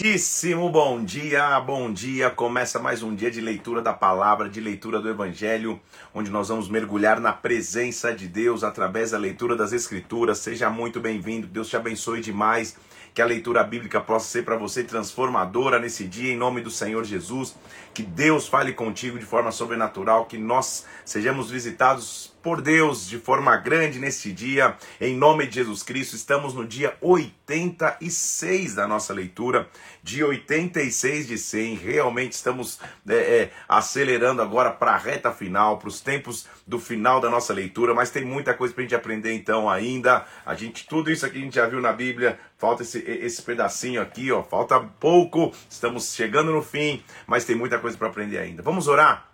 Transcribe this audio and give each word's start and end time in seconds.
Muitíssimo 0.00 0.70
bom 0.70 1.02
dia, 1.04 1.58
bom 1.60 1.92
dia. 1.92 2.30
Começa 2.30 2.78
mais 2.78 3.02
um 3.02 3.14
dia 3.14 3.30
de 3.30 3.40
leitura 3.40 3.82
da 3.82 3.92
palavra, 3.92 4.48
de 4.48 4.60
leitura 4.60 5.00
do 5.00 5.08
Evangelho, 5.08 5.80
onde 6.14 6.30
nós 6.30 6.48
vamos 6.48 6.68
mergulhar 6.68 7.18
na 7.18 7.32
presença 7.32 8.14
de 8.14 8.28
Deus 8.28 8.62
através 8.62 9.10
da 9.10 9.18
leitura 9.18 9.56
das 9.56 9.72
Escrituras. 9.72 10.38
Seja 10.38 10.70
muito 10.70 11.00
bem-vindo, 11.00 11.48
Deus 11.48 11.68
te 11.68 11.76
abençoe 11.76 12.20
demais. 12.20 12.76
Que 13.12 13.20
a 13.22 13.26
leitura 13.26 13.64
bíblica 13.64 14.00
possa 14.00 14.26
ser 14.26 14.44
para 14.44 14.56
você 14.56 14.84
transformadora 14.84 15.80
nesse 15.80 16.04
dia, 16.04 16.32
em 16.32 16.36
nome 16.36 16.60
do 16.60 16.70
Senhor 16.70 17.02
Jesus. 17.04 17.56
Que 17.92 18.04
Deus 18.04 18.46
fale 18.46 18.72
contigo 18.72 19.18
de 19.18 19.24
forma 19.24 19.50
sobrenatural, 19.50 20.26
que 20.26 20.38
nós 20.38 20.84
sejamos 21.04 21.50
visitados 21.50 22.36
por 22.48 22.62
Deus 22.62 23.06
de 23.06 23.18
forma 23.18 23.54
grande 23.58 23.98
neste 23.98 24.32
dia, 24.32 24.74
em 24.98 25.14
nome 25.14 25.46
de 25.46 25.56
Jesus 25.56 25.82
Cristo. 25.82 26.16
Estamos 26.16 26.54
no 26.54 26.64
dia 26.64 26.96
86 27.02 28.74
da 28.74 28.88
nossa 28.88 29.12
leitura, 29.12 29.68
dia 30.02 30.26
86 30.26 31.28
de 31.28 31.36
100. 31.36 31.74
Realmente 31.74 32.32
estamos 32.32 32.80
é, 33.06 33.14
é, 33.14 33.50
acelerando 33.68 34.40
agora 34.40 34.70
para 34.70 34.92
a 34.92 34.96
reta 34.96 35.30
final, 35.30 35.76
para 35.76 35.90
os 35.90 36.00
tempos 36.00 36.46
do 36.66 36.80
final 36.80 37.20
da 37.20 37.28
nossa 37.28 37.52
leitura, 37.52 37.92
mas 37.92 38.10
tem 38.10 38.24
muita 38.24 38.54
coisa 38.54 38.72
para 38.72 38.80
a 38.80 38.84
gente 38.86 38.94
aprender 38.94 39.34
então 39.34 39.68
ainda. 39.68 40.24
A 40.46 40.54
gente, 40.54 40.88
tudo 40.88 41.10
isso 41.10 41.26
aqui 41.26 41.36
a 41.36 41.42
gente 41.42 41.56
já 41.56 41.66
viu 41.66 41.82
na 41.82 41.92
Bíblia, 41.92 42.38
falta 42.56 42.82
esse, 42.82 42.98
esse 43.00 43.42
pedacinho 43.42 44.00
aqui, 44.00 44.32
ó, 44.32 44.42
falta 44.42 44.80
pouco, 44.80 45.52
estamos 45.68 46.14
chegando 46.14 46.50
no 46.50 46.62
fim, 46.62 47.02
mas 47.26 47.44
tem 47.44 47.54
muita 47.54 47.78
coisa 47.78 47.98
para 47.98 48.08
aprender 48.08 48.38
ainda. 48.38 48.62
Vamos 48.62 48.88
orar? 48.88 49.28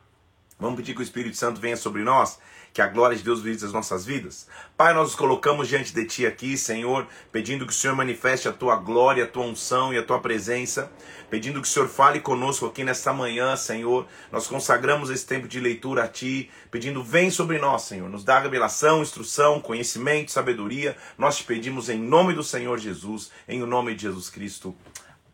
Vamos 0.58 0.76
pedir 0.76 0.94
que 0.94 1.00
o 1.00 1.02
Espírito 1.04 1.36
Santo 1.36 1.60
venha 1.60 1.76
sobre 1.76 2.02
nós 2.02 2.40
que 2.74 2.82
a 2.82 2.88
glória 2.88 3.16
de 3.16 3.22
Deus 3.22 3.40
visite 3.40 3.64
as 3.64 3.72
nossas 3.72 4.04
vidas. 4.04 4.48
Pai, 4.76 4.92
nós 4.92 5.04
nos 5.04 5.14
colocamos 5.14 5.68
diante 5.68 5.94
de 5.94 6.04
Ti 6.06 6.26
aqui, 6.26 6.58
Senhor, 6.58 7.06
pedindo 7.30 7.64
que 7.64 7.72
o 7.72 7.74
Senhor 7.74 7.94
manifeste 7.94 8.48
a 8.48 8.52
Tua 8.52 8.74
glória, 8.74 9.22
a 9.22 9.28
Tua 9.28 9.44
unção 9.44 9.94
e 9.94 9.96
a 9.96 10.02
Tua 10.02 10.18
presença, 10.18 10.90
pedindo 11.30 11.62
que 11.62 11.68
o 11.68 11.70
Senhor 11.70 11.88
fale 11.88 12.18
conosco 12.18 12.66
aqui 12.66 12.82
nesta 12.82 13.12
manhã, 13.12 13.54
Senhor. 13.54 14.08
Nós 14.32 14.48
consagramos 14.48 15.08
esse 15.08 15.24
tempo 15.24 15.46
de 15.46 15.60
leitura 15.60 16.02
a 16.02 16.08
Ti, 16.08 16.50
pedindo, 16.68 17.00
vem 17.00 17.30
sobre 17.30 17.60
nós, 17.60 17.82
Senhor, 17.82 18.10
nos 18.10 18.24
dá 18.24 18.40
revelação, 18.40 19.02
instrução, 19.02 19.60
conhecimento, 19.60 20.32
sabedoria. 20.32 20.96
Nós 21.16 21.36
te 21.36 21.44
pedimos 21.44 21.88
em 21.88 21.98
nome 21.98 22.34
do 22.34 22.42
Senhor 22.42 22.76
Jesus, 22.80 23.30
em 23.46 23.62
o 23.62 23.66
nome 23.68 23.94
de 23.94 24.02
Jesus 24.02 24.28
Cristo. 24.28 24.74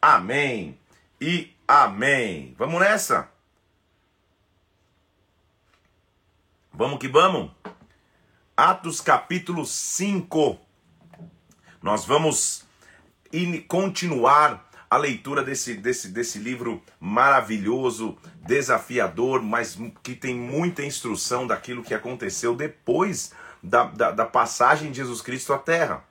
Amém 0.00 0.78
e 1.18 1.50
amém. 1.66 2.54
Vamos 2.58 2.80
nessa? 2.80 3.39
Vamos 6.80 6.98
que 6.98 7.08
vamos. 7.08 7.50
Atos 8.56 9.02
capítulo 9.02 9.66
5. 9.66 10.58
Nós 11.82 12.06
vamos 12.06 12.64
in, 13.30 13.60
continuar 13.60 14.66
a 14.88 14.96
leitura 14.96 15.44
desse, 15.44 15.74
desse, 15.74 16.08
desse 16.08 16.38
livro 16.38 16.82
maravilhoso, 16.98 18.16
desafiador, 18.46 19.42
mas 19.42 19.78
que 20.02 20.14
tem 20.14 20.34
muita 20.34 20.82
instrução 20.82 21.46
daquilo 21.46 21.84
que 21.84 21.92
aconteceu 21.92 22.56
depois 22.56 23.34
da, 23.62 23.84
da, 23.84 24.10
da 24.12 24.24
passagem 24.24 24.90
de 24.90 24.96
Jesus 24.96 25.20
Cristo 25.20 25.52
à 25.52 25.58
Terra. 25.58 26.02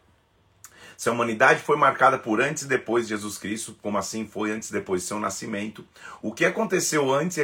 Se 1.00 1.08
a 1.08 1.14
humanidade 1.14 1.62
foi 1.62 1.78
marcada 1.78 2.20
por 2.20 2.42
antes 2.42 2.64
e 2.64 2.68
depois 2.68 3.08
de 3.08 3.16
Jesus 3.16 3.38
Cristo, 3.38 3.74
como 3.82 3.98
assim 3.98 4.28
foi 4.28 4.52
antes 4.52 4.68
e 4.68 4.74
depois 4.74 5.02
de 5.02 5.08
seu 5.08 5.18
nascimento, 5.18 5.88
o 6.22 6.34
que 6.34 6.44
aconteceu 6.44 7.14
antes, 7.14 7.38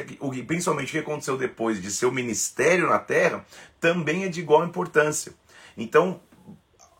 principalmente 0.45 0.89
o 0.89 0.91
que 0.91 0.97
aconteceu 0.97 1.37
depois 1.37 1.81
de 1.81 1.89
seu 1.89 2.11
ministério 2.11 2.89
na 2.89 2.99
terra, 2.99 3.45
também 3.79 4.25
é 4.25 4.27
de 4.27 4.41
igual 4.41 4.65
importância. 4.65 5.33
Então, 5.77 6.19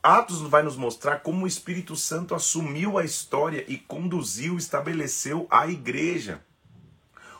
Atos 0.01 0.39
vai 0.43 0.63
nos 0.63 0.77
mostrar 0.77 1.19
como 1.19 1.43
o 1.43 1.47
Espírito 1.47 1.93
Santo 1.93 2.33
assumiu 2.33 2.97
a 2.97 3.03
história 3.03 3.65
e 3.67 3.75
conduziu, 3.75 4.55
estabeleceu 4.57 5.45
a 5.51 5.67
igreja. 5.67 6.41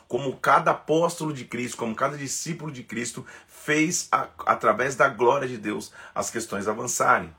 Como 0.06 0.36
cada 0.36 0.72
apóstolo 0.72 1.32
de 1.32 1.46
Cristo, 1.46 1.78
como 1.78 1.94
cada 1.94 2.18
discípulo 2.18 2.70
de 2.70 2.82
Cristo 2.82 3.24
fez, 3.48 4.08
a, 4.12 4.28
através 4.44 4.94
da 4.94 5.08
glória 5.08 5.48
de 5.48 5.56
Deus, 5.56 5.90
as 6.14 6.28
questões 6.28 6.68
avançarem. 6.68 7.32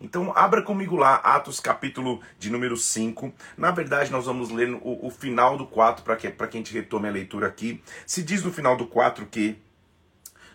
Então, 0.00 0.32
abra 0.36 0.60
comigo 0.62 0.96
lá, 0.96 1.16
Atos 1.16 1.60
capítulo 1.60 2.20
de 2.38 2.50
número 2.50 2.76
5. 2.76 3.32
Na 3.56 3.70
verdade, 3.70 4.10
nós 4.10 4.26
vamos 4.26 4.50
ler 4.50 4.72
o, 4.74 5.06
o 5.06 5.10
final 5.10 5.56
do 5.56 5.66
4 5.66 6.04
para 6.04 6.16
que, 6.16 6.30
que 6.30 6.42
a 6.42 6.50
gente 6.50 6.72
retome 6.72 7.08
a 7.08 7.12
leitura 7.12 7.46
aqui. 7.46 7.82
Se 8.06 8.22
diz 8.22 8.42
no 8.42 8.52
final 8.52 8.76
do 8.76 8.86
4 8.86 9.24
que, 9.26 9.56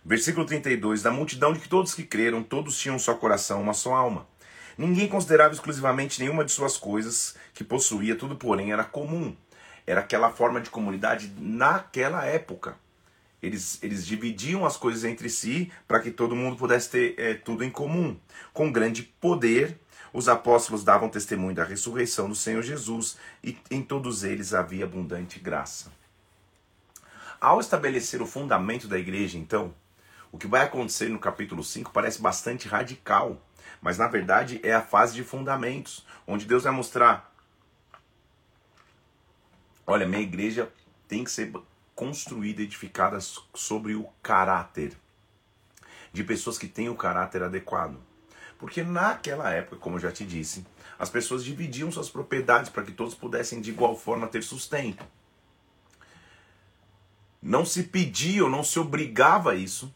versículo 0.03 0.45
32, 0.45 1.01
da 1.01 1.11
multidão 1.11 1.53
de 1.53 1.59
que 1.59 1.69
todos 1.69 1.95
que 1.95 2.03
creram, 2.03 2.43
todos 2.43 2.77
tinham 2.77 2.97
um 2.97 2.99
só 2.99 3.13
coração, 3.13 3.61
uma 3.61 3.73
só 3.73 3.95
alma. 3.95 4.27
Ninguém 4.77 5.07
considerava 5.07 5.53
exclusivamente 5.53 6.21
nenhuma 6.21 6.45
de 6.45 6.51
suas 6.51 6.77
coisas 6.77 7.35
que 7.53 7.63
possuía, 7.63 8.15
tudo, 8.15 8.35
porém, 8.35 8.71
era 8.71 8.83
comum. 8.83 9.35
Era 9.85 10.01
aquela 10.01 10.29
forma 10.29 10.61
de 10.61 10.69
comunidade 10.69 11.33
naquela 11.37 12.25
época. 12.25 12.77
Eles, 13.41 13.81
eles 13.81 14.05
dividiam 14.05 14.65
as 14.65 14.75
coisas 14.75 15.03
entre 15.05 15.29
si 15.29 15.71
para 15.87 15.99
que 15.99 16.11
todo 16.11 16.35
mundo 16.35 16.57
pudesse 16.57 16.89
ter 16.89 17.15
é, 17.17 17.33
tudo 17.33 17.63
em 17.63 17.71
comum. 17.71 18.17
Com 18.53 18.71
grande 18.71 19.03
poder, 19.03 19.79
os 20.11 20.27
apóstolos 20.27 20.83
davam 20.83 21.09
testemunho 21.09 21.55
da 21.55 21.63
ressurreição 21.63 22.27
do 22.27 22.35
Senhor 22.35 22.61
Jesus 22.61 23.17
e 23.43 23.57
em 23.71 23.81
todos 23.81 24.23
eles 24.23 24.53
havia 24.53 24.85
abundante 24.85 25.39
graça. 25.39 25.91
Ao 27.39 27.59
estabelecer 27.59 28.21
o 28.21 28.25
fundamento 28.25 28.87
da 28.87 28.99
igreja, 28.99 29.37
então, 29.37 29.73
o 30.31 30.37
que 30.37 30.47
vai 30.47 30.61
acontecer 30.61 31.07
no 31.09 31.19
capítulo 31.19 31.63
5 31.63 31.91
parece 31.91 32.21
bastante 32.21 32.67
radical, 32.67 33.41
mas 33.81 33.97
na 33.97 34.07
verdade 34.07 34.59
é 34.63 34.73
a 34.73 34.81
fase 34.81 35.15
de 35.15 35.23
fundamentos, 35.23 36.05
onde 36.27 36.45
Deus 36.45 36.63
vai 36.63 36.73
mostrar: 36.73 37.33
olha, 39.87 40.05
minha 40.05 40.21
igreja 40.21 40.69
tem 41.07 41.23
que 41.23 41.31
ser 41.31 41.53
construída, 41.99 42.61
edificada 42.61 43.19
sobre 43.53 43.93
o 43.93 44.07
caráter 44.23 44.93
de 46.13 46.23
pessoas 46.23 46.57
que 46.57 46.65
têm 46.65 46.87
o 46.87 46.95
caráter 46.95 47.43
adequado. 47.43 47.97
Porque 48.57 48.83
naquela 48.83 49.51
época, 49.51 49.75
como 49.75 49.97
eu 49.97 49.99
já 49.99 50.09
te 50.09 50.25
disse, 50.25 50.65
as 50.97 51.09
pessoas 51.09 51.43
dividiam 51.43 51.91
suas 51.91 52.09
propriedades 52.09 52.69
para 52.69 52.83
que 52.83 52.93
todos 52.93 53.13
pudessem 53.13 53.59
de 53.59 53.71
igual 53.71 53.97
forma 53.97 54.27
ter 54.27 54.41
sustento. 54.43 55.05
Não 57.41 57.65
se 57.65 57.83
pedia 57.83 58.45
ou 58.45 58.49
não 58.49 58.63
se 58.63 58.79
obrigava 58.79 59.51
a 59.51 59.55
isso, 59.55 59.93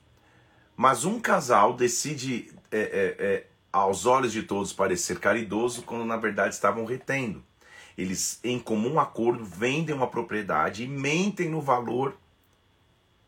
mas 0.76 1.06
um 1.06 1.22
casal 1.22 1.74
decide, 1.74 2.54
é, 2.70 2.82
é, 2.82 3.26
é, 3.26 3.48
aos 3.72 4.06
olhos 4.06 4.34
de 4.34 4.44
todos, 4.44 4.74
parecer 4.74 5.22
caridoso, 5.22 5.84
quando 5.84 6.04
na 6.04 6.18
verdade 6.18 6.54
estavam 6.54 6.84
retendo. 6.84 7.42
Eles, 7.98 8.40
em 8.44 8.60
comum 8.60 9.00
acordo, 9.00 9.44
vendem 9.44 9.96
uma 9.96 10.08
propriedade 10.08 10.84
e 10.84 10.88
mentem 10.88 11.50
no 11.50 11.62
valor 11.62 12.18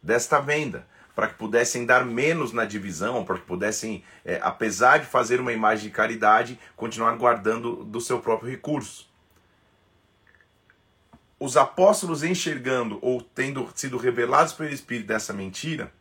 desta 0.02 0.40
venda, 0.40 0.88
para 1.16 1.28
que 1.28 1.36
pudessem 1.36 1.86
dar 1.86 2.06
menos 2.06 2.52
na 2.52 2.66
divisão, 2.66 3.24
para 3.24 3.38
que 3.38 3.46
pudessem, 3.46 4.04
é, 4.24 4.40
apesar 4.44 5.00
de 5.00 5.06
fazer 5.06 5.40
uma 5.40 5.54
imagem 5.54 5.90
de 5.90 5.96
caridade, 5.96 6.60
continuar 6.76 7.16
guardando 7.16 7.84
do 7.84 8.02
seu 8.02 8.20
próprio 8.20 8.50
recurso. 8.50 9.10
Os 11.40 11.58
apóstolos 11.58 12.24
enxergando 12.24 13.00
ou 13.02 13.22
tendo 13.22 13.70
sido 13.76 13.98
revelados 13.98 14.54
pelo 14.54 14.70
Espírito 14.70 15.08
dessa 15.08 15.34
mentira, 15.34 15.92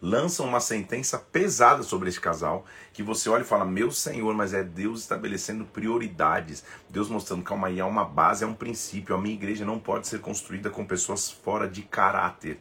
lançam 0.00 0.46
uma 0.46 0.60
sentença 0.60 1.18
pesada 1.18 1.82
sobre 1.82 2.08
este 2.08 2.20
casal, 2.20 2.64
que 2.92 3.02
você 3.02 3.28
olha 3.28 3.42
e 3.42 3.46
fala: 3.46 3.64
Meu 3.64 3.90
Senhor, 3.90 4.34
mas 4.34 4.52
é 4.54 4.62
Deus 4.62 5.00
estabelecendo 5.00 5.64
prioridades, 5.64 6.64
Deus 6.88 7.08
mostrando, 7.08 7.44
aí, 7.64 7.80
há 7.80 7.86
uma 7.86 8.04
base, 8.04 8.44
é 8.44 8.46
um 8.46 8.54
princípio. 8.54 9.14
A 9.14 9.20
minha 9.20 9.34
igreja 9.34 9.64
não 9.64 9.78
pode 9.78 10.06
ser 10.06 10.20
construída 10.20 10.70
com 10.70 10.84
pessoas 10.84 11.30
fora 11.30 11.68
de 11.68 11.82
caráter. 11.82 12.60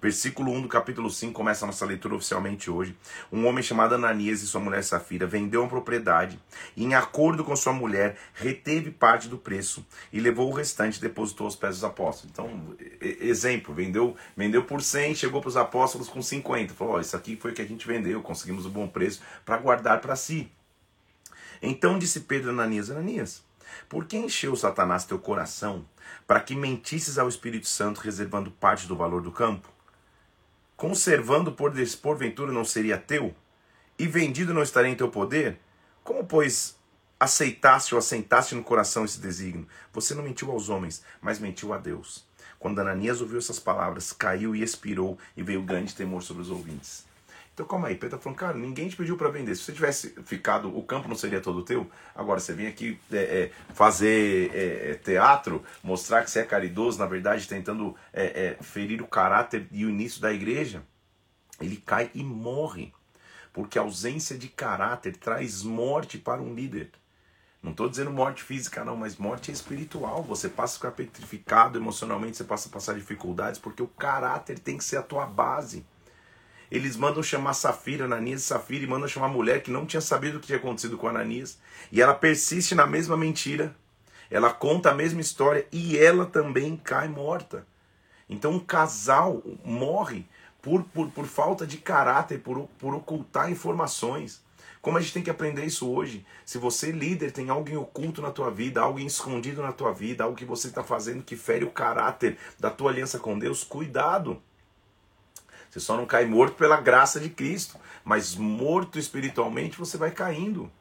Versículo 0.00 0.52
1 0.52 0.62
do 0.62 0.68
capítulo 0.68 1.10
5 1.10 1.32
começa 1.32 1.64
a 1.64 1.68
nossa 1.68 1.86
leitura 1.86 2.14
oficialmente 2.14 2.70
hoje. 2.70 2.94
Um 3.32 3.46
homem 3.46 3.62
chamado 3.62 3.94
Ananias 3.94 4.42
e 4.42 4.46
sua 4.46 4.60
mulher 4.60 4.84
Safira 4.84 5.26
vendeu 5.26 5.62
uma 5.62 5.68
propriedade 5.68 6.38
e, 6.76 6.84
em 6.84 6.94
acordo 6.94 7.42
com 7.42 7.56
sua 7.56 7.72
mulher, 7.72 8.16
reteve 8.34 8.90
parte 8.90 9.26
do 9.26 9.38
preço 9.38 9.86
e 10.12 10.20
levou 10.20 10.50
o 10.50 10.54
restante 10.54 10.98
e 10.98 11.00
depositou 11.00 11.46
aos 11.46 11.56
pés 11.56 11.76
dos 11.76 11.84
apóstolos. 11.84 12.30
Então, 12.30 12.76
exemplo, 13.00 13.74
vendeu, 13.74 14.14
vendeu 14.36 14.64
por 14.64 14.82
100, 14.82 15.14
chegou 15.14 15.40
para 15.40 15.48
os 15.48 15.56
apóstolos 15.56 16.08
com 16.08 16.20
50. 16.20 16.74
Falou: 16.74 16.96
oh, 16.96 17.00
Isso 17.00 17.16
aqui 17.16 17.36
foi 17.36 17.52
o 17.52 17.54
que 17.54 17.62
a 17.62 17.66
gente 17.66 17.86
vendeu, 17.86 18.22
conseguimos 18.22 18.66
o 18.66 18.68
um 18.68 18.72
bom 18.72 18.86
preço 18.86 19.22
para 19.44 19.56
guardar 19.56 20.00
para 20.00 20.14
si. 20.14 20.50
Então 21.62 21.98
disse 21.98 22.20
Pedro 22.20 22.50
a 22.50 22.52
Ananias: 22.52 22.90
Ananias, 22.90 23.42
por 23.88 24.04
que 24.04 24.16
encheu 24.16 24.54
Satanás 24.56 25.04
teu 25.04 25.18
coração 25.18 25.86
para 26.26 26.40
que 26.40 26.54
mentisses 26.54 27.18
ao 27.18 27.28
Espírito 27.28 27.66
Santo, 27.66 28.00
reservando 28.00 28.50
parte 28.50 28.86
do 28.86 28.94
valor 28.94 29.22
do 29.22 29.32
campo? 29.32 29.75
Conservando 30.76 31.52
por 31.52 31.72
porventura 32.02 32.52
não 32.52 32.64
seria 32.64 32.98
teu? 32.98 33.34
E 33.98 34.06
vendido 34.06 34.52
não 34.52 34.62
estaria 34.62 34.90
em 34.90 34.96
teu 34.96 35.08
poder? 35.08 35.58
Como, 36.04 36.24
pois, 36.24 36.76
aceitaste 37.18 37.94
ou 37.94 37.98
assentaste 37.98 38.54
no 38.54 38.62
coração 38.62 39.04
esse 39.04 39.18
desígnio? 39.18 39.66
Você 39.92 40.14
não 40.14 40.22
mentiu 40.22 40.50
aos 40.50 40.68
homens, 40.68 41.02
mas 41.20 41.38
mentiu 41.38 41.72
a 41.72 41.78
Deus. 41.78 42.24
Quando 42.58 42.80
Ananias 42.80 43.20
ouviu 43.20 43.38
essas 43.38 43.58
palavras, 43.58 44.12
caiu 44.12 44.54
e 44.54 44.62
expirou, 44.62 45.18
e 45.36 45.42
veio 45.42 45.62
grande 45.62 45.94
temor 45.94 46.22
sobre 46.22 46.42
os 46.42 46.50
ouvintes. 46.50 47.06
Então 47.56 47.64
calma 47.64 47.88
aí, 47.88 47.94
Pedro 47.94 48.18
tá 48.18 48.22
falando, 48.22 48.36
cara, 48.36 48.54
ninguém 48.54 48.86
te 48.86 48.96
pediu 48.96 49.16
para 49.16 49.30
vender. 49.30 49.54
Se 49.54 49.62
você 49.62 49.72
tivesse 49.72 50.10
ficado, 50.26 50.76
o 50.76 50.82
campo 50.82 51.08
não 51.08 51.16
seria 51.16 51.40
todo 51.40 51.64
teu. 51.64 51.90
Agora 52.14 52.38
você 52.38 52.52
vem 52.52 52.66
aqui 52.66 53.00
é, 53.10 53.16
é, 53.16 53.50
fazer 53.72 54.54
é, 54.54 54.90
é 54.90 54.94
teatro, 54.96 55.64
mostrar 55.82 56.22
que 56.22 56.30
você 56.30 56.40
é 56.40 56.44
caridoso, 56.44 56.98
na 56.98 57.06
verdade, 57.06 57.48
tentando 57.48 57.96
é, 58.12 58.58
é, 58.58 58.62
ferir 58.62 59.00
o 59.00 59.06
caráter 59.06 59.66
e 59.72 59.86
o 59.86 59.88
início 59.88 60.20
da 60.20 60.34
igreja. 60.34 60.82
Ele 61.58 61.78
cai 61.78 62.10
e 62.14 62.22
morre. 62.22 62.92
Porque 63.54 63.78
a 63.78 63.82
ausência 63.82 64.36
de 64.36 64.48
caráter 64.48 65.16
traz 65.16 65.62
morte 65.62 66.18
para 66.18 66.42
um 66.42 66.54
líder. 66.54 66.90
Não 67.62 67.70
estou 67.70 67.88
dizendo 67.88 68.10
morte 68.10 68.42
física, 68.42 68.84
não, 68.84 68.98
mas 68.98 69.16
morte 69.16 69.50
espiritual. 69.50 70.22
Você 70.24 70.50
passa 70.50 70.74
a 70.74 70.76
ficar 70.76 70.90
petrificado 70.90 71.78
emocionalmente, 71.78 72.36
você 72.36 72.44
passa 72.44 72.68
a 72.68 72.72
passar 72.72 72.96
dificuldades, 72.96 73.58
porque 73.58 73.82
o 73.82 73.88
caráter 73.88 74.58
tem 74.58 74.76
que 74.76 74.84
ser 74.84 74.98
a 74.98 75.02
tua 75.02 75.24
base. 75.24 75.86
Eles 76.70 76.96
mandam 76.96 77.22
chamar 77.22 77.54
Safira, 77.54 78.04
Ananias 78.04 78.42
e 78.42 78.44
Safira, 78.44 78.84
e 78.84 78.86
mandam 78.86 79.08
chamar 79.08 79.26
a 79.26 79.30
mulher 79.30 79.62
que 79.62 79.70
não 79.70 79.86
tinha 79.86 80.00
sabido 80.00 80.38
o 80.38 80.40
que 80.40 80.46
tinha 80.46 80.58
acontecido 80.58 80.96
com 80.96 81.08
Ananias. 81.08 81.58
E 81.92 82.00
ela 82.00 82.14
persiste 82.14 82.74
na 82.74 82.86
mesma 82.86 83.16
mentira. 83.16 83.74
Ela 84.30 84.52
conta 84.52 84.90
a 84.90 84.94
mesma 84.94 85.20
história 85.20 85.66
e 85.70 85.96
ela 85.96 86.26
também 86.26 86.76
cai 86.76 87.08
morta. 87.08 87.66
Então 88.28 88.52
um 88.52 88.58
casal 88.58 89.42
morre 89.64 90.26
por, 90.60 90.82
por, 90.82 91.08
por 91.10 91.26
falta 91.26 91.64
de 91.64 91.76
caráter, 91.76 92.40
por, 92.40 92.68
por 92.78 92.94
ocultar 92.94 93.50
informações. 93.50 94.44
Como 94.82 94.98
a 94.98 95.00
gente 95.00 95.14
tem 95.14 95.22
que 95.22 95.30
aprender 95.30 95.64
isso 95.64 95.90
hoje? 95.90 96.24
Se 96.44 96.58
você, 96.58 96.92
líder, 96.92 97.32
tem 97.32 97.50
algo 97.50 97.76
oculto 97.76 98.22
na 98.22 98.30
tua 98.30 98.50
vida, 98.50 98.80
algo 98.80 99.00
escondido 99.00 99.60
na 99.60 99.72
tua 99.72 99.92
vida, 99.92 100.22
algo 100.22 100.36
que 100.36 100.44
você 100.44 100.68
está 100.68 100.82
fazendo 100.82 101.24
que 101.24 101.36
fere 101.36 101.64
o 101.64 101.70
caráter 101.70 102.38
da 102.58 102.70
tua 102.70 102.90
aliança 102.90 103.18
com 103.18 103.36
Deus, 103.38 103.64
cuidado. 103.64 104.40
Você 105.76 105.80
só 105.80 105.94
não 105.94 106.06
cai 106.06 106.24
morto 106.24 106.56
pela 106.56 106.80
graça 106.80 107.20
de 107.20 107.28
Cristo, 107.28 107.78
mas 108.02 108.34
morto 108.34 108.98
espiritualmente 108.98 109.78
você 109.78 109.98
vai 109.98 110.10
caindo. 110.10 110.72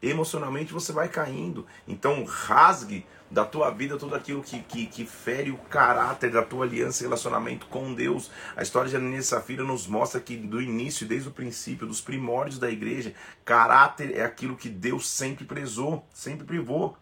Emocionalmente 0.00 0.72
você 0.72 0.92
vai 0.92 1.08
caindo. 1.08 1.66
Então 1.88 2.22
rasgue 2.24 3.04
da 3.28 3.44
tua 3.44 3.70
vida 3.70 3.98
tudo 3.98 4.14
aquilo 4.14 4.44
que, 4.44 4.60
que, 4.60 4.86
que 4.86 5.04
fere 5.04 5.50
o 5.50 5.58
caráter 5.58 6.30
da 6.30 6.44
tua 6.44 6.64
aliança 6.64 7.02
e 7.02 7.06
relacionamento 7.06 7.66
com 7.66 7.92
Deus. 7.92 8.30
A 8.56 8.62
história 8.62 8.88
de 8.88 8.94
Ananias 8.94 9.24
e 9.24 9.28
Safira 9.30 9.64
nos 9.64 9.88
mostra 9.88 10.20
que 10.20 10.36
do 10.36 10.62
início, 10.62 11.08
desde 11.08 11.28
o 11.28 11.32
princípio, 11.32 11.84
dos 11.84 12.00
primórdios 12.00 12.60
da 12.60 12.70
igreja, 12.70 13.14
caráter 13.44 14.16
é 14.16 14.22
aquilo 14.22 14.54
que 14.54 14.68
Deus 14.68 15.08
sempre 15.08 15.44
prezou, 15.44 16.06
sempre 16.14 16.46
privou. 16.46 16.96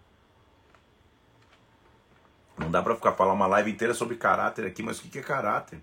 Não 2.56 2.70
dá 2.70 2.82
para 2.82 2.96
ficar 2.96 3.12
falando 3.12 3.36
uma 3.36 3.46
live 3.48 3.70
inteira 3.70 3.92
sobre 3.92 4.16
caráter 4.16 4.64
aqui, 4.64 4.82
mas 4.82 4.98
o 4.98 5.02
que 5.02 5.18
é 5.18 5.22
caráter? 5.22 5.82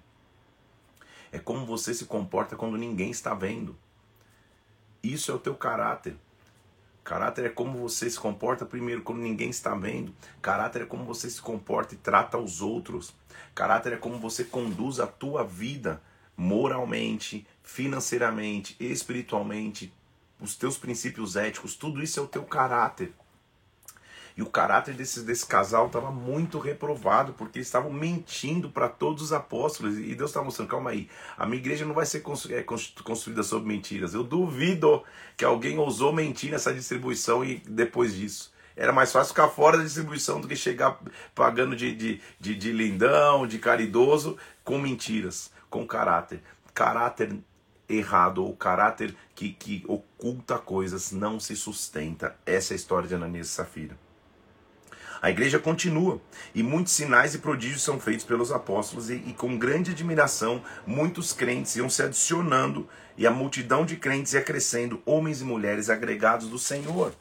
É 1.32 1.40
como 1.40 1.66
você 1.66 1.94
se 1.94 2.06
comporta 2.06 2.56
quando 2.56 2.78
ninguém 2.78 3.12
está 3.12 3.34
vendo. 3.34 3.76
Isso 5.02 5.32
é 5.32 5.36
o 5.36 5.40
teu 5.40 5.56
caráter. 5.56 6.16
Caráter 7.04 7.46
é 7.46 7.50
como 7.50 7.80
você 7.80 8.10
se 8.10 8.20
comporta 8.20 8.66
primeiro 8.66 9.02
quando 9.02 9.20
ninguém 9.20 9.50
está 9.50 9.74
vendo. 9.74 10.14
Caráter 10.42 10.84
é 10.84 10.86
como 10.86 11.04
você 11.04 11.30
se 11.30 11.42
comporta 11.42 11.96
e 11.96 11.98
trata 11.98 12.38
os 12.38 12.62
outros. 12.62 13.14
Caráter 13.56 13.94
é 13.94 13.98
como 13.98 14.20
você 14.20 14.44
conduz 14.44 15.00
a 15.00 15.08
tua 15.08 15.44
vida 15.44 16.02
moralmente, 16.38 17.46
financeiramente, 17.64 18.76
espiritualmente, 18.80 19.94
os 20.40 20.56
teus 20.56 20.78
princípios 20.78 21.36
éticos, 21.36 21.76
tudo 21.76 22.02
isso 22.02 22.20
é 22.20 22.24
o 22.24 22.28
teu 22.28 22.44
caráter. 22.44 23.14
E 24.36 24.42
o 24.42 24.46
caráter 24.46 24.94
desse, 24.94 25.22
desse 25.22 25.46
casal 25.46 25.88
estava 25.88 26.12
muito 26.12 26.60
reprovado, 26.60 27.34
porque 27.34 27.60
eles 27.60 27.68
estavam 27.68 27.92
mentindo 27.92 28.70
para 28.70 28.88
todos 28.88 29.22
os 29.24 29.34
apóstolos. 29.34 29.98
E 29.98 30.16
Deus 30.16 30.30
estava 30.30 30.46
mostrando: 30.46 30.70
calma 30.70 30.92
aí, 30.92 31.10
a 31.38 31.46
minha 31.46 31.60
igreja 31.60 31.86
não 31.86 31.94
vai 31.94 32.06
ser 32.06 32.24
é, 32.50 32.64
construída 32.64 33.44
sobre 33.44 33.68
mentiras. 33.68 34.14
Eu 34.14 34.24
duvido 34.24 35.04
que 35.36 35.46
alguém 35.46 35.78
ousou 35.78 36.14
mentir 36.14 36.52
nessa 36.52 36.74
distribuição 36.74 37.44
e 37.44 37.62
depois 37.68 38.16
disso. 38.16 38.52
Era 38.76 38.94
mais 38.94 39.12
fácil 39.12 39.34
ficar 39.34 39.50
fora 39.50 39.78
da 39.78 39.84
distribuição 39.84 40.40
do 40.40 40.48
que 40.48 40.56
chegar 40.56 41.00
pagando 41.36 41.76
de, 41.76 41.94
de, 41.94 42.22
de, 42.40 42.56
de 42.56 42.72
lindão, 42.72 43.46
de 43.46 43.60
caridoso, 43.60 44.38
com 44.64 44.78
mentiras, 44.80 45.52
com 45.70 45.86
caráter. 45.86 46.42
Caráter 46.74 47.38
errado 47.90 48.44
ou 48.44 48.56
caráter 48.56 49.16
que, 49.36 49.52
que 49.52 49.84
oculta 49.88 50.58
coisas 50.58 51.12
não 51.12 51.40
se 51.40 51.56
sustenta. 51.56 52.36
Essa 52.46 52.74
é 52.74 52.76
a 52.76 52.78
história 52.78 53.08
de 53.08 53.16
Ananias 53.16 53.48
e 53.48 53.52
Safira. 53.52 53.98
A 55.22 55.30
igreja 55.30 55.60
continua 55.60 56.20
e 56.56 56.64
muitos 56.64 56.94
sinais 56.94 57.36
e 57.36 57.38
prodígios 57.38 57.84
são 57.84 58.00
feitos 58.00 58.26
pelos 58.26 58.52
apóstolos 58.52 59.12
e, 59.12 59.16
e, 59.28 59.34
com 59.34 59.56
grande 59.56 59.92
admiração 59.92 60.64
muitos 60.86 61.32
crentes 61.32 61.76
iam 61.76 61.88
se 61.88 62.02
adicionando 62.02 62.90
e 63.16 63.28
a 63.28 63.32
multidão 63.32 63.86
de 63.86 63.98
crentes 63.98 64.34
ia 64.34 64.42
crescendo, 64.42 65.00
homens 65.06 65.40
e 65.40 65.46
mulheres 65.46 65.92
agregados 65.92 66.48
do 66.50 66.58
Senhor. 66.58 67.14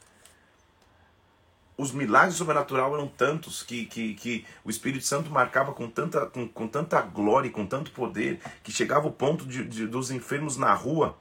Os 1.76 1.92
milagres 1.92 2.36
sobrenaturais 2.36 2.92
eram 2.92 3.06
tantos 3.06 3.62
que, 3.62 3.84
que, 3.84 4.14
que 4.14 4.46
o 4.64 4.70
Espírito 4.70 5.04
Santo 5.04 5.30
marcava 5.30 5.72
com 5.72 5.88
tanta, 5.88 6.24
com, 6.24 6.48
com 6.48 6.66
tanta 6.66 7.02
glória 7.02 7.48
e 7.48 7.50
com 7.50 7.66
tanto 7.66 7.90
poder 7.90 8.40
que 8.62 8.72
chegava 8.72 9.08
o 9.08 9.12
ponto 9.12 9.44
de, 9.44 9.62
de 9.64 9.86
dos 9.86 10.10
enfermos 10.10 10.56
na 10.56 10.72
rua 10.72 11.18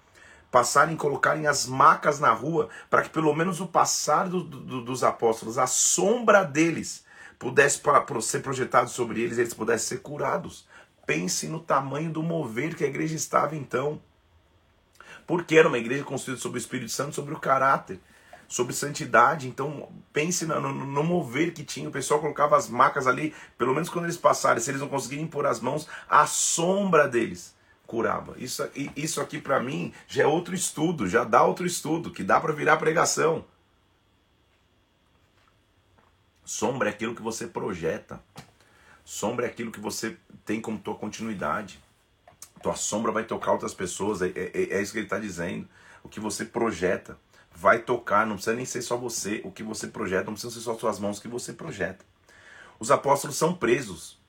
passarem, 0.51 0.95
colocarem 0.95 1.47
as 1.47 1.65
macas 1.65 2.19
na 2.19 2.31
rua, 2.31 2.69
para 2.89 3.03
que 3.03 3.09
pelo 3.09 3.33
menos 3.35 3.61
o 3.61 3.67
passar 3.67 4.27
do, 4.27 4.43
do, 4.43 4.81
dos 4.81 5.03
apóstolos, 5.03 5.57
a 5.57 5.67
sombra 5.67 6.43
deles, 6.43 7.05
pudesse 7.37 7.81
ser 8.21 8.41
projetado 8.41 8.89
sobre 8.89 9.21
eles, 9.21 9.37
eles 9.37 9.53
pudessem 9.53 9.97
ser 9.97 10.03
curados. 10.03 10.67
Pense 11.05 11.47
no 11.47 11.59
tamanho 11.59 12.11
do 12.11 12.21
mover 12.21 12.75
que 12.75 12.83
a 12.83 12.87
igreja 12.87 13.15
estava 13.15 13.55
então. 13.55 14.01
Porque 15.25 15.55
era 15.55 15.67
uma 15.67 15.77
igreja 15.77 16.03
construída 16.03 16.41
sobre 16.41 16.57
o 16.57 16.61
Espírito 16.61 16.91
Santo, 16.91 17.15
sobre 17.15 17.33
o 17.33 17.39
caráter, 17.39 17.99
sobre 18.47 18.73
santidade. 18.73 19.47
Então, 19.47 19.89
pense 20.11 20.45
no, 20.45 20.59
no, 20.59 20.73
no, 20.73 21.03
mover 21.03 21.53
que 21.53 21.63
tinha. 21.63 21.87
O 21.87 21.91
pessoal 21.91 22.19
colocava 22.19 22.57
as 22.57 22.67
macas 22.67 23.07
ali, 23.07 23.33
pelo 23.57 23.73
menos 23.73 23.89
quando 23.89 24.05
eles 24.05 24.17
passarem, 24.17 24.61
se 24.61 24.69
eles 24.69 24.81
não 24.81 24.89
conseguirem 24.89 25.27
pôr 25.27 25.45
as 25.45 25.59
mãos, 25.59 25.87
a 26.09 26.25
sombra 26.25 27.07
deles 27.07 27.55
curava. 27.89 28.35
Isso, 28.37 28.63
isso 28.95 29.19
aqui 29.19 29.41
para 29.41 29.59
mim 29.59 29.91
já 30.07 30.23
é 30.23 30.27
outro 30.27 30.53
estudo, 30.53 31.09
já 31.09 31.23
dá 31.23 31.43
outro 31.43 31.65
estudo, 31.65 32.11
que 32.11 32.23
dá 32.23 32.39
para 32.39 32.53
virar 32.53 32.77
pregação. 32.77 33.43
Sombra 36.45 36.89
é 36.89 36.93
aquilo 36.93 37.15
que 37.15 37.21
você 37.21 37.47
projeta. 37.47 38.21
Sombra 39.03 39.47
é 39.47 39.49
aquilo 39.49 39.71
que 39.71 39.79
você 39.79 40.15
tem 40.45 40.61
como 40.61 40.77
tua 40.77 40.95
continuidade. 40.95 41.79
Tua 42.61 42.75
sombra 42.75 43.11
vai 43.11 43.23
tocar 43.23 43.53
outras 43.53 43.73
pessoas, 43.73 44.21
é, 44.21 44.27
é, 44.35 44.77
é 44.77 44.81
isso 44.81 44.91
que 44.91 44.99
ele 44.99 45.07
está 45.07 45.17
dizendo. 45.17 45.67
O 46.03 46.09
que 46.09 46.19
você 46.19 46.45
projeta 46.45 47.17
vai 47.51 47.79
tocar, 47.79 48.25
não 48.25 48.35
precisa 48.35 48.55
nem 48.55 48.65
ser 48.65 48.83
só 48.83 48.95
você, 48.95 49.41
o 49.43 49.51
que 49.51 49.63
você 49.63 49.87
projeta, 49.87 50.25
não 50.25 50.33
precisa 50.33 50.53
ser 50.53 50.61
só 50.61 50.77
suas 50.77 50.99
mãos, 50.99 51.17
o 51.17 51.21
que 51.21 51.27
você 51.27 51.53
projeta. 51.53 52.05
Os 52.79 52.91
apóstolos 52.91 53.35
são 53.35 53.53
presos. 53.55 54.19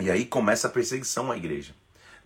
E 0.00 0.10
aí 0.10 0.24
começa 0.24 0.68
a 0.68 0.70
perseguição 0.70 1.30
à 1.30 1.36
igreja. 1.36 1.74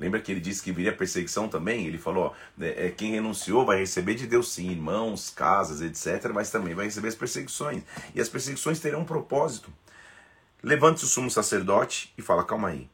Lembra 0.03 0.21
que 0.21 0.33
ele 0.33 0.41
disse 0.41 0.61
que 0.61 0.73
viria 0.73 0.93
perseguição 0.93 1.47
também? 1.49 1.87
Ele 1.87 1.97
falou: 1.97 2.25
ó, 2.25 2.61
é, 2.61 2.87
é, 2.87 2.91
quem 2.91 3.13
renunciou 3.13 3.65
vai 3.65 3.79
receber 3.79 4.17
de 4.17 4.27
Deus 4.27 4.53
sim, 4.53 4.69
irmãos, 4.69 5.31
casas, 5.31 5.81
etc., 5.81 6.33
mas 6.35 6.51
também 6.51 6.75
vai 6.75 6.87
receber 6.87 7.07
as 7.07 7.15
perseguições. 7.15 7.85
E 8.13 8.21
as 8.21 8.29
perseguições 8.29 8.81
terão 8.81 9.03
um 9.03 9.05
propósito. 9.05 9.73
Levante-se 10.61 11.05
o 11.05 11.09
sumo 11.09 11.31
sacerdote 11.31 12.13
e 12.19 12.23
fala: 12.23 12.43
calma 12.43 12.71
aí. 12.71 12.91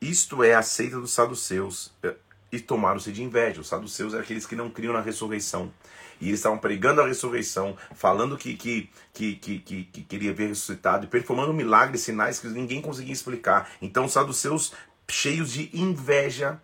Isto 0.00 0.42
é 0.42 0.54
a 0.54 0.62
seita 0.62 0.98
dos 0.98 1.12
saduceus. 1.12 1.92
É, 2.02 2.16
e 2.52 2.58
tomaram-se 2.58 3.12
de 3.12 3.22
inveja. 3.22 3.60
Os 3.60 3.68
saduceus 3.68 4.12
eram 4.12 4.24
aqueles 4.24 4.44
que 4.44 4.56
não 4.56 4.68
criam 4.68 4.92
na 4.92 5.00
ressurreição. 5.00 5.72
E 6.20 6.28
eles 6.28 6.40
estavam 6.40 6.58
pregando 6.58 7.00
a 7.00 7.06
ressurreição, 7.06 7.76
falando 7.94 8.36
que, 8.36 8.54
que, 8.54 8.90
que, 9.14 9.36
que 9.36 10.02
queria 10.02 10.34
ver 10.34 10.48
ressuscitado 10.48 11.06
e 11.06 11.08
performando 11.08 11.54
milagres, 11.54 12.02
sinais 12.02 12.38
que 12.38 12.48
ninguém 12.48 12.82
conseguia 12.82 13.12
explicar. 13.12 13.70
Então 13.80 14.04
os 14.04 14.12
saduceus 14.12 14.74
cheios 15.10 15.52
de 15.52 15.70
inveja, 15.72 16.60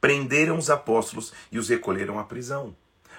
prenderam 0.00 0.56
os 0.56 0.70
apóstolos 0.70 1.32
e 1.52 1.58
os 1.58 1.68
recolheram 1.68 2.18
à 2.18 2.24
prisão. 2.24 2.74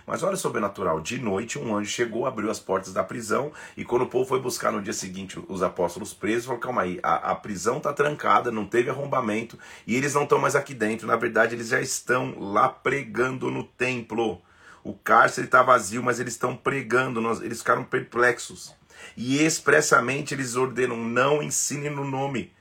Mas 0.06 0.24
olha 0.24 0.36
sobrenatural, 0.36 1.00
de 1.00 1.20
noite 1.20 1.60
um 1.60 1.76
anjo 1.76 1.90
chegou, 1.90 2.26
abriu 2.26 2.50
as 2.50 2.60
portas 2.60 2.92
da 2.92 3.04
prisão 3.04 3.52
e 3.78 3.86
quando 3.86 4.04
o 4.04 4.08
povo 4.08 4.28
foi 4.28 4.40
buscar 4.40 4.72
no 4.72 4.82
dia 4.82 4.94
seguinte 4.94 5.40
os 5.48 5.62
apóstolos 5.62 6.14
presos, 6.14 6.46
falou, 6.46 6.60
calma 6.60 6.82
aí, 6.82 7.00
a, 7.04 7.32
a 7.32 7.36
prisão 7.36 7.78
está 7.78 7.94
trancada, 7.94 8.52
não 8.52 8.66
teve 8.66 8.90
arrombamento 8.90 9.60
e 9.86 9.96
eles 9.96 10.14
não 10.14 10.24
estão 10.24 10.40
mais 10.40 10.56
aqui 10.56 10.74
dentro, 10.74 11.06
na 11.06 11.16
verdade 11.16 11.56
eles 11.56 11.68
já 11.70 11.80
estão 11.80 12.36
lá 12.40 12.68
pregando 12.68 13.52
no 13.52 13.64
templo. 13.64 14.42
O 14.84 14.94
cárcere 14.94 15.46
está 15.46 15.62
vazio, 15.62 16.02
mas 16.02 16.20
eles 16.20 16.34
estão 16.34 16.56
pregando, 16.56 17.22
eles 17.44 17.60
ficaram 17.60 17.84
perplexos. 17.84 18.74
E 19.16 19.44
expressamente 19.44 20.34
eles 20.34 20.56
ordenam, 20.56 20.98
não 20.98 21.44
ensine 21.44 21.90
no 21.90 22.04
nome 22.04 22.52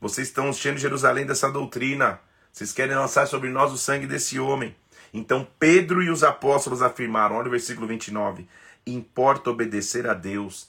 vocês 0.00 0.28
estão 0.28 0.48
enchendo 0.48 0.78
Jerusalém 0.78 1.24
dessa 1.24 1.50
doutrina. 1.50 2.20
Vocês 2.52 2.72
querem 2.72 2.94
lançar 2.94 3.26
sobre 3.26 3.50
nós 3.50 3.72
o 3.72 3.78
sangue 3.78 4.06
desse 4.06 4.38
homem. 4.38 4.74
Então 5.12 5.46
Pedro 5.58 6.02
e 6.02 6.10
os 6.10 6.22
apóstolos 6.22 6.82
afirmaram, 6.82 7.36
olha 7.36 7.48
o 7.48 7.50
versículo 7.50 7.86
29, 7.86 8.46
importa 8.86 9.50
obedecer 9.50 10.06
a 10.06 10.14
Deus 10.14 10.68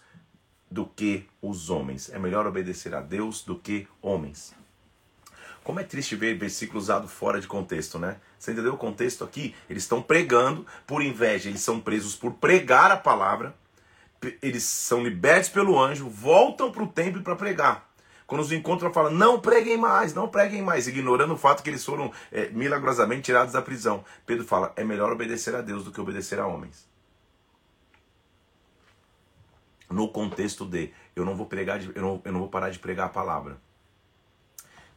do 0.69 0.85
que 0.85 1.27
os 1.41 1.69
homens. 1.69 2.09
É 2.13 2.19
melhor 2.19 2.45
obedecer 2.45 2.93
a 2.93 3.01
Deus 3.01 3.43
do 3.43 3.57
que 3.57 3.87
homens. 4.01 4.53
Como 5.63 5.81
é 5.81 5.83
triste 5.83 6.15
ver 6.15 6.37
versículo 6.37 6.79
usado 6.79 7.09
fora 7.09 7.41
de 7.41 7.47
contexto, 7.47 7.99
né? 7.99 8.17
Você 8.39 8.53
entendeu 8.53 8.73
o 8.73 8.77
contexto 8.77 9.25
aqui? 9.25 9.53
Eles 9.69 9.83
estão 9.83 10.01
pregando 10.01 10.65
por 10.85 11.01
inveja, 11.01 11.49
eles 11.49 11.61
são 11.61 11.79
presos 11.79 12.15
por 12.15 12.31
pregar 12.35 12.89
a 12.89 12.95
palavra, 12.95 13.53
eles 14.41 14.63
são 14.63 15.03
libertos 15.03 15.49
pelo 15.49 15.77
anjo, 15.77 16.07
voltam 16.07 16.71
para 16.71 16.83
o 16.83 16.87
templo 16.87 17.21
para 17.21 17.35
pregar. 17.35 17.86
Quando 18.27 18.41
os 18.41 18.51
encontram, 18.51 18.93
falam: 18.93 19.11
não 19.11 19.39
preguem 19.39 19.77
mais, 19.77 20.13
não 20.13 20.27
preguem 20.27 20.61
mais, 20.61 20.85
ignorando 20.85 21.33
o 21.33 21.37
fato 21.37 21.63
que 21.63 21.69
eles 21.69 21.83
foram 21.83 22.11
é, 22.29 22.49
milagrosamente 22.49 23.23
tirados 23.23 23.53
da 23.53 23.61
prisão. 23.61 24.03
Pedro 24.25 24.45
fala: 24.45 24.73
é 24.75 24.83
melhor 24.83 25.11
obedecer 25.11 25.55
a 25.55 25.61
Deus 25.61 25.85
do 25.85 25.91
que 25.91 26.01
obedecer 26.01 26.37
a 26.37 26.45
homens. 26.45 26.85
No 29.89 30.09
contexto 30.09 30.65
de 30.65 30.91
eu 31.15 31.23
não 31.23 31.37
vou 31.37 31.45
pregar, 31.45 31.79
de, 31.79 31.89
eu, 31.95 32.01
não, 32.01 32.21
eu 32.25 32.31
não 32.33 32.41
vou 32.41 32.49
parar 32.49 32.69
de 32.69 32.77
pregar 32.77 33.05
a 33.05 33.09
palavra. 33.09 33.57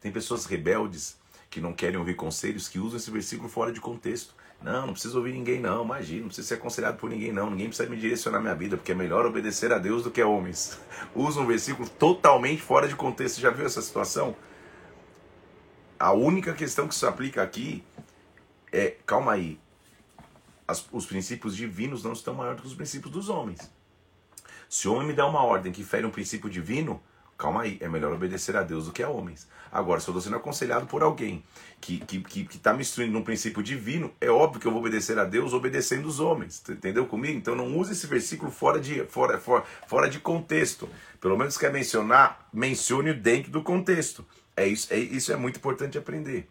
Tem 0.01 0.11
pessoas 0.11 0.45
rebeldes 0.45 1.17
que 1.49 1.61
não 1.61 1.71
querem 1.71 1.97
ouvir 1.97 2.15
conselhos 2.15 2.67
que 2.67 2.79
usam 2.79 2.97
esse 2.97 3.09
versículo 3.09 3.47
fora 3.47 3.71
de 3.71 3.79
contexto. 3.79 4.35
Não, 4.61 4.85
não 4.85 4.93
precisa 4.93 5.17
ouvir 5.17 5.33
ninguém, 5.33 5.59
não. 5.59 5.83
Imagina, 5.83 6.21
não 6.21 6.27
precisa 6.27 6.47
ser 6.47 6.53
aconselhado 6.55 6.97
por 6.97 7.09
ninguém, 7.09 7.31
não. 7.31 7.49
Ninguém 7.49 7.67
precisa 7.67 7.89
me 7.89 7.97
direcionar 7.97 8.39
minha 8.39 8.53
vida, 8.53 8.77
porque 8.77 8.91
é 8.91 8.95
melhor 8.95 9.25
obedecer 9.25 9.73
a 9.73 9.79
Deus 9.79 10.03
do 10.03 10.11
que 10.11 10.21
a 10.21 10.27
homens. 10.27 10.79
Usa 11.15 11.39
um 11.39 11.47
versículo 11.47 11.89
totalmente 11.89 12.61
fora 12.61 12.87
de 12.87 12.95
contexto. 12.95 13.35
Você 13.35 13.41
já 13.41 13.49
viu 13.49 13.65
essa 13.65 13.81
situação? 13.81 14.35
A 15.99 16.11
única 16.13 16.53
questão 16.53 16.87
que 16.87 16.93
se 16.93 17.05
aplica 17.05 17.41
aqui 17.41 17.83
é: 18.71 18.95
calma 19.05 19.33
aí. 19.33 19.59
As, 20.67 20.87
os 20.91 21.05
princípios 21.05 21.55
divinos 21.55 22.03
não 22.03 22.13
estão 22.13 22.35
maiores 22.35 22.57
do 22.57 22.61
que 22.61 22.67
os 22.69 22.75
princípios 22.75 23.11
dos 23.11 23.29
homens. 23.29 23.71
Se 24.69 24.87
o 24.87 24.93
homem 24.93 25.07
me 25.07 25.13
der 25.13 25.23
uma 25.23 25.43
ordem 25.43 25.71
que 25.71 25.83
fere 25.83 26.05
um 26.05 26.11
princípio 26.11 26.49
divino, 26.49 27.01
calma 27.41 27.63
aí, 27.63 27.79
é 27.81 27.89
melhor 27.89 28.13
obedecer 28.13 28.55
a 28.55 28.61
Deus 28.61 28.85
do 28.85 28.91
que 28.91 29.01
a 29.01 29.09
homens. 29.09 29.47
Agora, 29.71 29.99
se 29.99 30.07
eu 30.07 30.11
estou 30.11 30.21
sendo 30.21 30.35
aconselhado 30.35 30.85
por 30.85 31.01
alguém 31.01 31.43
que 31.79 31.95
está 31.95 32.05
que, 32.05 32.21
que, 32.21 32.45
que 32.45 32.57
tá 32.59 32.71
me 32.71 32.81
instruindo 32.81 33.13
num 33.13 33.23
princípio 33.23 33.63
divino, 33.63 34.13
é 34.21 34.29
óbvio 34.29 34.61
que 34.61 34.67
eu 34.67 34.71
vou 34.71 34.79
obedecer 34.79 35.17
a 35.17 35.23
Deus 35.23 35.51
obedecendo 35.51 36.05
os 36.05 36.19
homens. 36.19 36.61
Entendeu 36.69 37.07
comigo? 37.07 37.35
Então 37.39 37.55
não 37.55 37.75
use 37.75 37.93
esse 37.93 38.05
versículo 38.05 38.51
fora 38.51 38.79
de, 38.79 39.03
fora, 39.05 39.39
fora, 39.39 39.63
fora 39.87 40.07
de 40.07 40.19
contexto. 40.19 40.87
Pelo 41.19 41.35
menos 41.35 41.57
quer 41.57 41.73
mencionar, 41.73 42.47
mencione 42.53 43.11
dentro 43.11 43.51
do 43.51 43.63
contexto. 43.63 44.23
É 44.55 44.67
isso, 44.67 44.93
é, 44.93 44.99
isso 44.99 45.33
é 45.33 45.35
muito 45.35 45.57
importante 45.57 45.97
aprender. 45.97 46.47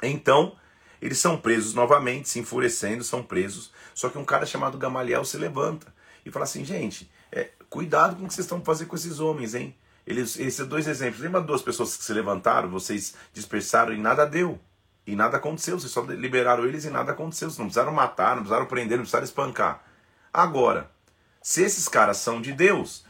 Então, 0.00 0.54
eles 1.02 1.18
são 1.18 1.36
presos 1.36 1.74
novamente, 1.74 2.28
se 2.28 2.38
enfurecendo, 2.38 3.02
são 3.02 3.24
presos. 3.24 3.72
Só 3.92 4.08
que 4.08 4.18
um 4.18 4.24
cara 4.24 4.46
chamado 4.46 4.78
Gamaliel 4.78 5.24
se 5.24 5.36
levanta 5.36 5.92
e 6.24 6.30
fala 6.30 6.44
assim: 6.44 6.64
gente, 6.64 7.10
é, 7.32 7.50
cuidado 7.68 8.14
com 8.14 8.24
o 8.24 8.28
que 8.28 8.34
vocês 8.34 8.44
estão 8.44 8.62
fazendo 8.62 8.88
com 8.88 8.96
esses 8.96 9.18
homens, 9.18 9.54
hein? 9.54 9.74
Eles, 10.06 10.38
esses 10.38 10.66
dois 10.66 10.86
exemplos. 10.86 11.20
Lembra 11.20 11.40
duas 11.40 11.62
pessoas 11.62 11.96
que 11.96 12.04
se 12.04 12.12
levantaram, 12.12 12.68
vocês 12.68 13.14
dispersaram 13.32 13.92
e 13.92 13.98
nada 13.98 14.24
deu. 14.24 14.58
E 15.06 15.16
nada 15.16 15.36
aconteceu. 15.36 15.78
Vocês 15.78 15.92
só 15.92 16.02
liberaram 16.02 16.64
eles 16.66 16.84
e 16.84 16.90
nada 16.90 17.12
aconteceu. 17.12 17.48
Vocês 17.48 17.58
não 17.58 17.66
precisaram 17.66 17.92
matar, 17.92 18.36
não 18.36 18.42
precisaram 18.42 18.66
prender, 18.66 18.98
não 18.98 19.04
precisaram 19.04 19.24
espancar. 19.24 19.82
Agora, 20.32 20.90
se 21.40 21.62
esses 21.62 21.88
caras 21.88 22.18
são 22.18 22.42
de 22.42 22.52
Deus, 22.52 23.05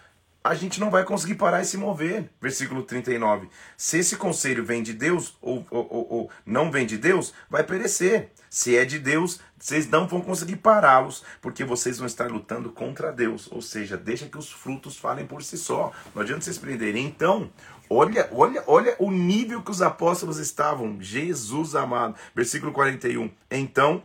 a 0.48 0.54
gente 0.54 0.78
não 0.78 0.90
vai 0.90 1.04
conseguir 1.04 1.34
parar 1.34 1.62
e 1.62 1.64
se 1.64 1.76
mover. 1.76 2.30
Versículo 2.40 2.82
39. 2.82 3.48
Se 3.76 3.98
esse 3.98 4.16
conselho 4.16 4.64
vem 4.64 4.82
de 4.82 4.92
Deus 4.92 5.36
ou, 5.40 5.66
ou, 5.70 5.86
ou, 5.90 6.06
ou 6.10 6.30
não 6.44 6.70
vem 6.70 6.86
de 6.86 6.96
Deus, 6.96 7.34
vai 7.50 7.64
perecer. 7.64 8.30
Se 8.48 8.76
é 8.76 8.84
de 8.84 8.98
Deus, 8.98 9.40
vocês 9.58 9.88
não 9.88 10.06
vão 10.06 10.20
conseguir 10.20 10.56
pará-los, 10.56 11.24
porque 11.42 11.64
vocês 11.64 11.98
vão 11.98 12.06
estar 12.06 12.30
lutando 12.30 12.70
contra 12.70 13.12
Deus. 13.12 13.50
Ou 13.50 13.60
seja, 13.60 13.96
deixa 13.96 14.26
que 14.26 14.38
os 14.38 14.50
frutos 14.50 14.96
falem 14.96 15.26
por 15.26 15.42
si 15.42 15.58
só. 15.58 15.92
Não 16.14 16.22
adianta 16.22 16.42
vocês 16.42 16.58
prenderem. 16.58 17.04
Então, 17.04 17.50
olha, 17.90 18.28
olha, 18.32 18.62
olha 18.66 18.96
o 18.98 19.10
nível 19.10 19.62
que 19.62 19.70
os 19.70 19.82
apóstolos 19.82 20.38
estavam. 20.38 20.96
Jesus 21.00 21.74
amado. 21.74 22.14
Versículo 22.34 22.72
41. 22.72 23.30
Então, 23.50 24.02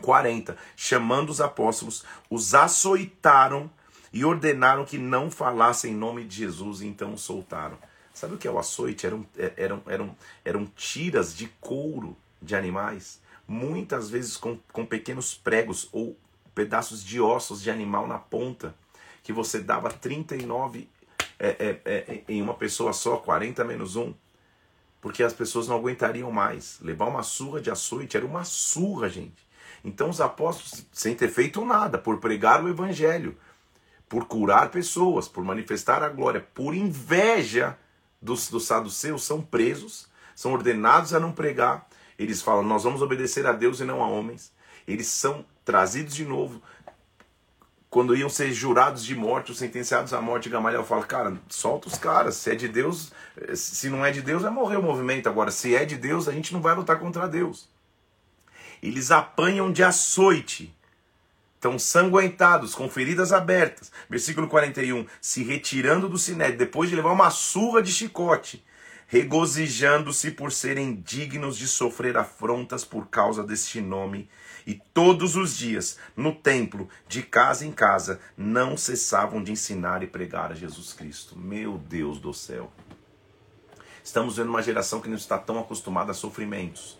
40. 0.00 0.56
Chamando 0.74 1.30
os 1.30 1.40
apóstolos, 1.40 2.04
os 2.30 2.54
açoitaram 2.54 3.70
e 4.12 4.24
ordenaram 4.24 4.84
que 4.84 4.98
não 4.98 5.30
falassem 5.30 5.92
em 5.92 5.96
nome 5.96 6.24
de 6.24 6.36
Jesus, 6.36 6.82
então 6.82 7.14
o 7.14 7.18
soltaram. 7.18 7.78
Sabe 8.14 8.34
o 8.34 8.38
que 8.38 8.48
é 8.48 8.50
o 8.50 8.58
açoite? 8.58 9.06
Eram, 9.06 9.26
é, 9.36 9.52
eram, 9.56 9.82
eram, 9.86 10.16
eram 10.44 10.66
tiras 10.74 11.36
de 11.36 11.48
couro 11.60 12.16
de 12.40 12.56
animais, 12.56 13.20
muitas 13.46 14.10
vezes 14.10 14.36
com, 14.36 14.58
com 14.72 14.84
pequenos 14.84 15.34
pregos 15.34 15.88
ou 15.92 16.16
pedaços 16.54 17.04
de 17.04 17.20
ossos 17.20 17.62
de 17.62 17.70
animal 17.70 18.06
na 18.06 18.18
ponta, 18.18 18.74
que 19.22 19.32
você 19.32 19.60
dava 19.60 19.90
39 19.90 20.88
é, 21.38 21.48
é, 21.48 21.80
é, 21.84 22.24
em 22.28 22.42
uma 22.42 22.54
pessoa 22.54 22.92
só, 22.92 23.16
40 23.16 23.64
menos 23.64 23.94
um, 23.94 24.12
porque 25.00 25.22
as 25.22 25.32
pessoas 25.32 25.68
não 25.68 25.76
aguentariam 25.76 26.32
mais. 26.32 26.78
Levar 26.80 27.06
uma 27.06 27.22
surra 27.22 27.60
de 27.60 27.70
açoite 27.70 28.16
era 28.16 28.26
uma 28.26 28.44
surra, 28.44 29.08
gente. 29.08 29.46
Então 29.84 30.10
os 30.10 30.20
apóstolos, 30.20 30.84
sem 30.92 31.14
ter 31.14 31.28
feito 31.28 31.64
nada, 31.64 31.96
por 31.96 32.18
pregar 32.18 32.64
o 32.64 32.68
evangelho, 32.68 33.36
por 34.08 34.24
curar 34.26 34.70
pessoas, 34.70 35.28
por 35.28 35.44
manifestar 35.44 36.02
a 36.02 36.08
glória, 36.08 36.40
por 36.54 36.74
inveja 36.74 37.78
dos, 38.20 38.48
dos 38.48 38.66
saduceus, 38.66 39.24
são 39.24 39.40
presos, 39.42 40.08
são 40.34 40.52
ordenados 40.52 41.12
a 41.12 41.20
não 41.20 41.32
pregar. 41.32 41.86
Eles 42.18 42.42
falam, 42.42 42.62
nós 42.62 42.84
vamos 42.84 43.02
obedecer 43.02 43.46
a 43.46 43.52
Deus 43.52 43.80
e 43.80 43.84
não 43.84 44.02
a 44.02 44.08
homens. 44.08 44.52
Eles 44.86 45.06
são 45.08 45.44
trazidos 45.64 46.14
de 46.14 46.24
novo. 46.24 46.62
Quando 47.90 48.16
iam 48.16 48.28
ser 48.28 48.52
jurados 48.52 49.04
de 49.04 49.14
morte, 49.14 49.50
ou 49.50 49.56
sentenciados 49.56 50.12
à 50.12 50.20
morte, 50.20 50.48
Gamaliel 50.48 50.84
fala, 50.84 51.04
cara, 51.04 51.38
solta 51.48 51.88
os 51.88 51.96
caras. 51.96 52.36
Se 52.36 52.50
é 52.50 52.54
de 52.54 52.68
Deus, 52.68 53.12
se 53.54 53.88
não 53.88 54.04
é 54.04 54.10
de 54.10 54.20
Deus, 54.20 54.42
vai 54.42 54.50
morrer 54.50 54.76
o 54.76 54.82
movimento. 54.82 55.28
Agora, 55.28 55.50
se 55.50 55.74
é 55.74 55.84
de 55.84 55.96
Deus, 55.96 56.28
a 56.28 56.32
gente 56.32 56.52
não 56.52 56.60
vai 56.60 56.74
lutar 56.74 56.98
contra 56.98 57.28
Deus. 57.28 57.68
Eles 58.82 59.10
apanham 59.10 59.72
de 59.72 59.82
açoite 59.82 60.74
estão 61.58 61.78
sanguentados, 61.78 62.74
com 62.74 62.88
feridas 62.88 63.32
abertas. 63.32 63.90
Versículo 64.08 64.48
41. 64.48 65.04
Se 65.20 65.42
retirando 65.42 66.08
do 66.08 66.16
sinédrio, 66.16 66.58
depois 66.58 66.88
de 66.88 66.96
levar 66.96 67.10
uma 67.10 67.30
surra 67.30 67.82
de 67.82 67.92
chicote, 67.92 68.64
regozijando-se 69.08 70.30
por 70.30 70.52
serem 70.52 70.94
dignos 70.94 71.58
de 71.58 71.66
sofrer 71.66 72.16
afrontas 72.16 72.84
por 72.84 73.08
causa 73.08 73.42
deste 73.42 73.80
nome. 73.80 74.28
E 74.66 74.74
todos 74.94 75.34
os 75.34 75.56
dias, 75.56 75.98
no 76.16 76.32
templo, 76.32 76.88
de 77.08 77.22
casa 77.22 77.66
em 77.66 77.72
casa, 77.72 78.20
não 78.36 78.76
cessavam 78.76 79.42
de 79.42 79.50
ensinar 79.50 80.02
e 80.02 80.06
pregar 80.06 80.52
a 80.52 80.54
Jesus 80.54 80.92
Cristo. 80.92 81.36
Meu 81.36 81.76
Deus 81.76 82.20
do 82.20 82.32
céu. 82.32 82.70
Estamos 84.04 84.36
vendo 84.36 84.50
uma 84.50 84.62
geração 84.62 85.00
que 85.00 85.08
não 85.08 85.16
está 85.16 85.36
tão 85.36 85.58
acostumada 85.58 86.12
a 86.12 86.14
sofrimentos. 86.14 86.97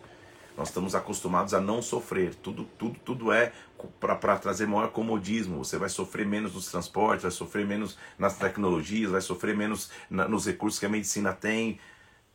Nós 0.59 0.71
estamos 0.71 0.97
acostumados 0.97 1.55
a 1.55 1.61
não 1.61 1.81
sofrer. 1.81 2.35
Tudo, 2.35 2.65
tudo, 2.77 2.99
tudo 3.05 3.33
é 3.33 3.53
para 4.01 4.37
trazer 4.37 4.67
maior 4.67 4.91
comodismo. 4.91 5.65
Você 5.65 5.79
vai 5.79 5.89
sofrer 5.89 6.27
menos 6.27 6.53
nos 6.53 6.69
transportes, 6.69 7.23
vai 7.23 7.31
sofrer 7.31 7.65
menos 7.65 7.97
nas 8.19 8.37
tecnologias, 8.37 9.13
vai 9.13 9.21
sofrer 9.21 9.57
menos 9.57 9.89
na, 10.11 10.27
nos 10.27 10.47
recursos 10.47 10.81
que 10.81 10.85
a 10.85 10.89
medicina 10.89 11.33
tem. 11.33 11.79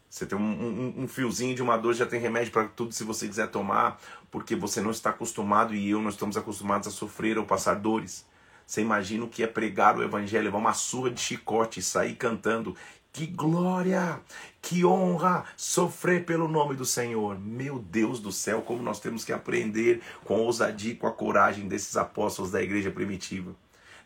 Você 0.09 0.25
tem 0.25 0.37
um, 0.37 0.41
um, 0.41 1.03
um 1.03 1.07
fiozinho 1.07 1.53
de 1.53 1.61
uma 1.61 1.75
dor, 1.75 1.93
já 1.93 2.05
tem 2.05 2.17
remédio 2.17 2.53
para 2.53 2.65
tudo 2.69 2.93
se 2.93 3.03
você 3.03 3.27
quiser 3.27 3.47
tomar, 3.47 3.99
porque 4.31 4.55
você 4.55 4.79
não 4.79 4.91
está 4.91 5.09
acostumado 5.09 5.75
e 5.75 5.89
eu 5.89 6.01
não 6.01 6.09
estamos 6.09 6.37
acostumados 6.37 6.87
a 6.87 6.91
sofrer 6.91 7.37
ou 7.37 7.45
passar 7.45 7.73
dores. 7.73 8.25
Você 8.65 8.79
imagina 8.79 9.25
o 9.25 9.27
que 9.27 9.43
é 9.43 9.47
pregar 9.47 9.97
o 9.97 10.03
evangelho, 10.03 10.45
levar 10.45 10.59
uma 10.59 10.73
surra 10.73 11.11
de 11.11 11.19
chicote, 11.19 11.81
sair 11.81 12.15
cantando 12.15 12.73
que 13.13 13.27
glória, 13.27 14.19
que 14.59 14.83
honra 14.83 15.45
sofrer 15.55 16.25
pelo 16.25 16.47
nome 16.47 16.75
do 16.75 16.83
Senhor. 16.83 17.39
Meu 17.39 17.77
Deus 17.77 18.19
do 18.19 18.31
céu, 18.31 18.63
como 18.63 18.81
nós 18.81 18.99
temos 18.99 19.23
que 19.23 19.31
aprender 19.31 20.01
com 20.25 20.33
a 20.33 20.39
ousadia 20.39 20.93
e 20.93 20.95
com 20.95 21.05
a 21.05 21.11
coragem 21.11 21.67
desses 21.67 21.95
apóstolos 21.95 22.49
da 22.49 22.61
igreja 22.61 22.89
primitiva. 22.89 23.55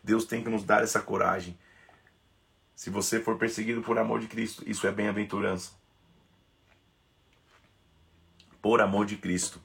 Deus 0.04 0.26
tem 0.26 0.44
que 0.44 0.50
nos 0.50 0.62
dar 0.62 0.82
essa 0.82 1.00
coragem. 1.00 1.58
Se 2.76 2.90
você 2.90 3.18
for 3.18 3.38
perseguido 3.38 3.80
por 3.80 3.98
amor 3.98 4.20
de 4.20 4.26
Cristo, 4.26 4.62
isso 4.66 4.86
é 4.86 4.92
bem-aventurança. 4.92 5.72
Por 8.60 8.82
amor 8.82 9.06
de 9.06 9.16
Cristo. 9.16 9.58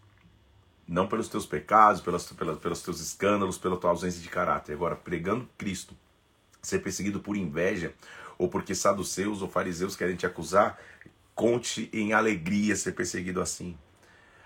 Não 0.88 1.06
pelos 1.06 1.28
teus 1.28 1.46
pecados, 1.46 2.02
pelas, 2.02 2.32
pelas, 2.32 2.60
pelos 2.60 2.82
teus 2.82 3.02
escândalos, 3.02 3.58
pela 3.58 3.78
tua 3.78 3.90
ausência 3.90 4.22
de 4.22 4.30
caráter. 4.30 4.74
Agora, 4.74 4.96
pregando 4.96 5.50
Cristo, 5.58 5.96
ser 6.62 6.80
perseguido 6.80 7.20
por 7.20 7.36
inveja 7.36 7.94
ou 8.38 8.48
porque 8.48 8.76
saduceus 8.76 9.42
ou 9.42 9.48
fariseus 9.48 9.96
querem 9.96 10.16
te 10.16 10.26
acusar, 10.26 10.80
conte 11.36 11.90
em 11.94 12.14
alegria 12.14 12.76
ser 12.76 12.94
perseguido 12.94 13.42
assim. 13.42 13.78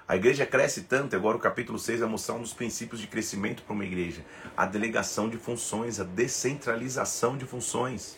A 0.07 0.15
igreja 0.15 0.45
cresce 0.45 0.83
tanto, 0.83 1.17
agora 1.17 1.35
o 1.35 1.39
capítulo 1.39 1.77
6 1.77 1.99
vai 1.99 2.07
mostrar 2.07 2.35
um 2.35 2.41
dos 2.41 2.53
princípios 2.53 3.01
de 3.01 3.07
crescimento 3.07 3.63
para 3.63 3.73
uma 3.73 3.83
igreja: 3.83 4.23
a 4.55 4.65
delegação 4.65 5.27
de 5.27 5.37
funções, 5.37 5.99
a 5.99 6.05
descentralização 6.05 7.37
de 7.37 7.45
funções. 7.45 8.15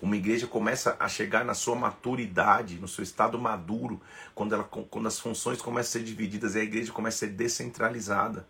Uma 0.00 0.16
igreja 0.16 0.46
começa 0.46 0.96
a 0.98 1.08
chegar 1.08 1.44
na 1.44 1.54
sua 1.54 1.74
maturidade, 1.74 2.76
no 2.76 2.88
seu 2.88 3.02
estado 3.02 3.38
maduro, 3.38 4.00
quando, 4.34 4.54
ela, 4.54 4.64
quando 4.64 5.06
as 5.06 5.18
funções 5.18 5.60
começam 5.62 6.00
a 6.00 6.02
ser 6.02 6.02
divididas 6.02 6.54
e 6.54 6.60
a 6.60 6.62
igreja 6.62 6.92
começa 6.92 7.24
a 7.24 7.28
ser 7.28 7.34
descentralizada. 7.34 8.46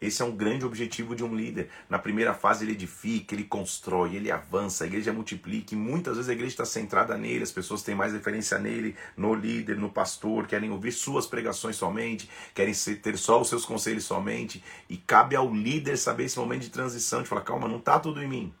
Esse 0.00 0.22
é 0.22 0.24
um 0.24 0.34
grande 0.34 0.64
objetivo 0.64 1.14
de 1.14 1.22
um 1.22 1.34
líder. 1.34 1.68
Na 1.88 1.98
primeira 1.98 2.32
fase 2.32 2.64
ele 2.64 2.72
edifica, 2.72 3.34
ele 3.34 3.44
constrói, 3.44 4.16
ele 4.16 4.30
avança, 4.30 4.84
a 4.84 4.86
igreja 4.86 5.12
multiplica 5.12 5.74
e 5.74 5.76
muitas 5.76 6.16
vezes 6.16 6.30
a 6.30 6.32
igreja 6.32 6.52
está 6.52 6.64
centrada 6.64 7.18
nele, 7.18 7.42
as 7.42 7.52
pessoas 7.52 7.82
têm 7.82 7.94
mais 7.94 8.14
referência 8.14 8.58
nele, 8.58 8.96
no 9.14 9.34
líder, 9.34 9.76
no 9.76 9.90
pastor, 9.90 10.46
querem 10.46 10.70
ouvir 10.70 10.92
suas 10.92 11.26
pregações 11.26 11.76
somente, 11.76 12.30
querem 12.54 12.72
ter 12.72 13.18
só 13.18 13.40
os 13.40 13.48
seus 13.48 13.66
conselhos 13.66 14.04
somente 14.04 14.64
e 14.88 14.96
cabe 14.96 15.36
ao 15.36 15.52
líder 15.52 15.98
saber 15.98 16.24
esse 16.24 16.38
momento 16.38 16.62
de 16.62 16.70
transição, 16.70 17.22
de 17.22 17.28
falar, 17.28 17.42
calma, 17.42 17.68
não 17.68 17.76
está 17.76 17.98
tudo 17.98 18.22
em 18.22 18.28
mim. 18.28 18.54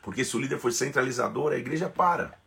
Porque 0.00 0.24
se 0.24 0.36
o 0.36 0.40
líder 0.40 0.60
for 0.60 0.72
centralizador, 0.72 1.52
a 1.52 1.58
igreja 1.58 1.88
para. 1.88 2.38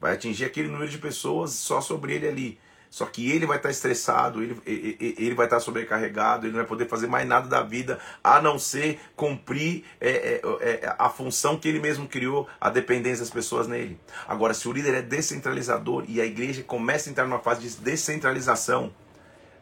Vai 0.00 0.12
atingir 0.12 0.44
aquele 0.44 0.68
número 0.68 0.90
de 0.90 0.98
pessoas 0.98 1.52
só 1.52 1.80
sobre 1.80 2.14
ele 2.14 2.28
ali. 2.28 2.58
Só 2.90 3.06
que 3.06 3.30
ele 3.30 3.46
vai 3.46 3.56
estar 3.58 3.70
estressado, 3.70 4.42
ele, 4.42 4.60
ele 4.66 5.34
vai 5.34 5.46
estar 5.46 5.60
sobrecarregado, 5.60 6.46
ele 6.46 6.52
não 6.52 6.60
vai 6.60 6.66
poder 6.66 6.88
fazer 6.88 7.06
mais 7.06 7.26
nada 7.26 7.48
da 7.48 7.62
vida 7.62 7.98
a 8.22 8.40
não 8.40 8.58
ser 8.58 9.00
cumprir 9.14 9.84
é, 10.00 10.10
é, 10.10 10.40
é, 10.60 10.96
a 10.98 11.08
função 11.08 11.58
que 11.58 11.68
ele 11.68 11.80
mesmo 11.80 12.08
criou, 12.08 12.48
a 12.60 12.70
dependência 12.70 13.20
das 13.20 13.30
pessoas 13.30 13.68
nele. 13.68 13.98
Agora, 14.26 14.54
se 14.54 14.68
o 14.68 14.72
líder 14.72 14.94
é 14.94 15.02
descentralizador 15.02 16.04
e 16.08 16.20
a 16.20 16.24
igreja 16.24 16.62
começa 16.62 17.08
a 17.08 17.10
entrar 17.10 17.24
numa 17.24 17.40
fase 17.40 17.60
de 17.60 17.76
descentralização, 17.76 18.92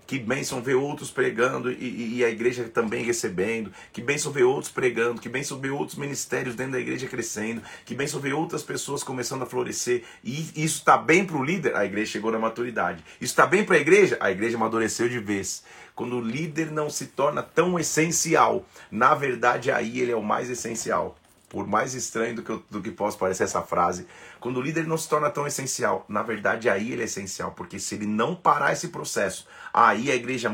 que 0.06 0.18
bênção 0.18 0.62
ver 0.62 0.74
outros 0.74 1.10
pregando 1.10 1.70
e, 1.70 2.18
e, 2.18 2.24
a 2.24 2.30
igreja 2.30 2.64
também 2.64 3.04
recebendo. 3.04 3.72
Que 3.92 4.00
bênção 4.00 4.30
ver 4.30 4.44
outros 4.44 4.70
pregando. 4.70 5.20
Que 5.20 5.28
bênção 5.28 5.58
ver 5.58 5.70
outros 5.70 5.98
ministérios 5.98 6.54
dentro 6.54 6.72
da 6.72 6.80
igreja 6.80 7.08
crescendo. 7.08 7.60
Que 7.84 7.94
bênção 7.94 8.20
ver 8.20 8.32
outras 8.32 8.62
pessoas 8.62 9.02
começando 9.02 9.42
a 9.42 9.46
florescer. 9.46 10.04
E 10.22 10.52
isso 10.54 10.78
está 10.78 10.96
bem 10.96 11.24
para 11.24 11.36
o 11.36 11.44
líder? 11.44 11.74
A 11.76 11.84
igreja 11.84 12.12
chegou 12.12 12.30
na 12.30 12.38
maturidade. 12.38 13.04
Isso 13.20 13.32
está 13.32 13.46
bem 13.46 13.64
para 13.64 13.76
a 13.76 13.80
igreja? 13.80 14.16
A 14.20 14.30
igreja 14.30 14.56
amadureceu 14.56 15.08
de 15.08 15.18
vez. 15.18 15.64
Quando 15.94 16.16
o 16.16 16.20
líder 16.20 16.70
não 16.70 16.88
se 16.88 17.06
torna 17.06 17.42
tão 17.42 17.78
essencial, 17.78 18.64
na 18.90 19.14
verdade 19.14 19.72
aí 19.72 20.00
ele 20.00 20.12
é 20.12 20.16
o 20.16 20.22
mais 20.22 20.48
essencial 20.48 21.16
por 21.48 21.66
mais 21.66 21.94
estranho 21.94 22.36
do 22.36 22.42
que, 22.42 22.60
do 22.70 22.82
que 22.82 22.90
possa 22.90 23.16
parecer 23.16 23.44
essa 23.44 23.62
frase, 23.62 24.06
quando 24.40 24.58
o 24.58 24.60
líder 24.60 24.86
não 24.86 24.98
se 24.98 25.08
torna 25.08 25.30
tão 25.30 25.46
essencial, 25.46 26.04
na 26.08 26.22
verdade 26.22 26.68
aí 26.68 26.92
ele 26.92 27.02
é 27.02 27.04
essencial, 27.04 27.52
porque 27.52 27.78
se 27.78 27.94
ele 27.94 28.06
não 28.06 28.34
parar 28.34 28.72
esse 28.72 28.88
processo, 28.88 29.46
aí 29.76 30.10
a 30.10 30.14
igreja 30.14 30.48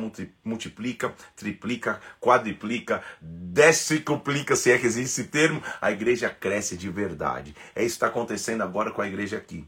multiplica, 0.45 1.15
triplica, 1.37 2.01
quadriplica, 2.21 3.01
decicruplica, 3.21 4.57
se 4.57 4.73
é 4.73 4.79
que 4.79 4.87
existe 4.87 5.21
esse 5.21 5.31
termo, 5.31 5.63
a 5.81 5.93
igreja 5.93 6.29
cresce 6.29 6.77
de 6.77 6.91
verdade. 6.91 7.55
É 7.73 7.85
isso 7.85 7.95
que 7.95 8.05
está 8.05 8.09
acontecendo 8.09 8.63
agora 8.63 8.91
com 8.91 9.01
a 9.01 9.07
igreja 9.07 9.37
aqui. 9.37 9.65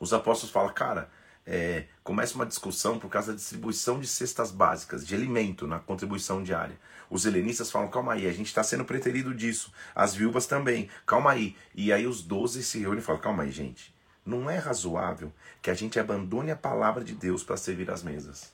Os 0.00 0.12
apóstolos 0.12 0.52
falam, 0.52 0.74
cara, 0.74 1.08
é, 1.46 1.84
começa 2.02 2.34
uma 2.34 2.44
discussão 2.44 2.98
por 2.98 3.08
causa 3.08 3.30
da 3.30 3.36
distribuição 3.36 4.00
de 4.00 4.08
cestas 4.08 4.50
básicas, 4.50 5.06
de 5.06 5.14
alimento 5.14 5.64
na 5.64 5.78
contribuição 5.78 6.42
diária. 6.42 6.78
Os 7.08 7.26
helenistas 7.26 7.70
falam, 7.70 7.88
calma 7.88 8.14
aí, 8.14 8.26
a 8.26 8.32
gente 8.32 8.48
está 8.48 8.64
sendo 8.64 8.84
preterido 8.84 9.32
disso. 9.32 9.72
As 9.94 10.16
viúvas 10.16 10.46
também, 10.46 10.90
calma 11.06 11.30
aí. 11.30 11.56
E 11.74 11.92
aí 11.92 12.08
os 12.08 12.22
doze 12.22 12.64
se 12.64 12.80
reúnem 12.80 12.98
e 12.98 13.02
falam, 13.02 13.20
calma 13.20 13.44
aí, 13.44 13.52
gente. 13.52 13.94
Não 14.28 14.50
é 14.50 14.58
razoável 14.58 15.32
que 15.62 15.70
a 15.70 15.74
gente 15.74 15.98
abandone 15.98 16.50
a 16.50 16.56
palavra 16.56 17.02
de 17.02 17.14
Deus 17.14 17.42
para 17.42 17.56
servir 17.56 17.90
as 17.90 18.02
mesas. 18.02 18.52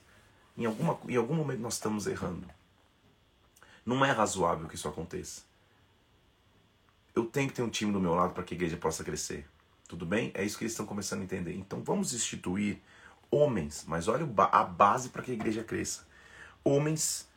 Em, 0.57 0.63
alguma, 0.63 0.97
em 1.05 1.17
algum 1.17 1.35
momento 1.35 1.59
nós 1.59 1.73
estamos 1.73 2.07
errando. 2.07 2.47
Não 3.85 4.05
é 4.05 4.09
razoável 4.09 4.69
que 4.69 4.75
isso 4.75 4.87
aconteça. 4.87 5.41
Eu 7.13 7.25
tenho 7.25 7.49
que 7.49 7.55
ter 7.55 7.61
um 7.61 7.69
time 7.69 7.91
do 7.91 7.99
meu 7.99 8.15
lado 8.15 8.33
para 8.33 8.41
que 8.41 8.53
a 8.53 8.57
igreja 8.57 8.77
possa 8.77 9.03
crescer. 9.03 9.45
Tudo 9.85 10.05
bem? 10.05 10.31
É 10.33 10.45
isso 10.45 10.57
que 10.57 10.63
eles 10.63 10.71
estão 10.71 10.85
começando 10.85 11.19
a 11.19 11.23
entender. 11.25 11.53
Então 11.57 11.83
vamos 11.83 12.13
instituir 12.13 12.79
homens, 13.29 13.83
mas 13.85 14.07
olha 14.07 14.25
a 14.53 14.63
base 14.63 15.09
para 15.09 15.23
que 15.23 15.31
a 15.31 15.33
igreja 15.33 15.61
cresça. 15.61 16.07
Homens 16.63 17.27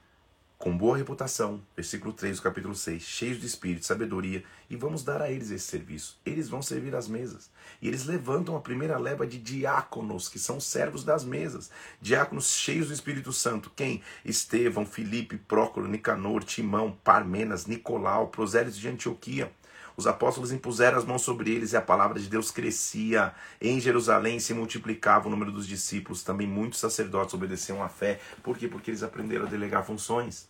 com 0.58 0.76
boa 0.76 0.96
reputação, 0.96 1.62
versículo 1.76 2.12
3 2.12 2.38
do 2.38 2.42
capítulo 2.42 2.74
6, 2.74 3.00
cheios 3.00 3.38
de 3.38 3.46
espírito, 3.46 3.86
sabedoria, 3.86 4.42
e 4.68 4.74
vamos 4.74 5.04
dar 5.04 5.22
a 5.22 5.30
eles 5.30 5.52
esse 5.52 5.64
serviço. 5.64 6.18
Eles 6.26 6.48
vão 6.48 6.60
servir 6.60 6.96
as 6.96 7.06
mesas. 7.06 7.48
E 7.80 7.86
eles 7.86 8.04
levantam 8.04 8.56
a 8.56 8.60
primeira 8.60 8.98
leva 8.98 9.24
de 9.24 9.38
diáconos, 9.38 10.28
que 10.28 10.38
são 10.38 10.58
servos 10.58 11.04
das 11.04 11.24
mesas. 11.24 11.70
Diáconos 12.00 12.50
cheios 12.50 12.88
do 12.88 12.92
Espírito 12.92 13.32
Santo. 13.32 13.70
Quem? 13.76 14.02
Estevão, 14.24 14.84
Filipe, 14.84 15.36
Prócoro, 15.36 15.86
Nicanor, 15.86 16.42
Timão, 16.42 16.90
Parmenas, 17.04 17.66
Nicolau, 17.66 18.26
Prosélitos 18.26 18.80
de 18.80 18.88
Antioquia. 18.88 19.52
Os 19.98 20.06
apóstolos 20.06 20.52
impuseram 20.52 20.96
as 20.96 21.04
mãos 21.04 21.22
sobre 21.22 21.50
eles 21.52 21.72
e 21.72 21.76
a 21.76 21.82
palavra 21.82 22.20
de 22.20 22.28
Deus 22.28 22.52
crescia. 22.52 23.34
Em 23.60 23.80
Jerusalém 23.80 24.38
se 24.38 24.54
multiplicava 24.54 25.26
o 25.26 25.30
número 25.30 25.50
dos 25.50 25.66
discípulos. 25.66 26.22
Também 26.22 26.46
muitos 26.46 26.78
sacerdotes 26.78 27.34
obedeciam 27.34 27.82
à 27.82 27.88
fé. 27.88 28.20
Por 28.40 28.56
quê? 28.56 28.68
Porque 28.68 28.92
eles 28.92 29.02
aprenderam 29.02 29.46
a 29.46 29.48
delegar 29.48 29.84
funções. 29.84 30.48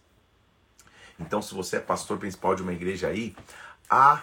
Então, 1.18 1.42
se 1.42 1.54
você 1.54 1.76
é 1.76 1.81
pastor 1.81 2.18
principal 2.18 2.54
de 2.54 2.62
uma 2.62 2.72
igreja 2.72 3.09
aí, 3.09 3.35
há, 3.90 4.22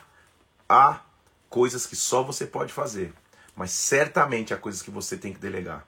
há 0.68 1.02
coisas 1.50 1.86
que 1.86 1.96
só 1.96 2.24
você 2.24 2.46
pode 2.46 2.72
fazer. 2.72 3.14
Mas 3.56 3.72
certamente 3.72 4.54
há 4.54 4.58
coisas 4.58 4.82
que 4.82 4.92
você 4.92 5.18
tem 5.18 5.34
que 5.34 5.40
delegar 5.40 5.86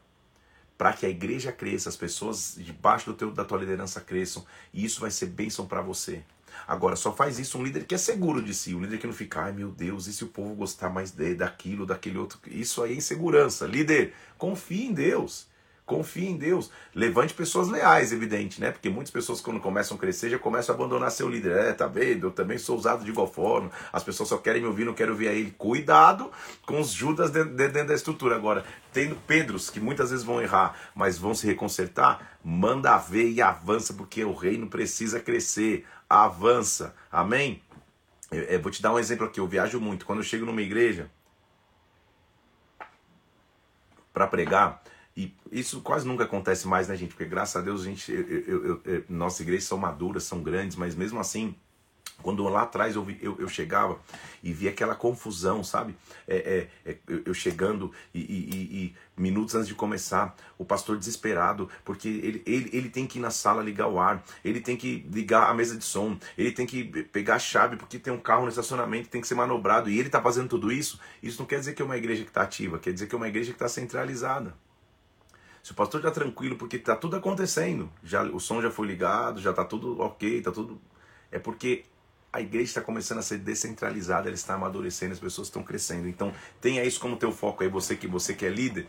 para 0.77 0.93
que 0.93 1.05
a 1.05 1.09
igreja 1.09 1.51
cresça, 1.51 1.89
as 1.89 1.95
pessoas 1.95 2.55
debaixo 2.57 3.07
do 3.07 3.17
teu, 3.17 3.31
da 3.31 3.43
tua 3.43 3.57
liderança 3.57 3.99
cresçam, 3.99 4.45
e 4.71 4.85
isso 4.85 5.01
vai 5.01 5.09
ser 5.09 5.25
bênção 5.25 5.65
para 5.65 5.81
você. 5.81 6.23
Agora, 6.67 6.95
só 6.95 7.13
faz 7.13 7.39
isso 7.39 7.57
um 7.57 7.63
líder 7.63 7.85
que 7.85 7.95
é 7.95 7.97
seguro 7.97 8.41
de 8.41 8.53
si, 8.53 8.75
um 8.75 8.81
líder 8.81 8.99
que 8.99 9.07
não 9.07 9.13
fica, 9.13 9.41
ai 9.41 9.51
meu 9.51 9.69
Deus, 9.69 10.07
e 10.07 10.13
se 10.13 10.23
o 10.23 10.27
povo 10.27 10.53
gostar 10.53 10.89
mais 10.89 11.11
de, 11.11 11.33
daquilo, 11.33 11.85
daquele 11.85 12.17
outro? 12.17 12.39
Isso 12.47 12.83
aí 12.83 12.93
é 12.93 12.95
insegurança. 12.95 13.65
Líder, 13.65 14.13
confie 14.37 14.85
em 14.85 14.93
Deus. 14.93 15.47
Confie 15.87 16.27
em 16.27 16.35
Deus. 16.35 16.69
Levante 16.93 17.33
pessoas 17.33 17.69
leais, 17.69 18.11
evidente, 18.11 18.59
né? 18.59 18.71
Porque 18.71 18.89
muitas 18.89 19.09
pessoas, 19.09 19.39
quando 19.39 19.61
começam 19.61 19.95
a 19.95 19.99
crescer, 19.99 20.29
já 20.29 20.37
começam 20.37 20.75
a 20.75 20.77
abandonar 20.77 21.09
seu 21.09 21.29
líder. 21.29 21.53
É, 21.55 21.71
tá 21.71 21.87
vendo? 21.87 22.27
Eu 22.27 22.31
também 22.31 22.57
sou 22.57 22.77
usado 22.77 23.05
de 23.05 23.09
igual 23.09 23.25
forma. 23.25 23.71
As 23.93 24.03
pessoas 24.03 24.27
só 24.27 24.37
querem 24.37 24.61
me 24.61 24.67
ouvir, 24.67 24.83
não 24.83 24.93
quero 24.93 25.13
ouvir 25.13 25.29
a 25.29 25.31
ele. 25.31 25.55
Cuidado 25.57 26.29
com 26.65 26.81
os 26.81 26.91
Judas 26.91 27.31
dentro, 27.31 27.55
dentro 27.55 27.87
da 27.87 27.93
estrutura. 27.93 28.35
Agora, 28.35 28.65
tendo 28.91 29.15
Pedros, 29.15 29.69
que 29.69 29.79
muitas 29.79 30.09
vezes 30.11 30.25
vão 30.25 30.41
errar, 30.41 30.75
mas 30.93 31.17
vão 31.17 31.33
se 31.33 31.47
reconsertar, 31.47 32.37
manda 32.43 32.97
ver 32.97 33.29
e 33.29 33.41
avança, 33.41 33.93
porque 33.93 34.25
o 34.25 34.33
reino 34.33 34.67
precisa 34.67 35.21
crescer 35.21 35.85
avança. 36.09 36.93
Amém? 37.09 37.61
Eu, 38.29 38.43
eu 38.43 38.61
vou 38.61 38.73
te 38.73 38.81
dar 38.81 38.93
um 38.93 38.99
exemplo 38.99 39.25
aqui. 39.25 39.39
Eu 39.39 39.47
viajo 39.47 39.79
muito. 39.79 40.05
Quando 40.05 40.19
eu 40.19 40.25
chego 40.25 40.45
numa 40.45 40.61
igreja 40.61 41.09
para 44.13 44.27
pregar, 44.27 44.83
e 45.17 45.33
isso 45.51 45.81
quase 45.81 46.07
nunca 46.07 46.25
acontece 46.25 46.67
mais, 46.67 46.87
né, 46.87 46.95
gente? 46.95 47.09
Porque 47.09 47.25
graças 47.25 47.55
a 47.55 47.61
Deus, 47.61 47.81
a 47.81 47.85
gente, 47.85 48.11
eu, 48.11 48.63
eu, 48.63 48.81
eu, 48.85 49.03
nossas 49.09 49.39
igrejas 49.39 49.63
são 49.63 49.75
maduras, 49.75 50.23
são 50.23 50.43
grandes, 50.43 50.77
mas 50.77 50.93
mesmo 50.93 51.19
assim, 51.19 51.55
quando 52.21 52.43
lá 52.43 52.61
atrás 52.61 52.95
eu, 52.95 53.03
vi, 53.03 53.17
eu, 53.19 53.35
eu, 53.39 53.49
chegava 53.49 53.99
e 54.43 54.53
via 54.53 54.69
aquela 54.69 54.93
confusão, 54.93 55.63
sabe? 55.63 55.95
É, 56.27 56.69
é, 56.85 56.91
é 56.91 56.97
eu, 57.25 57.33
chegando 57.33 57.91
e, 58.13 58.19
e, 58.19 58.55
e, 58.85 58.95
minutos 59.19 59.55
antes 59.55 59.67
de 59.67 59.73
começar, 59.73 60.35
o 60.55 60.63
pastor 60.63 60.99
desesperado, 60.99 61.67
porque 61.83 62.07
ele, 62.07 62.43
ele, 62.45 62.69
ele 62.71 62.89
tem 62.89 63.07
que 63.07 63.17
ir 63.17 63.21
na 63.21 63.31
sala 63.31 63.63
ligar 63.63 63.87
o 63.87 63.99
ar, 63.99 64.23
ele 64.45 64.61
tem 64.61 64.77
que 64.77 65.03
ligar 65.11 65.49
a 65.49 65.53
mesa 65.55 65.75
de 65.75 65.83
som, 65.83 66.15
ele 66.37 66.51
tem 66.51 66.67
que 66.67 66.83
pegar 67.05 67.35
a 67.35 67.39
chave 67.39 67.75
porque 67.75 67.97
tem 67.97 68.13
um 68.13 68.19
carro 68.19 68.43
no 68.43 68.49
estacionamento, 68.49 69.09
tem 69.09 69.19
que 69.19 69.27
ser 69.27 69.33
manobrado, 69.35 69.89
e 69.89 69.97
ele 69.97 70.09
está 70.09 70.21
fazendo 70.21 70.47
tudo 70.47 70.71
isso. 70.71 70.99
Isso 71.23 71.39
não 71.39 71.47
quer 71.47 71.57
dizer 71.57 71.73
que 71.73 71.81
é 71.81 71.85
uma 71.85 71.97
igreja 71.97 72.21
que 72.23 72.29
está 72.29 72.43
ativa, 72.43 72.77
quer 72.77 72.93
dizer 72.93 73.07
que 73.07 73.15
é 73.15 73.17
uma 73.17 73.27
igreja 73.27 73.51
que 73.51 73.55
está 73.55 73.67
centralizada. 73.67 74.55
Se 75.67 75.73
o 75.73 75.75
pastor 75.75 75.99
está 75.99 76.11
tranquilo 76.11 76.55
porque 76.55 76.77
está 76.77 76.95
tudo 76.95 77.17
acontecendo, 77.17 77.91
já 78.01 78.23
o 78.23 78.39
som 78.39 78.61
já 78.61 78.71
foi 78.71 78.87
ligado, 78.87 79.41
já 79.41 79.49
está 79.49 79.65
tudo 79.65 79.99
ok, 79.99 80.37
está 80.37 80.49
tudo. 80.49 80.79
É 81.29 81.39
porque 81.39 81.83
a 82.31 82.39
igreja 82.39 82.63
está 82.67 82.81
começando 82.81 83.17
a 83.17 83.21
ser 83.21 83.39
descentralizada, 83.39 84.29
ela 84.29 84.35
está 84.35 84.53
amadurecendo, 84.53 85.11
as 85.11 85.19
pessoas 85.19 85.49
estão 85.49 85.61
crescendo. 85.61 86.07
Então, 86.07 86.31
tenha 86.61 86.85
isso 86.85 87.01
como 87.01 87.17
teu 87.17 87.33
foco 87.33 87.63
aí, 87.63 87.69
você 87.69 87.97
que 87.97 88.07
você 88.07 88.33
que 88.33 88.45
é 88.45 88.49
líder, 88.49 88.87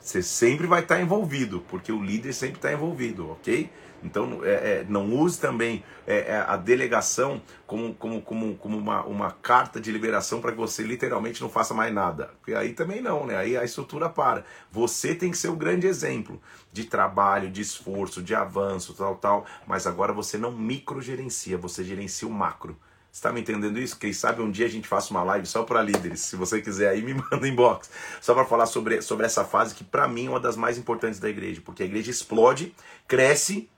você 0.00 0.22
sempre 0.22 0.66
vai 0.66 0.80
estar 0.80 0.98
envolvido, 0.98 1.62
porque 1.68 1.92
o 1.92 2.02
líder 2.02 2.32
sempre 2.32 2.56
está 2.56 2.72
envolvido, 2.72 3.32
ok? 3.32 3.70
Então, 4.06 4.40
é, 4.44 4.50
é, 4.50 4.86
não 4.88 5.12
use 5.12 5.38
também 5.38 5.84
é, 6.06 6.18
é, 6.18 6.44
a 6.46 6.56
delegação 6.56 7.42
como, 7.66 7.92
como, 7.94 8.22
como, 8.22 8.54
como 8.56 8.78
uma, 8.78 9.04
uma 9.04 9.30
carta 9.32 9.80
de 9.80 9.90
liberação 9.90 10.40
para 10.40 10.52
que 10.52 10.58
você 10.58 10.82
literalmente 10.82 11.42
não 11.42 11.50
faça 11.50 11.74
mais 11.74 11.92
nada. 11.92 12.30
Porque 12.38 12.54
aí 12.54 12.72
também 12.72 13.02
não, 13.02 13.26
né? 13.26 13.36
Aí 13.36 13.56
a 13.56 13.64
estrutura 13.64 14.08
para. 14.08 14.44
Você 14.70 15.14
tem 15.14 15.30
que 15.30 15.36
ser 15.36 15.48
o 15.48 15.56
grande 15.56 15.86
exemplo 15.86 16.40
de 16.72 16.84
trabalho, 16.84 17.50
de 17.50 17.60
esforço, 17.60 18.22
de 18.22 18.34
avanço, 18.34 18.94
tal, 18.94 19.16
tal. 19.16 19.46
Mas 19.66 19.86
agora 19.86 20.12
você 20.12 20.38
não 20.38 20.52
microgerencia, 20.52 21.58
você 21.58 21.82
gerencia 21.82 22.28
o 22.28 22.30
macro. 22.30 22.76
Está 23.16 23.32
me 23.32 23.40
entendendo 23.40 23.78
isso? 23.78 23.98
Quem 23.98 24.12
sabe 24.12 24.42
um 24.42 24.50
dia 24.50 24.66
a 24.66 24.68
gente 24.68 24.86
faça 24.86 25.10
uma 25.10 25.22
live 25.22 25.46
só 25.46 25.62
para 25.62 25.80
líderes. 25.80 26.20
Se 26.20 26.36
você 26.36 26.60
quiser 26.60 26.90
aí, 26.90 27.00
me 27.02 27.14
manda 27.14 27.48
inbox. 27.48 27.90
Só 28.20 28.34
para 28.34 28.44
falar 28.44 28.66
sobre, 28.66 29.00
sobre 29.00 29.24
essa 29.24 29.42
fase 29.42 29.74
que 29.74 29.82
para 29.82 30.06
mim 30.06 30.26
é 30.26 30.28
uma 30.28 30.38
das 30.38 30.54
mais 30.54 30.76
importantes 30.76 31.18
da 31.18 31.26
igreja. 31.26 31.62
Porque 31.64 31.82
a 31.82 31.86
igreja 31.86 32.10
explode, 32.10 32.74
cresce 33.08 33.70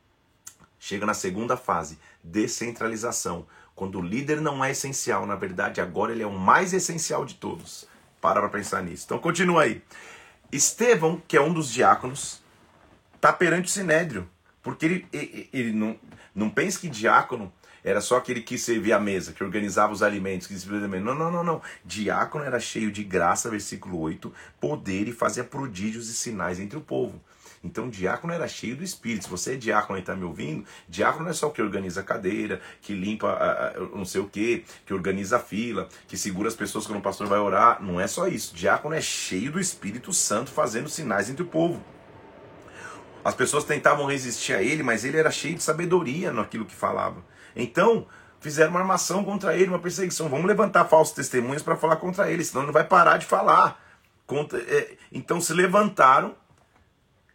Chega 0.88 1.04
na 1.04 1.12
segunda 1.12 1.54
fase, 1.54 1.98
descentralização. 2.24 3.46
Quando 3.74 3.98
o 3.98 4.02
líder 4.02 4.40
não 4.40 4.64
é 4.64 4.70
essencial, 4.70 5.26
na 5.26 5.34
verdade, 5.34 5.82
agora 5.82 6.12
ele 6.12 6.22
é 6.22 6.26
o 6.26 6.32
mais 6.32 6.72
essencial 6.72 7.26
de 7.26 7.34
todos. 7.34 7.86
Para 8.22 8.40
para 8.40 8.48
pensar 8.48 8.82
nisso. 8.82 9.04
Então 9.04 9.18
continua 9.18 9.64
aí. 9.64 9.82
Estevão, 10.50 11.22
que 11.28 11.36
é 11.36 11.42
um 11.42 11.52
dos 11.52 11.70
diáconos, 11.70 12.42
está 13.14 13.30
perante 13.30 13.66
o 13.66 13.70
sinédrio. 13.70 14.26
Porque 14.62 14.86
ele, 14.86 15.06
ele, 15.12 15.50
ele 15.52 15.72
não, 15.72 15.94
não 16.34 16.48
pense 16.48 16.78
que 16.78 16.88
diácono 16.88 17.52
era 17.84 18.00
só 18.00 18.16
aquele 18.16 18.40
que 18.40 18.56
servia 18.56 18.96
a 18.96 19.00
mesa, 19.00 19.34
que 19.34 19.44
organizava 19.44 19.92
os 19.92 20.02
alimentos, 20.02 20.46
que 20.46 20.58
servia 20.58 20.86
a 20.86 20.88
mesa. 20.88 21.04
Não, 21.04 21.14
não, 21.14 21.30
não, 21.30 21.44
não. 21.44 21.62
Diácono 21.84 22.44
era 22.44 22.58
cheio 22.58 22.90
de 22.90 23.04
graça, 23.04 23.50
versículo 23.50 24.00
8, 24.00 24.32
poder 24.58 25.06
e 25.06 25.12
fazia 25.12 25.44
prodígios 25.44 26.08
e 26.08 26.14
sinais 26.14 26.58
entre 26.58 26.78
o 26.78 26.80
povo. 26.80 27.20
Então, 27.62 27.88
diácono 27.88 28.32
era 28.32 28.46
cheio 28.46 28.76
do 28.76 28.84
Espírito. 28.84 29.24
Se 29.24 29.30
você 29.30 29.54
é 29.54 29.56
diácono 29.56 29.98
e 29.98 30.00
está 30.00 30.14
me 30.14 30.24
ouvindo, 30.24 30.64
diácono 30.88 31.24
não 31.24 31.30
é 31.30 31.34
só 31.34 31.48
o 31.48 31.50
que 31.50 31.62
organiza 31.62 32.00
a 32.00 32.04
cadeira, 32.04 32.60
que 32.80 32.94
limpa 32.94 33.28
a, 33.28 33.68
a, 33.68 33.72
não 33.94 34.04
sei 34.04 34.20
o 34.20 34.28
que, 34.28 34.64
que 34.86 34.94
organiza 34.94 35.36
a 35.36 35.40
fila, 35.40 35.88
que 36.06 36.16
segura 36.16 36.48
as 36.48 36.54
pessoas 36.54 36.86
quando 36.86 36.98
o 36.98 37.02
pastor 37.02 37.26
vai 37.26 37.38
orar. 37.38 37.82
Não 37.82 38.00
é 38.00 38.06
só 38.06 38.26
isso. 38.28 38.54
Diácono 38.54 38.94
é 38.94 39.00
cheio 39.00 39.52
do 39.52 39.60
Espírito 39.60 40.12
Santo 40.12 40.50
fazendo 40.50 40.88
sinais 40.88 41.28
entre 41.28 41.42
o 41.42 41.46
povo. 41.46 41.82
As 43.24 43.34
pessoas 43.34 43.64
tentavam 43.64 44.06
resistir 44.06 44.54
a 44.54 44.62
ele, 44.62 44.82
mas 44.82 45.04
ele 45.04 45.18
era 45.18 45.30
cheio 45.30 45.54
de 45.54 45.62
sabedoria 45.62 46.32
naquilo 46.32 46.64
que 46.64 46.74
falava. 46.74 47.22
Então, 47.54 48.06
fizeram 48.40 48.70
uma 48.70 48.80
armação 48.80 49.24
contra 49.24 49.54
ele, 49.56 49.68
uma 49.68 49.78
perseguição. 49.78 50.28
Vamos 50.28 50.46
levantar 50.46 50.84
falsos 50.84 51.14
testemunhos 51.14 51.62
para 51.62 51.76
falar 51.76 51.96
contra 51.96 52.30
ele, 52.30 52.44
senão 52.44 52.62
ele 52.62 52.68
não 52.68 52.72
vai 52.72 52.84
parar 52.84 53.18
de 53.18 53.26
falar. 53.26 53.82
É, 54.68 54.96
então 55.10 55.40
se 55.40 55.52
levantaram 55.54 56.34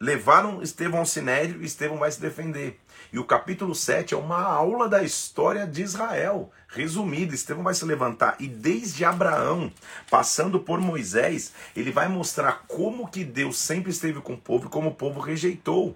Levaram 0.04 0.62
Estevão 0.62 1.00
ao 1.00 1.06
sinédrio 1.06 1.62
e 1.62 1.66
Estevão 1.66 1.98
vai 1.98 2.12
se 2.12 2.20
defender. 2.20 2.78
E 3.14 3.18
o 3.18 3.24
capítulo 3.24 3.74
7 3.74 4.14
é 4.14 4.18
uma 4.18 4.44
aula 4.44 4.90
da 4.90 5.02
história 5.02 5.66
de 5.66 5.82
Israel, 5.82 6.52
resumida. 6.68 7.34
Estevão 7.34 7.64
vai 7.64 7.74
se 7.74 7.86
levantar 7.86 8.36
e 8.38 8.46
desde 8.46 9.06
Abraão, 9.06 9.72
passando 10.12 10.60
por 10.60 10.82
Moisés, 10.82 11.54
ele 11.74 11.90
vai 11.90 12.10
mostrar 12.10 12.66
como 12.68 13.08
que 13.08 13.24
Deus 13.24 13.58
sempre 13.58 13.92
esteve 13.92 14.20
com 14.20 14.34
o 14.34 14.38
povo 14.38 14.66
e 14.66 14.70
como 14.70 14.90
o 14.90 14.94
povo 14.94 15.22
rejeitou. 15.22 15.96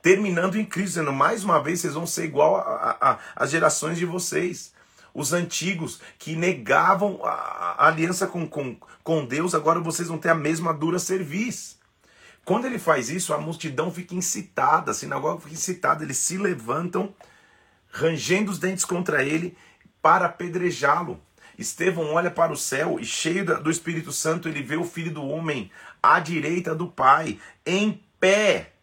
Terminando 0.00 0.54
em 0.54 0.64
Cristo, 0.64 0.90
dizendo, 0.90 1.12
mais 1.12 1.42
uma 1.42 1.60
vez 1.60 1.80
vocês 1.80 1.94
vão 1.94 2.06
ser 2.06 2.26
igual 2.26 2.64
às 3.34 3.50
gerações 3.50 3.98
de 3.98 4.06
vocês. 4.06 4.72
Os 5.12 5.32
antigos 5.32 6.00
que 6.20 6.36
negavam 6.36 7.18
a, 7.24 7.30
a 7.30 7.88
aliança 7.88 8.28
com, 8.28 8.46
com, 8.46 8.76
com 9.02 9.24
Deus, 9.24 9.56
agora 9.56 9.80
vocês 9.80 10.06
vão 10.06 10.18
ter 10.18 10.28
a 10.28 10.36
mesma 10.36 10.72
dura 10.72 11.00
serviço. 11.00 11.74
Quando 12.46 12.64
ele 12.64 12.78
faz 12.78 13.10
isso, 13.10 13.34
a 13.34 13.38
multidão 13.38 13.90
fica 13.90 14.14
incitada, 14.14 14.92
a 14.92 14.94
sinagoga 14.94 15.40
fica 15.40 15.54
incitada, 15.54 16.04
eles 16.04 16.16
se 16.16 16.38
levantam, 16.38 17.12
rangendo 17.90 18.52
os 18.52 18.60
dentes 18.60 18.84
contra 18.84 19.24
ele, 19.24 19.58
para 20.00 20.26
apedrejá-lo. 20.26 21.20
Estevão 21.58 22.14
olha 22.14 22.30
para 22.30 22.52
o 22.52 22.56
céu 22.56 23.00
e, 23.00 23.04
cheio 23.04 23.44
do 23.44 23.68
Espírito 23.68 24.12
Santo, 24.12 24.48
ele 24.48 24.62
vê 24.62 24.76
o 24.76 24.84
filho 24.84 25.12
do 25.12 25.26
homem 25.26 25.72
à 26.00 26.20
direita 26.20 26.72
do 26.72 26.86
Pai, 26.86 27.40
em 27.66 28.00
pé, 28.20 28.74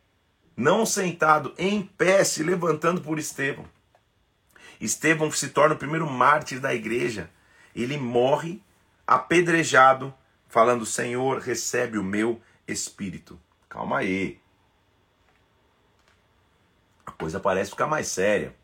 não 0.57 0.85
sentado, 0.85 1.53
em 1.57 1.83
pé, 1.83 2.21
se 2.25 2.43
levantando 2.43 2.99
por 2.99 3.17
Estevão. 3.17 3.63
Estevão 4.77 5.31
se 5.31 5.47
torna 5.47 5.75
o 5.75 5.79
primeiro 5.79 6.09
mártir 6.09 6.59
da 6.59 6.75
igreja. 6.75 7.29
Ele 7.73 7.95
morre 7.97 8.61
apedrejado, 9.07 10.13
falando: 10.49 10.85
Senhor, 10.85 11.39
recebe 11.39 11.97
o 11.97 12.03
meu 12.03 12.41
espírito. 12.67 13.39
Calma 13.73 13.97
aí. 13.97 14.39
A 17.03 17.09
coisa 17.09 17.39
parece 17.39 17.71
ficar 17.71 17.87
mais 17.87 18.07
séria. 18.07 18.55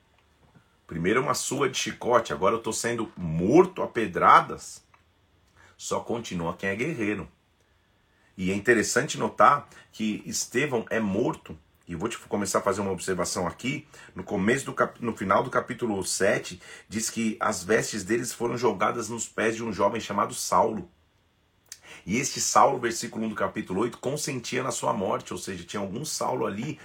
Primeiro 0.85 1.19
uma 1.19 1.33
sua 1.33 1.67
de 1.67 1.79
chicote, 1.79 2.31
agora 2.31 2.53
eu 2.53 2.59
estou 2.59 2.71
sendo 2.71 3.11
morto 3.17 3.81
a 3.81 3.87
pedradas. 3.87 4.85
Só 5.75 5.99
continua 6.01 6.55
quem 6.55 6.69
é 6.69 6.75
guerreiro. 6.75 7.27
E 8.37 8.51
é 8.51 8.53
interessante 8.53 9.17
notar 9.17 9.67
que 9.91 10.21
Estevão 10.27 10.85
é 10.91 10.99
morto. 10.99 11.57
E 11.87 11.95
vou 11.95 12.07
te 12.07 12.19
começar 12.19 12.59
a 12.59 12.61
fazer 12.61 12.81
uma 12.81 12.91
observação 12.91 13.47
aqui. 13.47 13.87
No 14.13 14.23
começo 14.23 14.67
do 14.67 14.75
cap... 14.75 15.03
no 15.03 15.17
final 15.17 15.43
do 15.43 15.49
capítulo 15.49 16.03
7, 16.03 16.61
diz 16.87 17.09
que 17.09 17.35
as 17.39 17.63
vestes 17.63 18.03
deles 18.03 18.31
foram 18.31 18.55
jogadas 18.55 19.09
nos 19.09 19.27
pés 19.27 19.55
de 19.55 19.63
um 19.63 19.73
jovem 19.73 19.99
chamado 19.99 20.35
Saulo. 20.35 20.87
E 22.05 22.17
este 22.17 22.39
Saulo, 22.39 22.79
versículo 22.79 23.25
1 23.25 23.29
do 23.29 23.35
capítulo 23.35 23.81
8, 23.81 23.97
consentia 23.97 24.63
na 24.63 24.71
sua 24.71 24.93
morte, 24.93 25.33
ou 25.33 25.39
seja, 25.39 25.63
tinha 25.63 25.81
algum 25.81 26.03
Saulo 26.05 26.45
ali, 26.45 26.79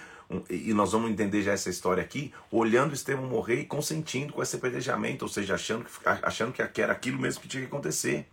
e 0.48 0.72
nós 0.72 0.92
vamos 0.92 1.10
entender 1.10 1.42
já 1.42 1.52
essa 1.52 1.70
história 1.70 2.02
aqui, 2.02 2.32
olhando 2.50 2.94
Estevão 2.94 3.26
morrer 3.26 3.60
e 3.60 3.64
consentindo 3.64 4.32
com 4.32 4.42
esse 4.42 4.56
apedrejamento, 4.56 5.24
ou 5.24 5.28
seja, 5.28 5.54
achando 5.54 5.84
que, 5.84 5.90
achando 6.04 6.52
que 6.52 6.80
era 6.80 6.92
aquilo 6.92 7.18
mesmo 7.18 7.40
que 7.40 7.48
tinha 7.48 7.62
que 7.62 7.68
acontecer. 7.68 8.26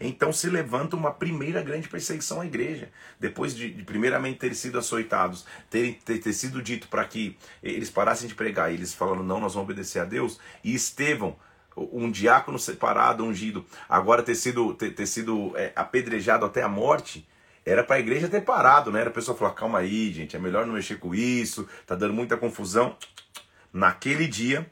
Então 0.00 0.32
se 0.32 0.48
levanta 0.48 0.96
uma 0.96 1.12
primeira 1.12 1.62
grande 1.62 1.88
perseguição 1.88 2.40
à 2.40 2.46
igreja. 2.46 2.90
Depois 3.18 3.54
de, 3.54 3.70
de 3.70 3.82
primeiramente 3.82 4.38
terem 4.38 4.54
sido 4.54 4.78
açoitados, 4.78 5.44
ter, 5.70 5.98
ter, 6.04 6.18
ter 6.18 6.32
sido 6.32 6.62
dito 6.62 6.88
para 6.88 7.04
que 7.04 7.36
eles 7.62 7.90
parassem 7.90 8.28
de 8.28 8.34
pregar, 8.34 8.70
e 8.70 8.74
eles 8.74 8.94
falando, 8.94 9.22
não, 9.22 9.40
nós 9.40 9.54
vamos 9.54 9.70
obedecer 9.70 10.00
a 10.00 10.04
Deus, 10.04 10.38
e 10.62 10.74
Estevão 10.74 11.36
um 11.76 12.10
diácono 12.10 12.58
separado, 12.58 13.24
ungido, 13.24 13.64
agora 13.88 14.22
ter 14.22 14.34
sido, 14.34 14.74
ter, 14.74 14.90
ter 14.90 15.06
sido 15.06 15.52
é, 15.56 15.72
apedrejado 15.74 16.44
até 16.44 16.62
a 16.62 16.68
morte, 16.68 17.26
era 17.64 17.82
para 17.82 17.96
a 17.96 18.00
igreja 18.00 18.28
ter 18.28 18.42
parado, 18.42 18.92
né? 18.92 19.00
Era 19.00 19.10
a 19.10 19.12
pessoa 19.12 19.36
falar: 19.36 19.52
calma 19.52 19.78
aí, 19.78 20.12
gente, 20.12 20.36
é 20.36 20.38
melhor 20.38 20.66
não 20.66 20.74
mexer 20.74 20.98
com 20.98 21.14
isso, 21.14 21.68
tá 21.86 21.94
dando 21.94 22.14
muita 22.14 22.36
confusão. 22.36 22.96
Naquele 23.72 24.26
dia, 24.28 24.70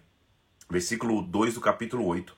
versículo 0.70 1.22
2 1.22 1.54
do 1.54 1.60
capítulo 1.60 2.06
8, 2.06 2.36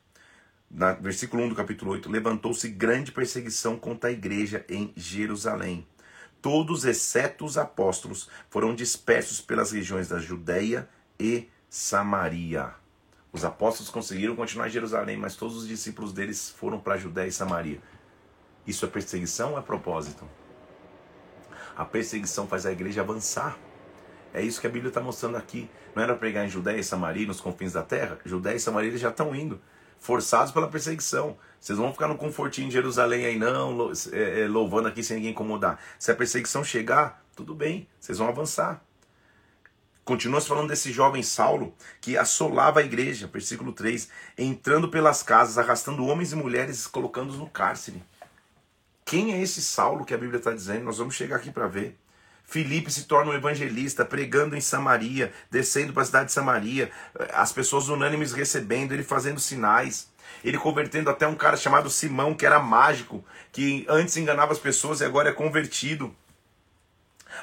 na, 0.70 0.92
versículo 0.92 1.42
1 1.42 1.50
do 1.50 1.54
capítulo 1.54 1.92
8, 1.92 2.10
levantou-se 2.10 2.68
grande 2.68 3.12
perseguição 3.12 3.76
contra 3.76 4.10
a 4.10 4.12
igreja 4.12 4.64
em 4.68 4.92
Jerusalém. 4.96 5.86
Todos, 6.40 6.84
exceto 6.84 7.44
os 7.44 7.56
apóstolos, 7.56 8.28
foram 8.50 8.74
dispersos 8.74 9.40
pelas 9.40 9.72
regiões 9.72 10.08
da 10.08 10.18
Judéia 10.18 10.88
e 11.18 11.48
Samaria. 11.68 12.83
Os 13.34 13.44
apóstolos 13.44 13.90
conseguiram 13.90 14.36
continuar 14.36 14.68
em 14.68 14.70
Jerusalém, 14.70 15.16
mas 15.16 15.34
todos 15.34 15.56
os 15.56 15.66
discípulos 15.66 16.12
deles 16.12 16.50
foram 16.56 16.78
para 16.78 16.96
Judéia 16.96 17.26
e 17.26 17.32
Samaria. 17.32 17.80
Isso 18.64 18.86
é 18.86 18.88
perseguição 18.88 19.54
ou 19.54 19.58
é 19.58 19.60
propósito? 19.60 20.24
A 21.76 21.84
perseguição 21.84 22.46
faz 22.46 22.64
a 22.64 22.70
igreja 22.70 23.00
avançar. 23.00 23.58
É 24.32 24.40
isso 24.40 24.60
que 24.60 24.68
a 24.68 24.70
Bíblia 24.70 24.90
está 24.90 25.00
mostrando 25.00 25.36
aqui. 25.36 25.68
Não 25.96 26.02
era 26.04 26.14
pregar 26.14 26.46
em 26.46 26.48
Judéia 26.48 26.78
e 26.78 26.84
Samaria, 26.84 27.26
nos 27.26 27.40
confins 27.40 27.72
da 27.72 27.82
terra? 27.82 28.18
Judéia 28.24 28.54
e 28.54 28.60
Samaria 28.60 28.88
eles 28.88 29.00
já 29.00 29.08
estão 29.08 29.34
indo, 29.34 29.60
forçados 29.98 30.52
pela 30.52 30.68
perseguição. 30.68 31.36
Vocês 31.58 31.76
vão 31.76 31.92
ficar 31.92 32.06
no 32.06 32.16
confortinho 32.16 32.68
de 32.68 32.74
Jerusalém 32.74 33.26
aí, 33.26 33.36
não, 33.36 33.90
é, 34.12 34.42
é, 34.42 34.46
louvando 34.46 34.86
aqui 34.86 35.02
sem 35.02 35.16
ninguém 35.16 35.32
incomodar. 35.32 35.80
Se 35.98 36.12
a 36.12 36.14
perseguição 36.14 36.62
chegar, 36.62 37.26
tudo 37.34 37.52
bem, 37.52 37.88
vocês 37.98 38.18
vão 38.18 38.28
avançar. 38.28 38.80
Continua 40.04 40.40
se 40.40 40.48
falando 40.48 40.68
desse 40.68 40.92
jovem 40.92 41.22
Saulo 41.22 41.74
que 42.00 42.18
assolava 42.18 42.80
a 42.80 42.84
igreja, 42.84 43.26
versículo 43.26 43.72
3, 43.72 44.08
entrando 44.36 44.88
pelas 44.90 45.22
casas, 45.22 45.56
arrastando 45.56 46.06
homens 46.06 46.32
e 46.32 46.36
mulheres, 46.36 46.86
colocando-os 46.86 47.38
no 47.38 47.48
cárcere. 47.48 48.02
Quem 49.04 49.32
é 49.32 49.40
esse 49.40 49.62
Saulo 49.62 50.04
que 50.04 50.12
a 50.12 50.18
Bíblia 50.18 50.38
está 50.38 50.52
dizendo? 50.52 50.84
Nós 50.84 50.98
vamos 50.98 51.14
chegar 51.14 51.36
aqui 51.36 51.50
para 51.50 51.66
ver. 51.66 51.98
Filipe 52.44 52.92
se 52.92 53.04
torna 53.04 53.32
um 53.32 53.34
evangelista, 53.34 54.04
pregando 54.04 54.54
em 54.54 54.60
Samaria, 54.60 55.32
descendo 55.50 55.94
para 55.94 56.02
a 56.02 56.06
cidade 56.06 56.26
de 56.26 56.32
Samaria, 56.32 56.90
as 57.32 57.52
pessoas 57.52 57.88
unânimes 57.88 58.32
recebendo, 58.32 58.92
ele 58.92 59.02
fazendo 59.02 59.40
sinais. 59.40 60.12
Ele 60.42 60.58
convertendo 60.58 61.08
até 61.08 61.26
um 61.26 61.34
cara 61.34 61.56
chamado 61.56 61.88
Simão, 61.88 62.34
que 62.34 62.44
era 62.44 62.60
mágico, 62.60 63.24
que 63.50 63.86
antes 63.88 64.16
enganava 64.18 64.52
as 64.52 64.58
pessoas 64.58 65.00
e 65.00 65.04
agora 65.04 65.30
é 65.30 65.32
convertido. 65.32 66.14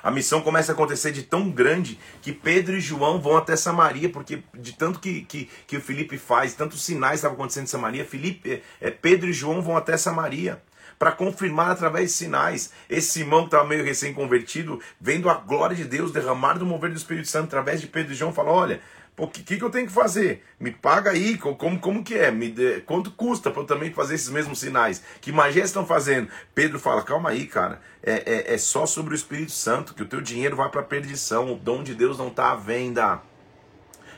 A 0.03 0.11
missão 0.11 0.41
começa 0.41 0.71
a 0.71 0.75
acontecer 0.75 1.11
de 1.11 1.23
tão 1.23 1.49
grande 1.49 1.99
que 2.21 2.31
Pedro 2.31 2.75
e 2.75 2.81
João 2.81 3.19
vão 3.19 3.37
até 3.37 3.55
Samaria, 3.55 4.09
porque 4.09 4.43
de 4.53 4.73
tanto 4.73 4.99
que, 4.99 5.21
que, 5.21 5.49
que 5.67 5.77
o 5.77 5.81
Felipe 5.81 6.17
faz, 6.17 6.53
tantos 6.53 6.83
sinais 6.83 7.15
estavam 7.15 7.35
acontecendo 7.35 7.63
em 7.63 7.67
Samaria, 7.67 8.05
Felipe, 8.05 8.61
é, 8.79 8.91
Pedro 8.91 9.29
e 9.29 9.33
João 9.33 9.61
vão 9.61 9.77
até 9.77 9.97
Samaria 9.97 10.61
para 11.01 11.11
confirmar 11.11 11.71
através 11.71 12.11
de 12.11 12.15
sinais. 12.15 12.71
Esse 12.87 13.13
Simão 13.13 13.39
que 13.41 13.47
estava 13.47 13.67
meio 13.67 13.83
recém-convertido, 13.83 14.79
vendo 14.99 15.31
a 15.31 15.33
glória 15.33 15.75
de 15.75 15.83
Deus 15.83 16.11
derramar 16.11 16.59
do 16.59 16.65
mover 16.65 16.91
do 16.91 16.95
Espírito 16.95 17.27
Santo 17.27 17.45
através 17.45 17.81
de 17.81 17.87
Pedro 17.87 18.13
e 18.13 18.15
João, 18.15 18.31
fala: 18.31 18.51
Olha, 18.51 18.81
o 19.17 19.27
que, 19.27 19.43
que, 19.43 19.63
eu 19.63 19.69
tenho 19.69 19.87
que 19.87 19.93
fazer? 19.93 20.43
Me 20.59 20.71
paga 20.71 21.11
aí, 21.11 21.37
como, 21.37 21.79
como 21.79 22.03
que 22.03 22.15
é? 22.15 22.31
Me 22.31 22.49
dê, 22.49 22.81
quanto 22.81 23.11
custa 23.11 23.51
para 23.51 23.61
eu 23.61 23.65
também 23.65 23.91
fazer 23.93 24.15
esses 24.15 24.29
mesmos 24.29 24.59
sinais? 24.59 25.03
Que 25.19 25.31
magia 25.31 25.63
estão 25.63 25.85
fazendo? 25.85 26.29
Pedro 26.55 26.79
fala, 26.79 27.03
calma 27.03 27.29
aí, 27.29 27.45
cara. 27.45 27.81
É, 28.01 28.23
é, 28.25 28.53
é 28.53 28.57
só 28.57 28.85
sobre 28.85 29.13
o 29.13 29.15
Espírito 29.15 29.51
Santo, 29.51 29.93
que 29.93 30.01
o 30.01 30.07
teu 30.07 30.21
dinheiro 30.21 30.55
vai 30.55 30.69
para 30.69 30.81
perdição. 30.81 31.53
O 31.53 31.55
dom 31.55 31.83
de 31.83 31.93
Deus 31.93 32.17
não 32.17 32.29
está 32.29 32.51
à 32.51 32.55
venda. 32.55 33.21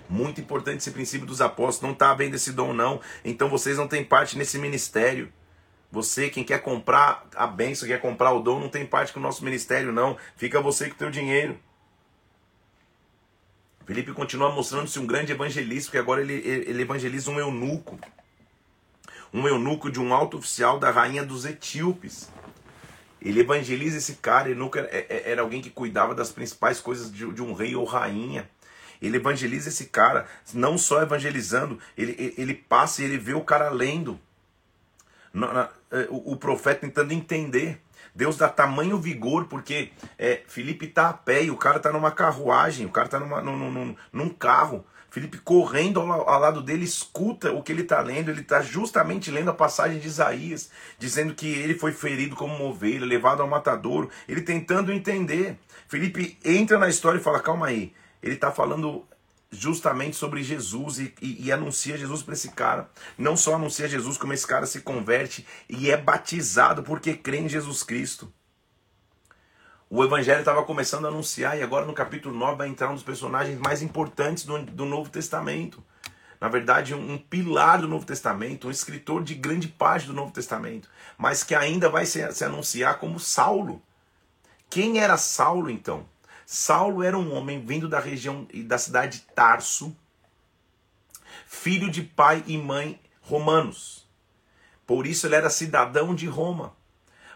Muito 0.08 0.40
importante 0.40 0.78
esse 0.78 0.92
princípio 0.92 1.26
dos 1.26 1.42
apóstolos. 1.42 1.82
Não 1.82 1.92
está 1.92 2.12
à 2.12 2.14
venda 2.14 2.36
esse 2.36 2.52
dom, 2.52 2.72
não. 2.72 3.02
Então 3.26 3.50
vocês 3.50 3.78
não 3.78 3.88
têm 3.88 4.04
parte 4.04 4.38
nesse 4.38 4.58
ministério. 4.58 5.32
Você, 5.92 6.30
quem 6.30 6.44
quer 6.44 6.60
comprar 6.60 7.28
a 7.36 7.46
bênção, 7.46 7.88
quer 7.88 8.00
comprar 8.00 8.32
o 8.32 8.40
dom, 8.40 8.60
não 8.60 8.70
tem 8.70 8.86
parte 8.86 9.14
com 9.14 9.20
o 9.20 9.24
nosso 9.24 9.44
ministério, 9.44 9.92
não. 9.92 10.18
Fica 10.36 10.62
você 10.62 10.88
com 10.88 10.96
o 10.96 10.98
teu 10.98 11.12
dinheiro. 11.12 11.60
Felipe 13.86 14.14
continua 14.14 14.52
mostrando-se 14.52 14.98
um 15.00 15.06
grande 15.06 15.32
evangelista, 15.32 15.90
porque 15.90 15.98
agora 15.98 16.22
ele, 16.22 16.34
ele 16.34 16.82
evangeliza 16.82 17.30
um 17.30 17.40
eunuco. 17.40 18.00
Um 19.34 19.48
eunuco 19.48 19.92
de 19.92 20.00
um 20.00 20.14
alto 20.14 20.38
oficial 20.38 20.80
da 20.80 20.90
rainha 20.90 21.24
dos 21.24 21.44
etíopes. 21.46 22.30
Ele 23.22 23.40
evangeliza 23.40 23.98
esse 23.98 24.16
cara, 24.16 24.54
nunca 24.54 24.82
é, 24.92 25.06
é, 25.10 25.32
era 25.32 25.42
alguém 25.42 25.62
que 25.62 25.70
cuidava 25.70 26.14
das 26.14 26.32
principais 26.32 26.80
coisas 26.80 27.12
de, 27.12 27.32
de 27.32 27.42
um 27.42 27.54
rei 27.54 27.76
ou 27.76 27.84
rainha. 27.84 28.50
Ele 29.02 29.18
evangeliza 29.18 29.70
esse 29.70 29.86
cara, 29.86 30.28
não 30.54 30.78
só 30.78 31.02
evangelizando, 31.02 31.78
ele, 31.98 32.34
ele 32.38 32.54
passa 32.54 33.02
e 33.02 33.06
ele 33.06 33.18
vê 33.18 33.34
o 33.34 33.42
cara 33.42 33.70
lendo. 33.70 34.20
É, 35.92 36.08
o 36.10 36.36
profeta 36.38 36.82
tentando 36.82 37.12
entender. 37.12 37.82
Deus 38.16 38.38
dá 38.38 38.48
tamanho 38.48 39.00
vigor, 39.00 39.46
porque 39.46 39.92
é, 40.18 40.44
Felipe 40.48 40.86
está 40.86 41.10
a 41.10 41.14
pé 41.14 41.46
e 41.46 41.52
o 41.52 41.58
cara 41.58 41.78
está 41.78 41.92
numa 41.92 42.12
carruagem, 42.12 42.86
o 42.86 42.92
cara 42.92 43.08
está 43.08 43.20
num, 43.20 43.72
num, 43.72 43.96
num 44.12 44.30
carro. 44.30 44.86
Felipe 45.10 45.38
correndo 45.38 46.00
ao, 46.00 46.28
ao, 46.28 46.40
lado 46.40 46.62
dele, 46.62 46.84
escuta 46.84 47.52
o 47.52 47.62
que 47.62 47.72
ele 47.72 47.84
está 47.84 48.02
lendo. 48.02 48.32
Ele 48.32 48.42
está 48.42 48.62
justamente 48.62 49.30
lendo 49.30 49.52
a 49.52 49.54
passagem 49.54 50.00
de 50.00 50.08
Isaías, 50.08 50.72
dizendo 50.98 51.36
que 51.36 51.48
ele 51.48 51.76
foi 51.76 51.92
ferido 51.92 52.36
como 52.36 52.56
uma 52.56 52.66
ovelha, 52.66 53.06
levado 53.06 53.42
ao 53.42 53.48
matadouro. 53.48 54.10
Ele 54.28 54.42
tentando 54.42 54.92
entender. 54.92 55.60
Felipe 55.88 56.40
entra 56.44 56.80
na 56.80 56.90
história 56.90 57.20
e 57.20 57.24
fala: 57.24 57.40
calma 57.40 57.68
aí. 57.68 57.94
Ele 58.24 58.36
está 58.36 58.52
falando 58.52 59.06
justamente 59.54 60.16
sobre 60.16 60.44
Jesus 60.44 61.00
e, 61.00 61.14
e, 61.22 61.46
e 61.46 61.52
anuncia 61.52 61.98
Jesus 61.98 62.24
para 62.24 62.34
esse 62.34 62.50
cara. 62.50 62.90
Não 63.18 63.38
só 63.38 63.56
anuncia 63.56 63.88
Jesus, 63.88 64.18
como 64.18 64.34
esse 64.34 64.46
cara 64.46 64.66
se 64.66 64.82
converte 64.82 65.46
e 65.70 65.92
é 65.92 65.98
batizado 65.98 66.84
porque 66.84 67.14
crê 67.14 67.38
em 67.38 67.50
Jesus 67.50 67.84
Cristo. 67.84 68.32
O 69.90 70.04
evangelho 70.04 70.40
estava 70.40 70.64
começando 70.64 71.06
a 71.06 71.10
anunciar, 71.10 71.56
e 71.56 71.62
agora 71.62 71.86
no 71.86 71.94
capítulo 71.94 72.36
9 72.36 72.58
vai 72.58 72.68
entrar 72.68 72.90
um 72.90 72.96
dos 72.96 73.04
personagens 73.04 73.60
mais 73.60 73.84
importantes 73.84 74.44
do, 74.44 74.58
do 74.64 74.86
Novo 74.86 75.08
Testamento. 75.08 75.84
Na 76.42 76.50
verdade, 76.50 76.96
um, 76.96 77.14
um, 77.14 77.18
pilar 77.18 77.80
do 77.80 77.88
Novo 77.88 78.04
Testamento, 78.04 78.68
um 78.68 78.72
escritor 78.72 79.24
de 79.24 79.36
grande 79.36 79.68
parte 79.68 80.08
do 80.08 80.14
Novo 80.14 80.34
Testamento, 80.34 80.90
mas 81.16 81.44
que 81.44 81.54
ainda 81.54 81.90
vai 81.90 82.08
se, 82.08 82.30
se 82.32 82.44
anunciar 82.44 82.98
como 82.98 83.20
Saulo. 83.20 83.82
Quem 84.68 85.00
era 85.00 85.16
Saulo 85.16 85.70
então? 85.70 86.10
Saulo 86.54 87.04
era 87.04 87.18
um 87.18 87.34
homem 87.34 87.66
vindo 87.66 87.88
da 87.90 88.00
região 88.00 88.48
da 88.66 88.78
cidade 88.78 89.20
de 89.20 89.26
Tarso, 89.34 89.96
filho 91.46 91.90
de 91.90 92.02
pai 92.02 92.44
e 92.48 92.58
mãe 92.58 93.00
romanos. 93.22 94.08
Por 94.86 95.08
isso 95.08 95.28
ele 95.28 95.36
era 95.36 95.50
cidadão 95.50 96.14
de 96.14 96.28
Roma, 96.28 96.76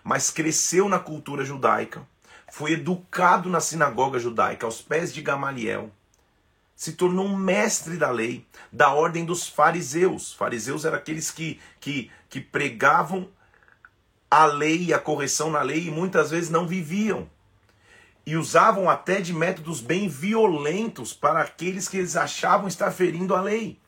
mas 0.03 0.29
cresceu 0.29 0.87
na 0.87 0.99
cultura 0.99 1.43
judaica 1.45 2.05
foi 2.51 2.73
educado 2.73 3.49
na 3.49 3.59
sinagoga 3.59 4.19
judaica 4.19 4.65
aos 4.65 4.81
pés 4.81 5.13
de 5.13 5.21
Gamaliel, 5.21 5.91
se 6.75 6.93
tornou 6.93 7.25
um 7.25 7.35
mestre 7.35 7.97
da 7.97 8.09
lei, 8.09 8.45
da 8.71 8.91
ordem 8.91 9.25
dos 9.25 9.47
fariseus. 9.47 10.33
Fariseus 10.33 10.85
eram 10.85 10.97
aqueles 10.97 11.31
que, 11.31 11.59
que, 11.79 12.11
que 12.29 12.39
pregavam 12.39 13.29
a 14.29 14.45
lei 14.45 14.93
a 14.93 14.99
correção 14.99 15.49
na 15.49 15.61
lei 15.61 15.87
e 15.87 15.91
muitas 15.91 16.31
vezes 16.31 16.49
não 16.49 16.67
viviam. 16.67 17.29
E 18.27 18.35
usavam 18.35 18.89
até 18.89 19.21
de 19.21 19.33
métodos 19.33 19.79
bem 19.79 20.09
violentos 20.09 21.13
para 21.13 21.39
aqueles 21.39 21.87
que 21.87 21.95
eles 21.95 22.17
achavam 22.17 22.67
estar 22.67 22.91
ferindo 22.91 23.33
a 23.33 23.39
lei. 23.39 23.79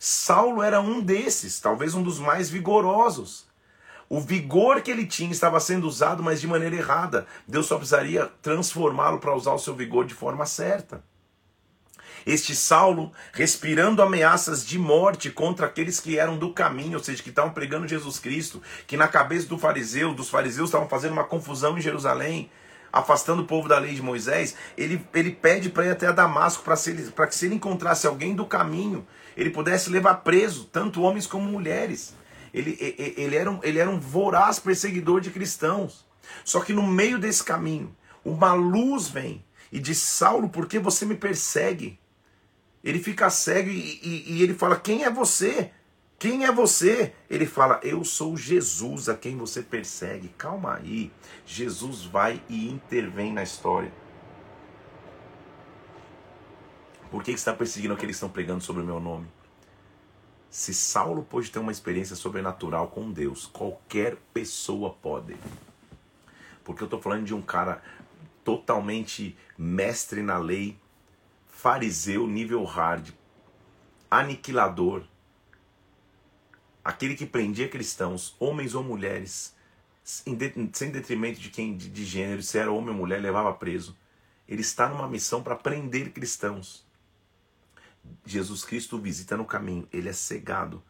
Saulo 0.00 0.60
era 0.60 0.80
um 0.80 1.00
desses, 1.00 1.60
talvez 1.60 1.94
um 1.94 2.02
dos 2.02 2.18
mais 2.18 2.50
vigorosos. 2.50 3.46
O 4.08 4.20
vigor 4.20 4.82
que 4.82 4.90
ele 4.90 5.06
tinha 5.06 5.30
estava 5.30 5.60
sendo 5.60 5.86
usado, 5.86 6.24
mas 6.24 6.40
de 6.40 6.48
maneira 6.48 6.74
errada. 6.74 7.24
Deus 7.46 7.66
só 7.66 7.76
precisaria 7.76 8.26
transformá-lo 8.42 9.20
para 9.20 9.32
usar 9.32 9.52
o 9.52 9.60
seu 9.60 9.76
vigor 9.76 10.06
de 10.06 10.12
forma 10.12 10.44
certa. 10.44 11.00
Este 12.26 12.56
Saulo, 12.56 13.12
respirando 13.32 14.02
ameaças 14.02 14.66
de 14.66 14.76
morte 14.76 15.30
contra 15.30 15.66
aqueles 15.66 16.00
que 16.00 16.18
eram 16.18 16.36
do 16.36 16.52
caminho, 16.52 16.98
ou 16.98 17.04
seja, 17.04 17.22
que 17.22 17.30
estavam 17.30 17.52
pregando 17.52 17.86
Jesus 17.86 18.18
Cristo, 18.18 18.60
que 18.88 18.96
na 18.96 19.06
cabeça 19.06 19.46
do 19.46 19.56
fariseu, 19.56 20.12
dos 20.12 20.28
fariseus 20.28 20.68
estavam 20.68 20.88
fazendo 20.88 21.12
uma 21.12 21.22
confusão 21.22 21.78
em 21.78 21.80
Jerusalém, 21.80 22.50
afastando 22.92 23.42
o 23.42 23.46
povo 23.46 23.68
da 23.68 23.78
lei 23.78 23.94
de 23.94 24.02
Moisés, 24.02 24.54
ele, 24.76 25.04
ele 25.14 25.30
pede 25.30 25.70
para 25.70 25.86
ir 25.86 25.90
até 25.90 26.12
Damasco 26.12 26.62
para 26.62 27.26
que 27.26 27.34
se 27.34 27.46
ele 27.46 27.54
encontrasse 27.54 28.06
alguém 28.06 28.34
do 28.34 28.44
caminho, 28.44 29.06
ele 29.36 29.50
pudesse 29.50 29.88
levar 29.88 30.16
preso 30.16 30.64
tanto 30.64 31.02
homens 31.02 31.26
como 31.26 31.48
mulheres. 31.48 32.14
Ele, 32.52 32.76
ele, 33.16 33.34
era 33.34 33.50
um, 33.50 33.60
ele 33.62 33.78
era 33.78 33.88
um 33.88 33.98
voraz 33.98 34.58
perseguidor 34.58 35.20
de 35.22 35.30
cristãos. 35.30 36.06
Só 36.44 36.60
que 36.60 36.72
no 36.72 36.82
meio 36.82 37.18
desse 37.18 37.42
caminho, 37.42 37.96
uma 38.22 38.52
luz 38.52 39.08
vem 39.08 39.42
e 39.70 39.80
diz: 39.80 39.98
Saulo, 39.98 40.50
por 40.50 40.66
que 40.66 40.78
você 40.78 41.06
me 41.06 41.16
persegue? 41.16 41.98
Ele 42.84 42.98
fica 42.98 43.30
cego 43.30 43.70
e, 43.70 44.00
e, 44.02 44.34
e 44.34 44.42
ele 44.42 44.52
fala: 44.52 44.76
Quem 44.76 45.04
é 45.04 45.10
você? 45.10 45.70
Quem 46.22 46.44
é 46.44 46.52
você? 46.52 47.12
Ele 47.28 47.44
fala: 47.44 47.80
Eu 47.82 48.04
sou 48.04 48.36
Jesus 48.36 49.08
a 49.08 49.16
quem 49.16 49.36
você 49.36 49.60
persegue. 49.60 50.28
Calma 50.38 50.76
aí. 50.76 51.10
Jesus 51.44 52.04
vai 52.04 52.40
e 52.48 52.68
intervém 52.70 53.32
na 53.32 53.42
história. 53.42 53.92
Por 57.10 57.24
que, 57.24 57.32
está 57.32 57.52
perseguindo 57.52 57.92
aqueles 57.92 58.14
que 58.14 58.18
estão 58.18 58.28
pregando 58.28 58.62
sobre 58.62 58.82
o 58.82 58.86
meu 58.86 59.00
nome? 59.00 59.26
Se 60.48 60.72
Saulo 60.72 61.24
pôde 61.24 61.50
ter 61.50 61.58
uma 61.58 61.72
experiência 61.72 62.14
sobrenatural 62.14 62.86
com 62.86 63.10
Deus, 63.10 63.46
qualquer 63.46 64.16
pessoa 64.32 64.90
pode. 64.90 65.34
Porque 66.62 66.84
eu 66.84 66.86
estou 66.86 67.02
falando 67.02 67.24
de 67.24 67.34
um 67.34 67.42
cara 67.42 67.82
totalmente 68.44 69.36
mestre 69.58 70.22
na 70.22 70.38
lei, 70.38 70.78
fariseu 71.48 72.28
nível 72.28 72.62
hard, 72.62 73.10
aniquilador, 74.08 75.02
aquele 76.84 77.14
que 77.14 77.26
prendia 77.26 77.68
cristãos, 77.68 78.34
homens 78.38 78.74
ou 78.74 78.82
mulheres, 78.82 79.54
sem 80.02 80.34
detrimento 80.90 81.40
de 81.40 81.50
quem 81.50 81.76
de, 81.76 81.88
de 81.88 82.04
gênero, 82.04 82.42
se 82.42 82.58
era 82.58 82.70
homem 82.70 82.90
ou 82.90 82.96
mulher, 82.96 83.20
levava 83.20 83.52
preso. 83.52 83.96
Ele 84.48 84.60
está 84.60 84.88
numa 84.88 85.08
missão 85.08 85.42
para 85.42 85.56
prender 85.56 86.12
cristãos. 86.12 86.84
Jesus 88.26 88.64
Cristo 88.64 88.98
visita 88.98 89.36
no 89.36 89.44
caminho, 89.44 89.86
ele 89.92 90.08
é 90.08 90.12
cegado. 90.12 90.82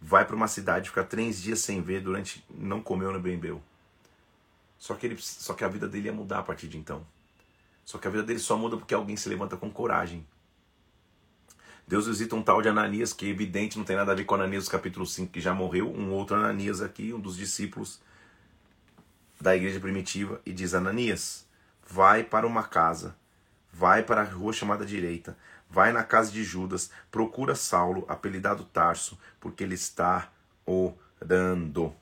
Vai 0.00 0.24
para 0.24 0.36
uma 0.36 0.48
cidade, 0.48 0.88
fica 0.88 1.04
três 1.04 1.42
dias 1.42 1.60
sem 1.60 1.82
ver, 1.82 2.00
durante 2.00 2.44
não 2.48 2.80
comeu 2.80 3.12
nem 3.12 3.20
bebeu. 3.20 3.62
Só 4.78 4.94
que, 4.94 5.06
ele, 5.06 5.16
só 5.18 5.54
que 5.54 5.64
a 5.64 5.68
vida 5.68 5.88
dele 5.88 6.06
ia 6.06 6.12
mudar 6.12 6.38
a 6.38 6.42
partir 6.42 6.68
de 6.68 6.78
então. 6.78 7.04
Só 7.84 7.98
que 7.98 8.06
a 8.06 8.10
vida 8.10 8.22
dele 8.22 8.38
só 8.38 8.56
muda 8.56 8.76
porque 8.76 8.94
alguém 8.94 9.16
se 9.16 9.28
levanta 9.28 9.56
com 9.56 9.70
coragem. 9.70 10.24
Deus 11.88 12.06
visita 12.06 12.36
um 12.36 12.42
tal 12.42 12.62
de 12.62 12.68
Ananias, 12.68 13.12
que 13.12 13.26
é 13.26 13.30
evidente 13.30 13.78
não 13.78 13.84
tem 13.84 13.96
nada 13.96 14.12
a 14.12 14.14
ver 14.14 14.24
com 14.24 14.34
Ananias 14.34 14.68
capítulo 14.68 15.06
5, 15.06 15.32
que 15.32 15.40
já 15.40 15.52
morreu, 15.52 15.90
um 15.90 16.12
outro 16.12 16.36
Ananias 16.36 16.80
aqui, 16.80 17.12
um 17.12 17.18
dos 17.18 17.36
discípulos 17.36 18.00
da 19.40 19.56
igreja 19.56 19.80
primitiva, 19.80 20.40
e 20.44 20.52
diz: 20.52 20.74
Ananias, 20.74 21.46
vai 21.88 22.22
para 22.22 22.46
uma 22.46 22.62
casa, 22.62 23.16
vai 23.72 24.02
para 24.02 24.20
a 24.20 24.24
rua 24.24 24.52
chamada 24.52 24.84
direita, 24.84 25.36
Vai 25.70 25.92
na 25.92 26.02
casa 26.02 26.32
de 26.32 26.42
Judas, 26.42 26.90
procura 27.10 27.54
Saulo, 27.54 28.04
apelidado 28.08 28.64
Tarso, 28.64 29.18
porque 29.38 29.62
ele 29.62 29.74
está 29.74 30.32
orando. 30.64 31.94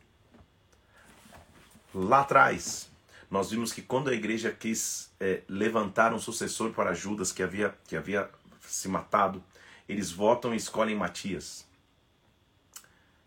Lá 1.93 2.21
atrás, 2.21 2.89
nós 3.29 3.51
vimos 3.51 3.73
que 3.73 3.83
quando 3.83 4.09
a 4.09 4.15
igreja 4.15 4.53
quis 4.53 5.11
é, 5.19 5.43
levantar 5.49 6.15
um 6.15 6.19
sucessor 6.19 6.73
para 6.73 6.95
Judas, 6.95 7.33
que 7.33 7.43
havia, 7.43 7.75
que 7.89 7.97
havia 7.97 8.31
se 8.61 8.89
matado, 8.89 9.43
eles 9.89 10.11
votam 10.11 10.53
e 10.53 10.57
escolhem 10.57 10.97
Matias. 10.97 11.67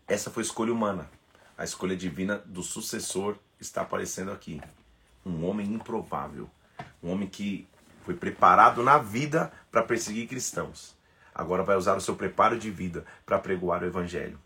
Essa 0.06 0.30
foi 0.30 0.42
a 0.42 0.46
escolha 0.46 0.72
humana. 0.72 1.08
A 1.56 1.64
escolha 1.64 1.96
divina 1.96 2.38
do 2.46 2.62
sucessor 2.62 3.36
está 3.60 3.82
aparecendo 3.82 4.32
aqui. 4.32 4.60
Um 5.24 5.46
homem 5.46 5.72
improvável. 5.72 6.50
Um 7.02 7.10
homem 7.10 7.28
que 7.28 7.68
foi 8.04 8.14
preparado 8.14 8.82
na 8.82 8.98
vida 8.98 9.52
para 9.70 9.82
perseguir 9.82 10.26
cristãos. 10.26 10.96
Agora 11.34 11.62
vai 11.62 11.76
usar 11.76 11.96
o 11.96 12.00
seu 12.00 12.16
preparo 12.16 12.58
de 12.58 12.70
vida 12.70 13.04
para 13.24 13.38
pregoar 13.38 13.82
o 13.82 13.86
evangelho. 13.86 14.38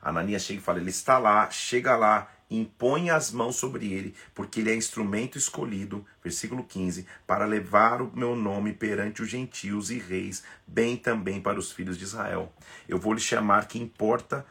Ananias 0.00 0.42
chega 0.42 0.60
e 0.60 0.62
fala: 0.62 0.78
Ele 0.78 0.90
está 0.90 1.18
lá, 1.18 1.50
chega 1.50 1.96
lá, 1.96 2.30
impõe 2.50 3.10
as 3.10 3.30
mãos 3.30 3.56
sobre 3.56 3.92
ele, 3.92 4.14
porque 4.34 4.60
ele 4.60 4.70
é 4.70 4.74
instrumento 4.74 5.36
escolhido, 5.36 6.04
versículo 6.22 6.64
15, 6.64 7.06
para 7.26 7.44
levar 7.44 8.00
o 8.00 8.10
meu 8.14 8.34
nome 8.34 8.72
perante 8.72 9.22
os 9.22 9.28
gentios 9.28 9.90
e 9.90 9.98
reis, 9.98 10.42
bem 10.66 10.96
também 10.96 11.40
para 11.40 11.58
os 11.58 11.72
filhos 11.72 11.98
de 11.98 12.04
Israel. 12.04 12.52
Eu 12.88 12.98
vou 12.98 13.12
lhe 13.12 13.20
chamar 13.20 13.68
que 13.68 13.78
importa 13.78 14.46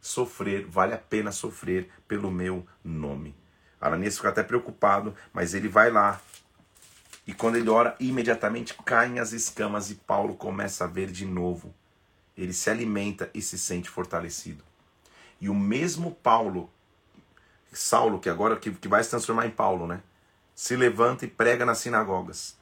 sofrer, 0.00 0.66
vale 0.66 0.94
a 0.94 0.98
pena 0.98 1.32
sofrer 1.32 1.88
pelo 2.06 2.30
meu 2.30 2.66
nome. 2.84 3.34
Ananias 3.80 4.16
fica 4.16 4.28
até 4.28 4.42
preocupado, 4.42 5.14
mas 5.32 5.54
ele 5.54 5.68
vai 5.68 5.90
lá, 5.90 6.20
e 7.30 7.32
quando 7.32 7.54
ele 7.56 7.70
ora, 7.70 7.94
imediatamente 8.00 8.74
caem 8.84 9.20
as 9.20 9.32
escamas 9.32 9.88
e 9.88 9.94
Paulo 9.94 10.34
começa 10.34 10.82
a 10.82 10.88
ver 10.88 11.12
de 11.12 11.24
novo. 11.24 11.72
Ele 12.36 12.52
se 12.52 12.68
alimenta 12.68 13.30
e 13.32 13.40
se 13.40 13.56
sente 13.56 13.88
fortalecido. 13.88 14.64
E 15.40 15.48
o 15.48 15.54
mesmo 15.54 16.10
Paulo, 16.10 16.68
Saulo, 17.72 18.18
que 18.18 18.28
agora 18.28 18.56
que, 18.56 18.70
que 18.72 18.88
vai 18.88 19.02
se 19.02 19.10
transformar 19.10 19.46
em 19.46 19.50
Paulo, 19.50 19.86
né? 19.86 20.00
Se 20.54 20.76
levanta 20.76 21.24
e 21.24 21.28
prega 21.28 21.64
nas 21.64 21.78
sinagogas, 21.78 22.56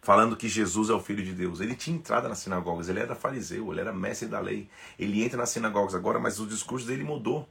falando 0.00 0.36
que 0.36 0.48
Jesus 0.48 0.90
é 0.90 0.92
o 0.92 1.00
Filho 1.00 1.24
de 1.24 1.32
Deus. 1.32 1.60
Ele 1.60 1.74
tinha 1.74 1.96
entrada 1.96 2.28
nas 2.28 2.38
sinagogas, 2.38 2.88
ele 2.88 3.00
era 3.00 3.14
fariseu, 3.14 3.72
ele 3.72 3.80
era 3.80 3.92
mestre 3.92 4.28
da 4.28 4.40
lei. 4.40 4.68
Ele 4.98 5.24
entra 5.24 5.38
nas 5.38 5.50
sinagogas 5.50 5.94
agora, 5.94 6.18
mas 6.18 6.38
o 6.38 6.46
discurso 6.46 6.86
dele 6.86 7.02
mudou. 7.02 7.48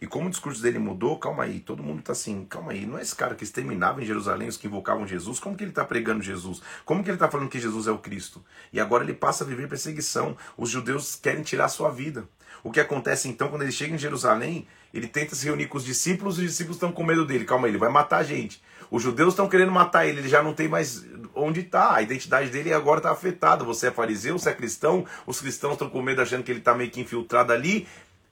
E 0.00 0.06
como 0.06 0.28
o 0.28 0.30
discurso 0.30 0.62
dele 0.62 0.78
mudou, 0.78 1.18
calma 1.18 1.42
aí, 1.42 1.58
todo 1.58 1.82
mundo 1.82 1.98
está 1.98 2.12
assim, 2.12 2.44
calma 2.44 2.70
aí, 2.70 2.86
não 2.86 2.98
é 2.98 3.02
esse 3.02 3.16
cara 3.16 3.34
que 3.34 3.42
exterminava 3.42 4.00
em 4.00 4.06
Jerusalém 4.06 4.46
os 4.46 4.56
que 4.56 4.68
invocavam 4.68 5.04
Jesus? 5.06 5.40
Como 5.40 5.56
que 5.56 5.64
ele 5.64 5.72
está 5.72 5.84
pregando 5.84 6.22
Jesus? 6.22 6.62
Como 6.84 7.02
que 7.02 7.10
ele 7.10 7.16
está 7.16 7.28
falando 7.28 7.48
que 7.48 7.58
Jesus 7.58 7.88
é 7.88 7.90
o 7.90 7.98
Cristo? 7.98 8.44
E 8.72 8.78
agora 8.78 9.02
ele 9.02 9.12
passa 9.12 9.42
a 9.42 9.46
viver 9.46 9.68
perseguição. 9.68 10.36
Os 10.56 10.70
judeus 10.70 11.16
querem 11.16 11.42
tirar 11.42 11.64
a 11.64 11.68
sua 11.68 11.90
vida. 11.90 12.28
O 12.62 12.70
que 12.70 12.78
acontece 12.78 13.28
então 13.28 13.48
quando 13.48 13.62
ele 13.62 13.72
chega 13.72 13.92
em 13.92 13.98
Jerusalém? 13.98 14.68
Ele 14.92 15.06
tenta 15.06 15.34
se 15.34 15.44
reunir 15.44 15.66
com 15.66 15.76
os 15.76 15.84
discípulos 15.84 16.38
os 16.38 16.42
discípulos 16.42 16.76
estão 16.76 16.90
com 16.90 17.02
medo 17.02 17.26
dele. 17.26 17.44
Calma 17.44 17.66
aí, 17.66 17.70
ele 17.70 17.78
vai 17.78 17.90
matar 17.90 18.18
a 18.18 18.22
gente. 18.22 18.62
Os 18.90 19.02
judeus 19.02 19.34
estão 19.34 19.48
querendo 19.48 19.70
matar 19.70 20.06
ele, 20.06 20.20
ele 20.20 20.28
já 20.28 20.42
não 20.42 20.54
tem 20.54 20.66
mais 20.66 21.04
onde 21.34 21.60
está. 21.60 21.94
A 21.94 22.02
identidade 22.02 22.50
dele 22.50 22.72
agora 22.72 22.98
está 22.98 23.10
afetada. 23.10 23.64
Você 23.64 23.88
é 23.88 23.90
fariseu, 23.90 24.38
você 24.38 24.50
é 24.50 24.54
cristão, 24.54 25.04
os 25.26 25.40
cristãos 25.40 25.74
estão 25.74 25.90
com 25.90 26.00
medo 26.00 26.22
achando 26.22 26.42
que 26.42 26.50
ele 26.50 26.60
está 26.60 26.74
meio 26.74 26.90
que 26.90 27.00
infiltrado 27.00 27.52
ali. 27.52 27.86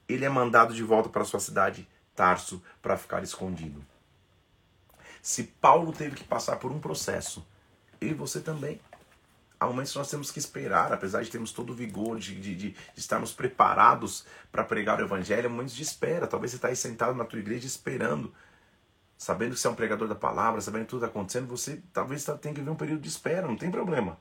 Ele 0.08 0.24
é 0.24 0.28
mandado 0.28 0.72
de 0.72 0.82
volta 0.82 1.08
para 1.08 1.24
sua 1.24 1.40
cidade, 1.40 1.86
Tarso, 2.14 2.62
para 2.80 2.96
ficar 2.96 3.22
escondido. 3.22 3.84
Se 5.20 5.42
Paulo 5.42 5.92
teve 5.92 6.14
que 6.14 6.24
passar 6.24 6.56
por 6.56 6.70
um 6.70 6.78
processo, 6.78 7.44
eu 8.00 8.10
e 8.10 8.14
você 8.14 8.40
também. 8.40 8.80
Que 9.68 9.98
nós 9.98 10.10
temos 10.10 10.30
que 10.30 10.38
esperar, 10.38 10.92
apesar 10.92 11.22
de 11.22 11.30
termos 11.30 11.52
todo 11.52 11.70
o 11.70 11.74
vigor, 11.74 12.18
de, 12.18 12.34
de, 12.34 12.54
de 12.54 12.76
estarmos 12.96 13.32
preparados 13.32 14.26
para 14.50 14.64
pregar 14.64 15.00
o 15.00 15.04
evangelho, 15.04 15.46
há 15.46 15.50
momentos 15.50 15.74
de 15.74 15.82
espera. 15.82 16.26
Talvez 16.26 16.50
você 16.50 16.56
está 16.56 16.68
aí 16.68 16.76
sentado 16.76 17.14
na 17.14 17.24
tua 17.24 17.38
igreja 17.38 17.66
esperando 17.66 18.32
sabendo 19.16 19.54
que 19.54 19.60
você 19.60 19.66
é 19.66 19.70
um 19.70 19.74
pregador 19.74 20.08
da 20.08 20.14
palavra, 20.14 20.60
sabendo 20.60 20.82
que 20.82 20.90
tudo 20.90 21.04
está 21.04 21.10
acontecendo, 21.10 21.46
você 21.46 21.82
talvez 21.92 22.24
tá, 22.24 22.36
tenha 22.36 22.54
que 22.54 22.60
ver 22.60 22.70
um 22.70 22.76
período 22.76 23.00
de 23.00 23.08
espera, 23.08 23.46
não 23.46 23.56
tem 23.56 23.70
problema. 23.70 24.18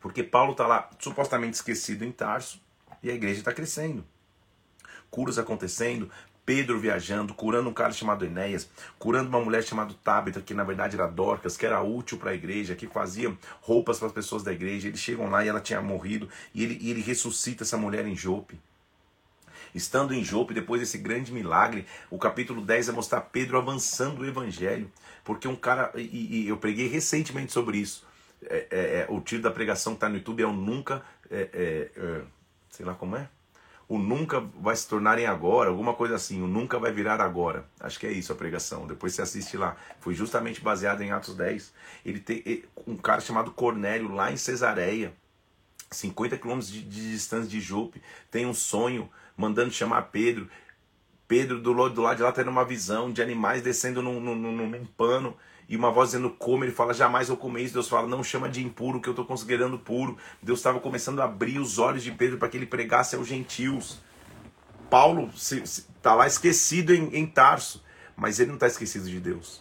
Porque 0.00 0.22
Paulo 0.22 0.52
está 0.52 0.66
lá 0.66 0.90
supostamente 0.98 1.54
esquecido 1.54 2.04
em 2.04 2.12
Tarso 2.12 2.60
e 3.02 3.10
a 3.10 3.14
igreja 3.14 3.40
está 3.40 3.52
crescendo. 3.52 4.04
Curas 5.10 5.38
acontecendo, 5.38 6.10
Pedro 6.46 6.78
viajando, 6.78 7.34
curando 7.34 7.68
um 7.68 7.74
cara 7.74 7.92
chamado 7.92 8.24
Enéas, 8.24 8.70
curando 9.00 9.28
uma 9.28 9.40
mulher 9.40 9.64
chamada 9.64 9.92
Tábita, 10.04 10.40
que 10.40 10.54
na 10.54 10.62
verdade 10.62 10.94
era 10.94 11.08
Dorcas, 11.08 11.56
que 11.56 11.66
era 11.66 11.82
útil 11.82 12.16
para 12.16 12.30
a 12.30 12.34
igreja, 12.34 12.76
que 12.76 12.86
fazia 12.86 13.36
roupas 13.60 13.98
para 13.98 14.06
as 14.06 14.14
pessoas 14.14 14.44
da 14.44 14.52
igreja. 14.52 14.86
Eles 14.86 15.00
chegam 15.00 15.28
lá 15.28 15.44
e 15.44 15.48
ela 15.48 15.60
tinha 15.60 15.82
morrido, 15.82 16.28
e 16.54 16.62
ele, 16.62 16.78
e 16.80 16.90
ele 16.90 17.02
ressuscita 17.02 17.64
essa 17.64 17.76
mulher 17.76 18.06
em 18.06 18.16
Jope. 18.16 18.58
Estando 19.74 20.14
em 20.14 20.24
Jope, 20.24 20.54
depois 20.54 20.80
desse 20.80 20.96
grande 20.96 21.32
milagre, 21.32 21.84
o 22.08 22.18
capítulo 22.18 22.62
10 22.62 22.86
vai 22.86 22.96
mostrar 22.96 23.20
Pedro 23.22 23.58
avançando 23.58 24.20
o 24.20 24.26
evangelho. 24.26 24.90
Porque 25.24 25.48
um 25.48 25.56
cara, 25.56 25.90
e, 25.96 26.44
e 26.44 26.48
eu 26.48 26.56
preguei 26.56 26.86
recentemente 26.86 27.52
sobre 27.52 27.78
isso. 27.78 28.06
É, 28.42 28.66
é, 28.70 28.78
é 29.00 29.06
o 29.10 29.20
título 29.20 29.42
da 29.42 29.50
pregação 29.50 29.92
que 29.92 29.96
está 29.96 30.08
no 30.08 30.16
YouTube 30.16 30.42
é 30.42 30.46
o 30.46 30.52
Nunca. 30.52 31.02
É, 31.28 31.50
é, 31.52 31.90
é, 32.00 32.22
sei 32.70 32.86
lá 32.86 32.94
como 32.94 33.16
é. 33.16 33.28
O 33.88 33.98
nunca 33.98 34.40
vai 34.40 34.74
se 34.74 34.88
tornar 34.88 35.18
em 35.18 35.26
agora, 35.26 35.70
alguma 35.70 35.94
coisa 35.94 36.16
assim. 36.16 36.42
O 36.42 36.46
nunca 36.48 36.78
vai 36.78 36.90
virar 36.90 37.20
agora. 37.20 37.64
Acho 37.78 38.00
que 38.00 38.06
é 38.06 38.12
isso 38.12 38.32
a 38.32 38.36
pregação. 38.36 38.86
Depois 38.86 39.14
você 39.14 39.22
assiste 39.22 39.56
lá. 39.56 39.76
Foi 40.00 40.12
justamente 40.12 40.60
baseado 40.60 41.02
em 41.02 41.12
Atos 41.12 41.36
10. 41.36 41.72
Ele 42.04 42.18
tem 42.18 42.64
um 42.86 42.96
cara 42.96 43.20
chamado 43.20 43.52
Cornélio 43.52 44.12
lá 44.12 44.32
em 44.32 44.36
Cesareia, 44.36 45.14
50 45.90 46.36
quilômetros 46.36 46.70
de, 46.70 46.82
de 46.82 47.12
distância 47.12 47.48
de 47.48 47.60
Jope, 47.60 48.02
tem 48.30 48.44
um 48.44 48.54
sonho 48.54 49.08
mandando 49.36 49.70
chamar 49.70 50.02
Pedro. 50.02 50.48
Pedro 51.28 51.60
do 51.60 51.72
lado, 51.72 51.94
do 51.94 52.02
lado 52.02 52.16
de 52.16 52.22
lá 52.22 52.32
tendo 52.32 52.50
uma 52.50 52.64
visão 52.64 53.12
de 53.12 53.20
animais 53.20 53.62
descendo 53.62 54.00
num, 54.00 54.20
num, 54.20 54.34
num, 54.34 54.68
num 54.68 54.86
pano 54.86 55.36
e 55.68 55.76
uma 55.76 55.90
voz 55.90 56.10
dizendo 56.10 56.30
come, 56.30 56.66
ele 56.66 56.72
fala 56.72 56.94
jamais 56.94 57.28
eu 57.28 57.36
comer 57.36 57.62
isso, 57.62 57.74
Deus 57.74 57.88
fala 57.88 58.06
não 58.06 58.22
chama 58.22 58.48
de 58.48 58.64
impuro 58.64 59.00
que 59.00 59.08
eu 59.08 59.12
estou 59.12 59.24
considerando 59.24 59.78
puro. 59.78 60.16
Deus 60.40 60.60
estava 60.60 60.78
começando 60.78 61.20
a 61.20 61.24
abrir 61.24 61.58
os 61.58 61.78
olhos 61.78 62.04
de 62.04 62.12
Pedro 62.12 62.38
para 62.38 62.48
que 62.48 62.56
ele 62.56 62.66
pregasse 62.66 63.16
aos 63.16 63.26
gentios. 63.26 63.98
Paulo 64.88 65.30
está 65.34 66.14
lá 66.14 66.26
esquecido 66.26 66.94
em, 66.94 67.16
em, 67.16 67.26
Tarso, 67.26 67.82
mas 68.16 68.38
ele 68.38 68.48
não 68.48 68.56
está 68.56 68.68
esquecido 68.68 69.08
de 69.08 69.18
Deus. 69.18 69.60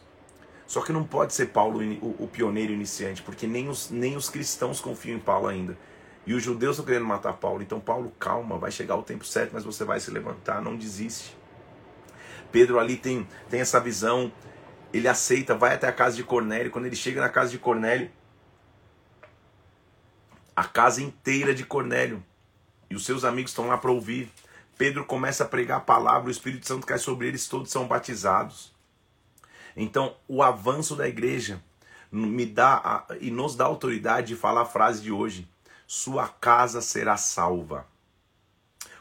Só 0.68 0.82
que 0.82 0.94
não 0.94 1.04
pode 1.04 1.34
ser 1.34 1.48
Paulo 1.48 1.80
o, 2.02 2.24
o 2.24 2.28
pioneiro 2.28 2.72
iniciante, 2.72 3.24
porque 3.24 3.48
nem 3.48 3.68
os, 3.68 3.90
nem 3.90 4.16
os 4.16 4.30
cristãos 4.30 4.80
confiam 4.80 5.18
em 5.18 5.20
Paulo 5.20 5.48
ainda. 5.48 5.78
E 6.28 6.34
os 6.34 6.44
judeus 6.44 6.76
estão 6.76 6.86
querendo 6.86 7.06
matar 7.06 7.34
Paulo. 7.34 7.62
Então, 7.62 7.80
Paulo, 7.80 8.12
calma, 8.20 8.58
vai 8.58 8.72
chegar 8.72 8.96
o 8.96 9.04
tempo 9.04 9.26
certo, 9.26 9.52
mas 9.54 9.64
você 9.64 9.84
vai 9.84 10.00
se 10.00 10.10
levantar, 10.10 10.62
não 10.62 10.76
desiste. 10.76 11.36
Pedro 12.52 12.80
ali 12.80 12.96
tem, 12.96 13.28
tem 13.50 13.60
essa 13.60 13.80
visão, 13.80 14.32
ele 14.98 15.08
aceita, 15.08 15.56
vai 15.56 15.74
até 15.74 15.88
a 15.88 15.94
casa 15.94 16.16
de 16.16 16.24
Cornélio. 16.24 16.72
Quando 16.72 16.86
ele 16.86 16.96
chega 16.96 17.20
na 17.20 17.30
casa 17.30 17.52
de 17.52 17.58
Cornélio, 17.58 18.10
a 20.56 20.64
casa 20.64 21.02
inteira 21.02 21.54
de 21.54 21.66
Cornélio 21.66 22.24
e 22.90 22.96
os 22.96 23.06
seus 23.06 23.26
amigos 23.26 23.52
estão 23.52 23.68
lá 23.68 23.78
para 23.78 23.92
ouvir. 23.92 24.32
Pedro 24.78 25.06
começa 25.06 25.44
a 25.44 25.48
pregar 25.48 25.78
a 25.78 25.82
palavra, 25.82 26.28
o 26.28 26.32
Espírito 26.32 26.68
Santo 26.68 26.86
cai 26.86 26.98
sobre 26.98 27.28
eles, 27.28 27.48
todos 27.48 27.72
são 27.72 27.88
batizados. 27.88 28.74
Então, 29.76 30.16
o 30.28 30.42
avanço 30.42 30.96
da 30.96 31.08
igreja 31.08 31.62
me 32.12 32.46
dá 32.46 32.76
a, 32.76 33.06
e 33.20 33.30
nos 33.30 33.56
dá 33.56 33.66
autoridade 33.66 34.28
de 34.28 34.36
falar 34.36 34.62
a 34.62 34.66
frase 34.66 35.02
de 35.02 35.12
hoje 35.12 35.48
sua 35.88 36.28
casa 36.28 36.82
será 36.82 37.18
salva. 37.18 37.86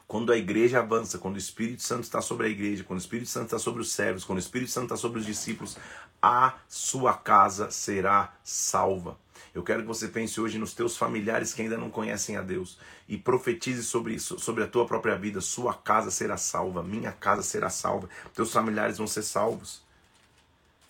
Quando 0.06 0.32
a 0.32 0.36
igreja 0.36 0.80
avança, 0.80 1.18
quando 1.18 1.36
o 1.36 1.38
Espírito 1.38 1.82
Santo 1.82 2.04
está 2.04 2.20
sobre 2.20 2.46
a 2.46 2.50
igreja, 2.50 2.84
quando 2.84 2.98
o 2.98 3.02
Espírito 3.02 3.28
Santo 3.28 3.46
está 3.46 3.58
sobre 3.58 3.80
os 3.80 3.92
servos, 3.92 4.24
quando 4.24 4.36
o 4.36 4.40
Espírito 4.40 4.70
Santo 4.70 4.84
está 4.84 4.96
sobre 4.96 5.18
os 5.18 5.26
discípulos, 5.26 5.76
a 6.20 6.54
sua 6.68 7.14
casa 7.14 7.70
será 7.70 8.34
salva. 8.42 9.18
Eu 9.54 9.62
quero 9.62 9.82
que 9.82 9.88
você 9.88 10.08
pense 10.08 10.40
hoje 10.40 10.58
nos 10.58 10.74
teus 10.74 10.96
familiares 10.96 11.54
que 11.54 11.62
ainda 11.62 11.78
não 11.78 11.88
conhecem 11.88 12.36
a 12.36 12.42
Deus 12.42 12.76
e 13.08 13.16
profetize 13.16 13.84
sobre 13.84 14.14
isso, 14.14 14.38
sobre 14.38 14.64
a 14.64 14.66
tua 14.66 14.84
própria 14.84 15.16
vida. 15.16 15.40
Sua 15.40 15.72
casa 15.72 16.10
será 16.10 16.36
salva, 16.36 16.82
minha 16.82 17.12
casa 17.12 17.42
será 17.42 17.70
salva, 17.70 18.08
teus 18.34 18.52
familiares 18.52 18.98
vão 18.98 19.06
ser 19.06 19.22
salvos. 19.22 19.80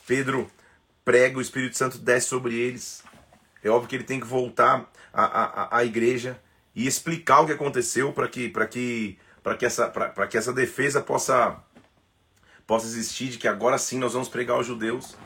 Pedro 0.07 0.51
prega, 1.05 1.39
o 1.39 1.43
Espírito 1.43 1.77
Santo 1.77 1.99
desce 1.99 2.29
sobre 2.29 2.55
eles. 2.55 3.03
É 3.63 3.69
óbvio 3.69 3.89
que 3.89 3.97
ele 3.97 4.05
tem 4.05 4.19
que 4.19 4.27
voltar 4.27 4.91
à, 5.13 5.25
à, 5.25 5.79
à 5.79 5.85
igreja 5.85 6.41
e 6.75 6.87
explicar 6.87 7.41
o 7.41 7.47
que 7.47 7.53
aconteceu 7.53 8.13
para 8.13 8.29
que, 8.29 8.51
que, 8.71 9.19
que, 9.59 9.67
essa, 9.67 9.93
que 10.29 10.37
essa 10.37 10.53
defesa 10.53 11.01
possa, 11.01 11.63
possa 12.67 12.87
existir, 12.87 13.29
de 13.29 13.39
que 13.39 13.49
agora 13.49 13.79
sim 13.79 13.99
nós 13.99 14.13
vamos 14.13 14.29
pregar 14.29 14.57
aos 14.57 14.67
judeus. 14.67 15.17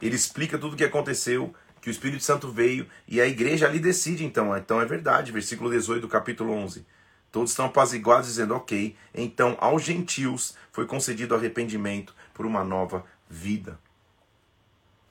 Ele 0.00 0.16
explica 0.16 0.56
tudo 0.58 0.74
o 0.74 0.76
que 0.76 0.84
aconteceu, 0.84 1.54
que 1.80 1.88
o 1.88 1.92
Espírito 1.92 2.22
Santo 2.22 2.50
veio 2.50 2.86
e 3.06 3.20
a 3.20 3.26
igreja 3.26 3.66
ali 3.66 3.78
decide 3.78 4.24
então. 4.24 4.56
Então 4.56 4.80
é 4.80 4.86
verdade, 4.86 5.32
versículo 5.32 5.70
18 5.70 6.02
do 6.02 6.08
capítulo 6.08 6.52
11. 6.52 6.86
Todos 7.30 7.50
estão 7.50 7.66
apaziguados 7.66 8.26
dizendo, 8.26 8.54
ok, 8.54 8.96
então 9.14 9.56
aos 9.60 9.82
gentios 9.82 10.54
foi 10.72 10.86
concedido 10.86 11.34
arrependimento 11.34 12.14
por 12.32 12.46
uma 12.46 12.64
nova 12.64 13.04
vida. 13.28 13.78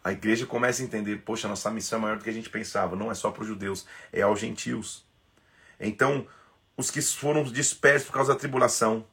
A 0.03 0.11
igreja 0.11 0.45
começa 0.45 0.81
a 0.81 0.85
entender, 0.85 1.17
poxa, 1.17 1.47
nossa 1.47 1.69
missão 1.69 1.99
é 1.99 2.01
maior 2.01 2.17
do 2.17 2.23
que 2.23 2.29
a 2.29 2.33
gente 2.33 2.49
pensava, 2.49 2.95
não 2.95 3.11
é 3.11 3.13
só 3.13 3.29
para 3.29 3.43
os 3.43 3.47
judeus, 3.47 3.85
é 4.11 4.21
aos 4.21 4.39
gentios. 4.39 5.06
Então, 5.79 6.25
os 6.75 6.91
que 6.91 7.01
foram 7.01 7.43
dispersos 7.43 8.07
por 8.07 8.13
causa 8.13 8.33
da 8.33 8.39
tribulação, 8.39 9.05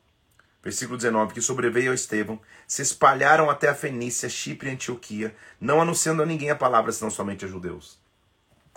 versículo 0.62 0.96
19, 0.96 1.35
que 1.35 1.40
sobreveio 1.40 1.92
a 1.92 1.94
Estevão, 1.94 2.40
se 2.66 2.83
espalharam 2.83 3.50
até 3.50 3.68
a 3.68 3.74
Fenícia, 3.74 4.29
Chipre 4.29 4.68
e 4.68 4.72
Antioquia, 4.72 5.35
não 5.61 5.81
anunciando 5.81 6.22
a 6.22 6.27
ninguém 6.27 6.50
a 6.50 6.57
palavra, 6.57 6.92
senão 6.92 7.11
somente 7.11 7.44
a 7.44 7.48
judeus. 7.48 8.03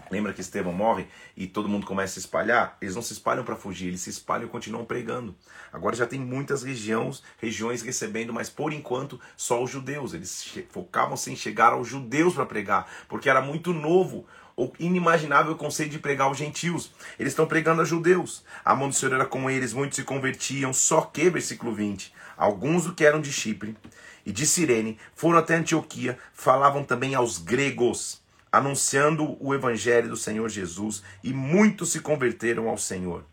Lembra 0.10 0.32
que 0.32 0.39
Estevão 0.39 0.71
morre 0.71 1.08
e 1.36 1.47
todo 1.47 1.67
mundo 1.67 1.86
começa 1.86 2.17
a 2.17 2.21
espalhar? 2.21 2.78
Eles 2.82 2.95
não 2.95 3.02
se 3.02 3.13
espalham 3.13 3.43
para 3.43 3.56
fugir, 3.56 3.88
eles 3.88 4.02
se 4.02 4.10
espalham 4.10 4.47
e 4.47 4.50
continuam 4.50 4.86
pregando. 4.86 5.36
Agora 5.71 5.95
já 5.95 6.06
tem 6.06 6.19
muitas 6.19 6.63
regiões, 6.63 7.21
regiões 7.38 7.82
recebendo, 7.82 8.34
mas 8.34 8.50
por 8.50 8.71
enquanto 8.71 9.19
só 9.36 9.62
os 9.62 9.69
judeus. 9.69 10.13
Eles 10.13 10.58
focavam-se 10.69 11.32
em 11.32 11.36
chegar 11.36 11.73
aos 11.73 11.88
judeus 11.88 12.36
para 12.36 12.45
pregar, 12.45 12.89
porque 13.10 13.30
era 13.30 13.41
muito 13.41 13.73
novo 13.73 14.26
ou 14.57 14.73
inimaginável 14.79 15.53
o 15.53 15.57
conceito 15.57 15.91
de 15.91 15.99
pregar 15.99 16.27
aos 16.27 16.37
gentios. 16.37 16.91
Eles 17.17 17.31
estão 17.31 17.45
pregando 17.45 17.81
a 17.81 17.85
judeus. 17.85 18.43
A 18.65 18.75
mão 18.75 18.89
do 18.89 18.95
Senhor 18.95 19.13
era 19.13 19.25
com 19.25 19.49
eles, 19.49 19.71
muitos 19.71 19.95
se 19.95 20.03
convertiam, 20.03 20.73
só 20.73 21.01
que, 21.01 21.29
versículo 21.29 21.73
20, 21.73 22.11
alguns 22.35 22.85
do 22.85 22.93
que 22.93 23.05
eram 23.05 23.21
de 23.21 23.31
Chipre 23.31 23.77
e 24.25 24.31
de 24.31 24.45
Cirene 24.47 24.97
foram 25.15 25.37
até 25.37 25.55
Antioquia, 25.55 26.17
falavam 26.33 26.83
também 26.83 27.13
aos 27.13 27.37
gregos 27.37 28.21
anunciando 28.51 29.37
o 29.39 29.53
evangelho 29.53 30.09
do 30.09 30.17
Senhor 30.17 30.49
Jesus 30.49 31.03
e 31.23 31.31
muitos 31.31 31.91
se 31.91 31.99
converteram 31.99 32.67
ao 32.67 32.77
Senhor. 32.77 33.23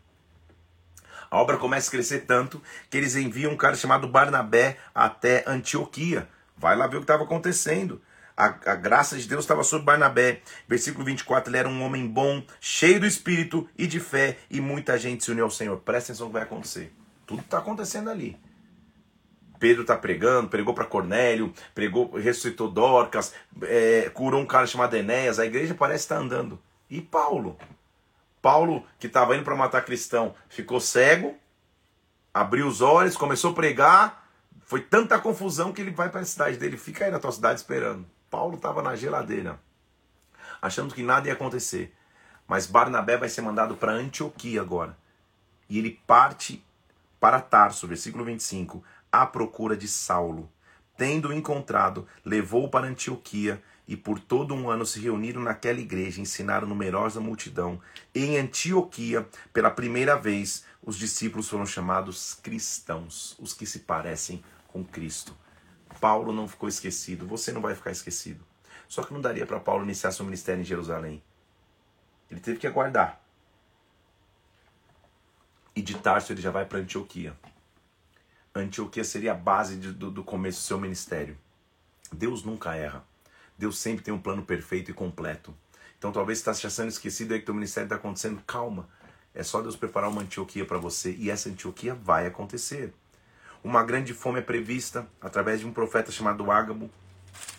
A 1.31 1.41
obra 1.41 1.57
começa 1.57 1.87
a 1.87 1.91
crescer 1.91 2.21
tanto 2.21 2.61
que 2.89 2.97
eles 2.97 3.15
enviam 3.15 3.51
um 3.51 3.57
cara 3.57 3.75
chamado 3.75 4.07
Barnabé 4.07 4.77
até 4.93 5.43
Antioquia. 5.47 6.29
Vai 6.55 6.75
lá 6.75 6.85
ver 6.85 6.97
o 6.97 6.99
que 6.99 7.05
estava 7.05 7.23
acontecendo. 7.23 8.01
A, 8.37 8.45
a, 8.45 8.75
graça 8.75 9.17
de 9.17 9.27
Deus 9.27 9.43
estava 9.43 9.63
sobre 9.63 9.85
Barnabé. 9.85 10.41
Versículo 10.67 11.05
24, 11.05 11.49
ele 11.49 11.57
era 11.57 11.69
um 11.69 11.81
homem 11.83 12.05
bom, 12.07 12.43
cheio 12.59 12.99
do 12.99 13.05
espírito 13.05 13.67
e 13.77 13.87
de 13.87 13.99
fé, 13.99 14.37
e 14.49 14.59
muita 14.59 14.97
gente 14.97 15.23
se 15.23 15.31
uniu 15.31 15.45
ao 15.45 15.51
Senhor. 15.51 15.77
Presta 15.77 16.11
atenção 16.11 16.27
no 16.27 16.31
que 16.31 16.39
vai 16.39 16.43
acontecer. 16.43 16.93
Tudo 17.25 17.41
está 17.41 17.59
acontecendo 17.59 18.09
ali. 18.09 18.37
Pedro 19.57 19.83
está 19.83 19.95
pregando, 19.95 20.49
pregou 20.49 20.73
para 20.73 20.85
Cornélio, 20.85 21.53
pregou, 21.73 22.11
ressuscitou 22.11 22.69
Dorcas, 22.69 23.33
é, 23.63 24.11
curou 24.13 24.41
um 24.41 24.45
cara 24.45 24.67
chamado 24.67 24.95
Enéas, 24.95 25.39
a 25.39 25.45
igreja 25.45 25.73
parece 25.73 26.03
estar 26.03 26.17
tá 26.17 26.21
andando. 26.21 26.59
E 26.89 27.01
Paulo? 27.01 27.57
Paulo, 28.41 28.85
que 28.99 29.07
estava 29.07 29.35
indo 29.35 29.43
para 29.43 29.55
matar 29.55 29.83
cristão, 29.83 30.35
ficou 30.49 30.79
cego, 30.79 31.35
abriu 32.33 32.67
os 32.67 32.81
olhos, 32.81 33.17
começou 33.17 33.51
a 33.51 33.55
pregar, 33.55 34.29
foi 34.65 34.81
tanta 34.81 35.17
confusão 35.17 35.71
que 35.71 35.81
ele 35.81 35.91
vai 35.91 36.09
para 36.09 36.21
a 36.21 36.25
cidade 36.25 36.57
dele, 36.57 36.77
fica 36.77 37.05
aí 37.05 37.11
na 37.11 37.19
tua 37.19 37.31
cidade 37.31 37.59
esperando. 37.59 38.05
Paulo 38.35 38.57
estava 38.57 38.81
na 38.81 38.97
geladeira, 38.97 39.61
achando 40.61 40.93
que 40.93 41.01
nada 41.01 41.29
ia 41.29 41.33
acontecer. 41.33 41.95
Mas 42.45 42.67
Barnabé 42.67 43.15
vai 43.15 43.29
ser 43.29 43.41
mandado 43.41 43.77
para 43.77 43.93
Antioquia 43.93 44.59
agora. 44.59 44.97
E 45.69 45.79
ele 45.79 46.01
parte 46.05 46.61
para 47.17 47.39
Tarso, 47.39 47.87
versículo 47.87 48.25
25, 48.25 48.83
à 49.09 49.25
procura 49.25 49.77
de 49.77 49.87
Saulo. 49.87 50.51
Tendo 50.97 51.31
encontrado, 51.31 52.05
levou-o 52.25 52.67
para 52.67 52.87
Antioquia 52.87 53.63
e 53.87 53.95
por 53.95 54.19
todo 54.19 54.53
um 54.53 54.69
ano 54.69 54.85
se 54.85 54.99
reuniram 54.99 55.41
naquela 55.41 55.79
igreja, 55.79 56.19
ensinaram 56.19 56.67
numerosa 56.67 57.21
multidão. 57.21 57.79
Em 58.13 58.37
Antioquia, 58.37 59.25
pela 59.53 59.71
primeira 59.71 60.17
vez, 60.17 60.65
os 60.83 60.97
discípulos 60.97 61.47
foram 61.47 61.65
chamados 61.65 62.33
cristãos, 62.33 63.37
os 63.39 63.53
que 63.53 63.65
se 63.65 63.79
parecem 63.79 64.43
com 64.67 64.83
Cristo. 64.83 65.33
Paulo 65.99 66.31
não 66.33 66.47
ficou 66.47 66.69
esquecido, 66.69 67.27
você 67.27 67.51
não 67.51 67.61
vai 67.61 67.75
ficar 67.75 67.91
esquecido. 67.91 68.43
Só 68.87 69.03
que 69.03 69.13
não 69.13 69.21
daria 69.21 69.45
para 69.45 69.59
Paulo 69.59 69.83
iniciar 69.83 70.11
seu 70.11 70.25
ministério 70.25 70.61
em 70.61 70.65
Jerusalém. 70.65 71.23
Ele 72.29 72.39
teve 72.39 72.59
que 72.59 72.67
aguardar. 72.67 73.21
E 75.75 75.81
de 75.81 75.95
Tarso 75.95 76.31
ele 76.31 76.41
já 76.41 76.51
vai 76.51 76.65
para 76.65 76.79
Antioquia. 76.79 77.35
Antioquia 78.53 79.03
seria 79.03 79.33
a 79.33 79.35
base 79.35 79.75
de, 79.75 79.91
do, 79.91 80.09
do 80.09 80.23
começo 80.23 80.61
do 80.61 80.65
seu 80.65 80.79
ministério. 80.79 81.37
Deus 82.11 82.43
nunca 82.43 82.75
erra. 82.75 83.03
Deus 83.57 83.77
sempre 83.77 84.03
tem 84.03 84.13
um 84.13 84.21
plano 84.21 84.43
perfeito 84.43 84.91
e 84.91 84.93
completo. 84.93 85.53
Então 85.97 86.11
talvez 86.11 86.39
está 86.39 86.53
sendo 86.53 86.89
esquecido 86.89 87.33
aí 87.33 87.39
que 87.39 87.45
teu 87.45 87.53
ministério 87.53 87.85
está 87.85 87.95
acontecendo. 87.95 88.41
Calma. 88.47 88.87
É 89.33 89.43
só 89.43 89.61
Deus 89.61 89.75
preparar 89.75 90.09
uma 90.09 90.21
Antioquia 90.21 90.65
para 90.65 90.77
você. 90.77 91.13
E 91.13 91.29
essa 91.29 91.49
Antioquia 91.49 91.93
vai 91.93 92.25
acontecer. 92.25 92.93
Uma 93.65 93.81
grande 93.81 94.13
fome 94.13 94.37
é 94.37 94.43
prevista 94.43 95.07
através 95.19 95.61
de 95.61 95.65
um 95.65 95.73
profeta 95.73 96.11
chamado 96.11 96.51
Ágabo. 96.51 96.87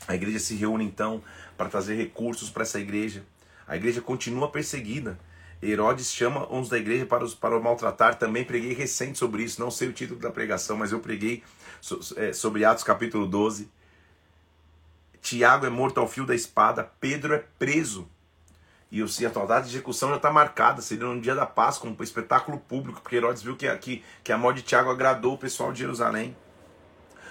A 0.06 0.14
igreja 0.14 0.38
se 0.38 0.54
reúne 0.54 0.84
então 0.84 1.20
para 1.56 1.68
trazer 1.68 1.96
recursos 1.96 2.48
para 2.48 2.62
essa 2.62 2.78
igreja. 2.78 3.24
A 3.66 3.74
igreja 3.74 4.00
continua 4.00 4.48
perseguida. 4.48 5.18
Herodes 5.60 6.12
chama 6.12 6.46
uns 6.48 6.68
da 6.68 6.78
igreja 6.78 7.04
para, 7.06 7.24
os, 7.24 7.34
para 7.34 7.58
o 7.58 7.60
maltratar. 7.60 8.14
Também 8.14 8.44
preguei 8.44 8.72
recente 8.72 9.18
sobre 9.18 9.42
isso. 9.42 9.60
Não 9.60 9.68
sei 9.68 9.88
o 9.88 9.92
título 9.92 10.20
da 10.20 10.30
pregação, 10.30 10.76
mas 10.76 10.92
eu 10.92 11.00
preguei 11.00 11.42
é, 12.14 12.32
sobre 12.32 12.64
Atos 12.64 12.84
capítulo 12.84 13.26
12. 13.26 13.68
Tiago 15.20 15.66
é 15.66 15.70
morto 15.70 15.98
ao 15.98 16.06
fio 16.06 16.24
da 16.24 16.36
espada. 16.36 16.84
Pedro 17.00 17.34
é 17.34 17.44
preso. 17.58 18.08
E 18.90 19.02
a 19.02 19.30
tua 19.30 19.46
data 19.46 19.62
de 19.62 19.74
execução 19.74 20.10
já 20.10 20.16
está 20.16 20.30
marcada. 20.30 20.80
Seria 20.80 21.06
no 21.06 21.20
dia 21.20 21.34
da 21.34 21.44
Páscoa, 21.44 21.90
um 21.90 22.02
espetáculo 22.02 22.58
público, 22.58 23.00
porque 23.00 23.16
Herodes 23.16 23.42
viu 23.42 23.56
que, 23.56 23.74
que, 23.78 24.04
que 24.22 24.32
a 24.32 24.38
morte 24.38 24.58
de 24.58 24.62
Tiago 24.62 24.90
agradou 24.90 25.34
o 25.34 25.38
pessoal 25.38 25.72
de 25.72 25.80
Jerusalém. 25.80 26.36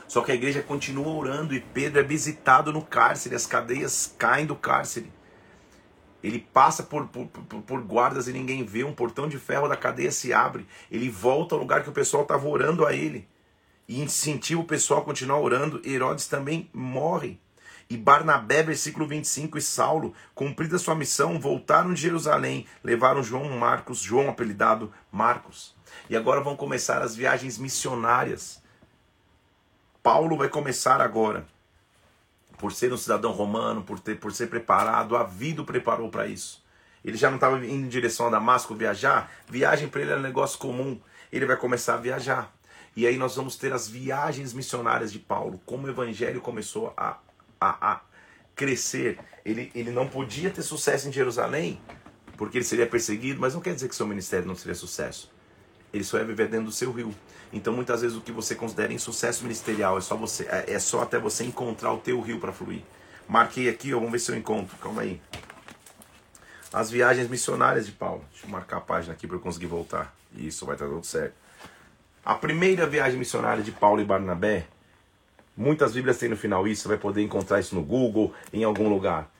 Só 0.08 0.22
que 0.22 0.32
a 0.32 0.36
igreja 0.36 0.62
continua 0.62 1.08
orando 1.08 1.56
e 1.56 1.60
Pedro 1.60 2.00
é 2.00 2.04
visitado 2.04 2.72
no 2.72 2.82
cárcere. 2.82 3.36
As 3.36 3.48
cadeias 3.48 4.14
caem 4.18 4.46
do 4.46 4.56
cárcere. 4.56 5.12
Ele 6.22 6.40
passa 6.40 6.84
por, 6.84 7.08
por, 7.08 7.28
por, 7.28 7.62
por, 7.62 7.82
guardas 7.82 8.28
e 8.28 8.34
ninguém 8.34 8.64
vê. 8.66 8.84
Um 8.84 8.94
portão 8.94 9.28
de 9.28 9.38
ferro 9.38 9.68
da 9.68 9.78
cadeia 9.78 10.12
se 10.12 10.34
abre. 10.34 10.68
Ele 10.92 11.10
volta 11.10 11.56
ao 11.56 11.62
lugar 11.62 11.84
que 11.84 11.90
o 11.90 11.94
pessoal 11.94 12.24
estava 12.24 12.48
orando 12.48 12.86
a 12.86 12.94
ele. 12.94 13.28
E 13.88 14.02
incentiva 14.02 14.60
o 14.60 14.66
pessoal 14.66 15.02
a 15.02 15.06
continuar 15.06 15.40
orando. 15.40 15.82
Herodes 15.86 16.28
também 16.28 16.70
morre. 16.74 17.40
E 17.90 17.96
Barnabé, 17.96 18.64
versículo 18.64 19.08
25, 19.08 19.58
e 19.58 19.62
Saulo, 19.62 20.14
cumprida 20.34 20.80
sua 20.80 20.96
missão, 20.96 21.40
voltaram 21.40 21.94
de 21.94 22.02
Jerusalém, 22.02 22.66
levaram 22.84 23.22
João 23.22 23.48
Marcos, 23.58 24.00
João 24.00 24.30
apelidado 24.30 24.92
Marcos. 25.12 25.76
E 26.10 26.16
agora 26.16 26.42
vão 26.42 26.56
começar 26.56 27.02
as 27.02 27.16
viagens 27.16 27.58
missionárias. 27.58 28.62
Paulo 30.02 30.38
vai 30.38 30.50
começar 30.50 31.00
agora 31.00 31.46
por 32.58 32.72
ser 32.72 32.92
um 32.92 32.98
cidadão 32.98 33.32
romano, 33.32 33.84
por, 33.84 34.00
ter, 34.00 34.20
por 34.20 34.32
ser 34.32 34.48
preparado, 34.48 35.16
a 35.16 35.24
vida 35.24 35.62
o 35.62 35.66
preparou 35.66 36.10
para 36.10 36.26
isso. 36.26 36.64
Ele 37.04 37.18
já 37.18 37.30
não 37.30 37.36
estava 37.36 37.58
indo 37.58 37.86
em 37.86 37.88
direção 37.88 38.28
a 38.28 38.32
Damasco 38.32 38.74
viajar, 38.74 39.32
viagem 39.48 39.88
para 39.88 40.02
ele 40.02 40.12
era 40.12 40.20
um 40.20 40.24
negócio 40.24 40.58
comum. 40.58 41.00
Ele 41.32 41.46
vai 41.46 41.58
começar 41.58 41.96
a 41.96 41.98
viajar. 41.98 42.52
E 42.96 43.06
aí 43.06 43.18
nós 43.18 43.36
vamos 43.36 43.58
ter 43.58 43.74
as 43.74 43.88
viagens 43.88 44.54
missionárias 44.54 45.12
de 45.12 45.20
Paulo, 45.20 45.60
como 45.66 45.86
o 45.86 45.90
evangelho 45.90 46.42
começou 46.42 46.94
a, 46.96 47.18
a, 47.60 47.94
a 47.94 48.02
crescer. 48.56 49.20
Ele, 49.44 49.72
ele 49.76 49.92
não 49.92 50.08
podia 50.08 50.50
ter 50.50 50.62
sucesso 50.62 51.08
em 51.08 51.12
Jerusalém, 51.12 51.80
porque 52.38 52.58
ele 52.58 52.66
seria 52.66 52.88
perseguido, 52.88 53.40
mas 53.40 53.54
não 53.54 53.62
quer 53.62 53.74
dizer 53.74 53.90
que 53.90 53.96
seu 53.96 54.08
ministério 54.08 54.48
não 54.48 54.56
seria 54.56 54.76
sucesso. 54.76 55.32
Ele 55.94 56.04
só 56.04 56.18
ia 56.18 56.26
viver 56.26 56.48
dentro 56.48 56.66
do 56.66 56.72
seu 56.72 56.92
rio. 56.92 57.14
Então 57.54 57.74
muitas 57.74 58.02
vezes 58.02 58.18
o 58.18 58.22
que 58.22 58.32
você 58.32 58.56
considera 58.56 58.92
insucesso 58.92 59.44
ministerial 59.44 59.98
é 59.98 60.02
só 60.02 60.16
você 60.16 60.44
é, 60.44 60.74
é 60.74 60.80
só 60.80 61.02
até 61.02 61.18
você 61.18 61.44
encontrar 61.44 61.94
o 61.94 61.98
teu 62.00 62.20
rio 62.20 62.40
para 62.40 62.52
fluir. 62.52 62.82
Marquei 63.28 63.70
aqui, 63.70 63.94
ó, 63.94 63.98
vamos 63.98 64.12
ver 64.12 64.20
se 64.20 64.32
eu 64.32 64.36
encontro. 64.36 64.76
Calma 64.78 65.04
aí. 65.04 65.22
As 66.74 66.92
viagens 66.92 67.30
missionárias 67.30 67.86
de 67.86 67.94
Paulo. 67.94 68.26
Deixa 68.32 68.46
eu 68.46 68.50
marcar 68.50 68.78
a 68.78 68.82
página 68.82 69.14
aqui 69.14 69.26
para 69.26 69.38
eu 69.38 69.40
conseguir 69.40 69.68
voltar. 69.68 70.14
Isso 70.36 70.66
vai 70.66 70.76
estar 70.76 70.86
tudo 70.88 71.06
certo. 71.06 71.34
A 72.26 72.36
primeira 72.36 72.86
viagem 72.86 73.18
missionária 73.18 73.64
de 73.64 73.72
Paulo 73.72 74.02
e 74.02 74.04
Barnabé, 74.04 74.68
muitas 75.56 75.94
Bíblias 75.94 76.18
têm 76.18 76.30
no 76.30 76.38
final 76.38 76.68
isso, 76.68 76.84
você 76.84 76.88
vai 76.90 76.98
poder 76.98 77.22
encontrar 77.22 77.60
isso 77.60 77.76
no 77.76 77.84
Google, 77.84 78.34
em 78.52 78.64
algum 78.64 78.90
lugar. 78.90 79.32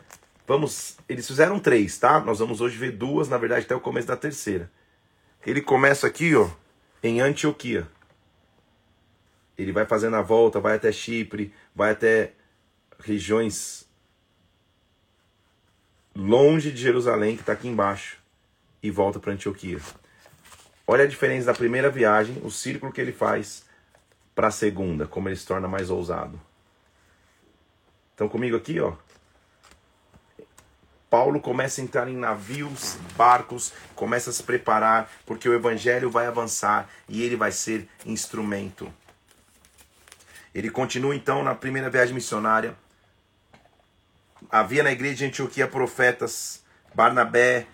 Vamos, 0.48 0.98
eles 1.10 1.26
fizeram 1.26 1.60
três, 1.60 1.98
tá? 1.98 2.20
Nós 2.20 2.40
vamos 2.40 2.62
hoje 2.62 2.78
ver 2.78 2.92
duas, 2.92 3.28
na 3.28 3.38
verdade 3.38 3.66
até 3.66 3.76
o 3.76 3.80
começo 3.80 4.08
da 4.08 4.16
terceira. 4.16 4.72
Ele 5.46 5.62
começa 5.62 6.06
aqui, 6.08 6.36
ó, 6.36 6.50
em 7.02 7.22
Antioquia. 7.22 7.88
Ele 9.58 9.72
vai 9.72 9.86
fazendo 9.86 10.16
a 10.16 10.22
volta, 10.22 10.60
vai 10.60 10.76
até 10.76 10.92
Chipre, 10.92 11.54
vai 11.74 11.92
até 11.92 12.34
regiões 13.00 13.88
longe 16.16 16.72
de 16.72 16.82
Jerusalém, 16.82 17.36
que 17.36 17.42
está 17.42 17.54
aqui 17.54 17.68
embaixo, 17.68 18.18
e 18.82 18.90
volta 18.90 19.20
para 19.20 19.34
Antioquia. 19.34 19.80
Olha 20.88 21.04
a 21.04 21.08
diferença 21.08 21.48
da 21.48 21.54
primeira 21.54 21.90
viagem, 21.90 22.40
o 22.44 22.52
círculo 22.52 22.92
que 22.92 23.02
ele 23.02 23.12
faz, 23.12 23.65
para 24.36 24.50
a 24.50 24.52
segunda, 24.52 25.08
como 25.08 25.30
ele 25.30 25.38
se 25.38 25.48
torna 25.48 25.68
mais 25.68 25.90
ousado. 25.90 26.40
Estão 28.12 28.28
comigo 28.28 28.58
aqui, 28.58 28.80
ó? 28.80 28.94
Paulo 31.10 31.40
começa 31.40 31.80
a 31.80 31.84
entrar 31.84 32.10
em 32.10 32.18
navios, 32.18 32.98
barcos, 33.16 33.72
começa 33.96 34.30
a 34.30 34.34
se 34.34 34.44
preparar, 34.44 35.10
porque 35.26 35.48
o 35.48 35.54
evangelho 35.54 36.12
vai 36.12 36.26
avançar 36.28 36.90
e 37.08 37.24
ele 37.24 37.38
vai 37.38 37.54
ser 37.54 37.88
instrumento. 38.06 38.92
Ele 40.54 40.70
continua 40.70 41.16
então 41.16 41.42
na 41.42 41.56
primeira 41.56 41.90
viagem 41.90 42.14
missionária. 42.14 42.76
Havia 44.50 44.84
na 44.84 44.92
igreja 44.92 45.16
de 45.16 45.26
Antioquia 45.26 45.68
profetas, 45.68 46.64
Barnabé, 46.94 47.66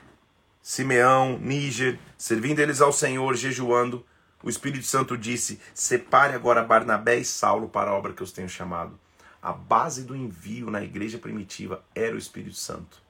Simeão, 0.62 1.39
Níger, 1.39 1.97
servindo 2.18 2.59
eles 2.59 2.82
ao 2.82 2.93
Senhor, 2.93 3.36
jejuando. 3.36 4.05
O 4.44 4.50
Espírito 4.50 4.86
Santo 4.86 5.18
disse: 5.18 5.60
Separe 5.74 6.34
agora 6.34 6.64
Barnabé 6.64 7.18
e 7.18 7.26
Saulo 7.26 7.70
para 7.70 7.92
a 7.92 7.94
obra 7.94 8.14
que 8.14 8.22
eu 8.22 8.26
os 8.26 8.32
tenho 8.32 8.50
chamado. 8.50 9.00
A 9.42 9.52
base 9.52 10.04
do 10.04 10.16
envio 10.16 10.70
na 10.70 10.84
igreja 10.84 11.18
primitiva 11.18 11.84
era 11.96 12.16
o 12.16 12.18
Espírito 12.18 12.56
Santo. 12.56 13.02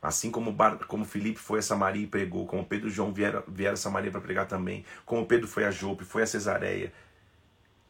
Assim 0.00 0.30
como, 0.30 0.52
Bar, 0.52 0.78
como 0.86 1.04
Filipe 1.04 1.38
foi 1.38 1.60
a 1.60 1.62
Samaria 1.62 2.04
e 2.04 2.06
pregou, 2.06 2.46
como 2.46 2.64
Pedro 2.64 2.88
e 2.88 2.90
João 2.90 3.12
vieram, 3.12 3.42
vieram 3.48 3.72
a 3.72 3.76
Samaria 3.76 4.10
para 4.10 4.20
pregar 4.20 4.46
também, 4.46 4.84
como 5.06 5.24
Pedro 5.24 5.48
foi 5.48 5.64
a 5.64 5.70
Jope, 5.70 6.04
foi 6.04 6.22
a 6.22 6.26
Cesareia. 6.26 6.92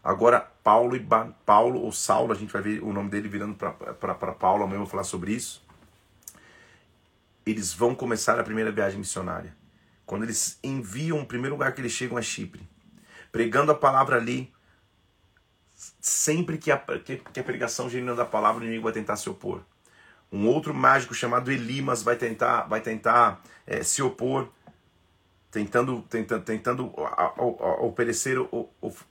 Agora, 0.03 0.39
Paulo 0.41 0.95
e 0.95 1.05
Paulo, 1.45 1.81
ou 1.81 1.91
Saulo, 1.91 2.33
a 2.33 2.37
gente 2.37 2.53
vai 2.53 2.63
ver 2.63 2.83
o 2.85 2.93
nome 2.93 3.11
dele 3.11 3.29
virando 3.29 3.55
para 3.55 4.33
Paulo, 4.33 4.63
amanhã 4.63 4.77
eu 4.77 4.83
vou 4.83 4.87
falar 4.87 5.03
sobre 5.03 5.33
isso. 5.33 5.63
Eles 7.45 7.73
vão 7.75 7.95
começar 7.95 8.39
a 8.39 8.45
primeira 8.45 8.71
viagem 8.71 8.99
missionária. 8.99 9.53
Quando 10.07 10.25
eles 10.25 10.59
enviam, 10.63 11.21
o 11.21 11.27
primeiro 11.27 11.55
lugar 11.55 11.73
que 11.73 11.81
eles 11.81 11.93
chegam 11.93 12.19
é 12.19 12.23
Chipre. 12.23 12.69
Pregando 13.33 13.73
a 13.73 13.75
palavra 13.75 14.17
ali, 14.17 14.53
sempre 16.01 16.59
que 16.59 16.71
a, 16.71 16.79
que, 16.79 17.17
que 17.17 17.41
a 17.41 17.45
pregação 17.45 17.89
genuína 17.89 18.15
da 18.15 18.25
palavra, 18.25 18.63
o 18.63 18.65
inimigo 18.65 18.85
vai 18.85 18.93
tentar 18.93 19.17
se 19.17 19.29
opor. 19.29 19.63
Um 20.31 20.47
outro 20.49 20.75
mágico 20.75 21.15
chamado 21.15 21.51
Elimas 21.51 22.03
vai 22.03 22.17
tentar, 22.17 22.63
vai 22.63 22.81
tentar 22.81 23.43
é, 23.67 23.83
se 23.83 24.03
opor, 24.03 24.49
tentando, 25.51 26.03
tentando, 26.03 26.45
tentando 26.45 26.93
oferecer 27.81 28.37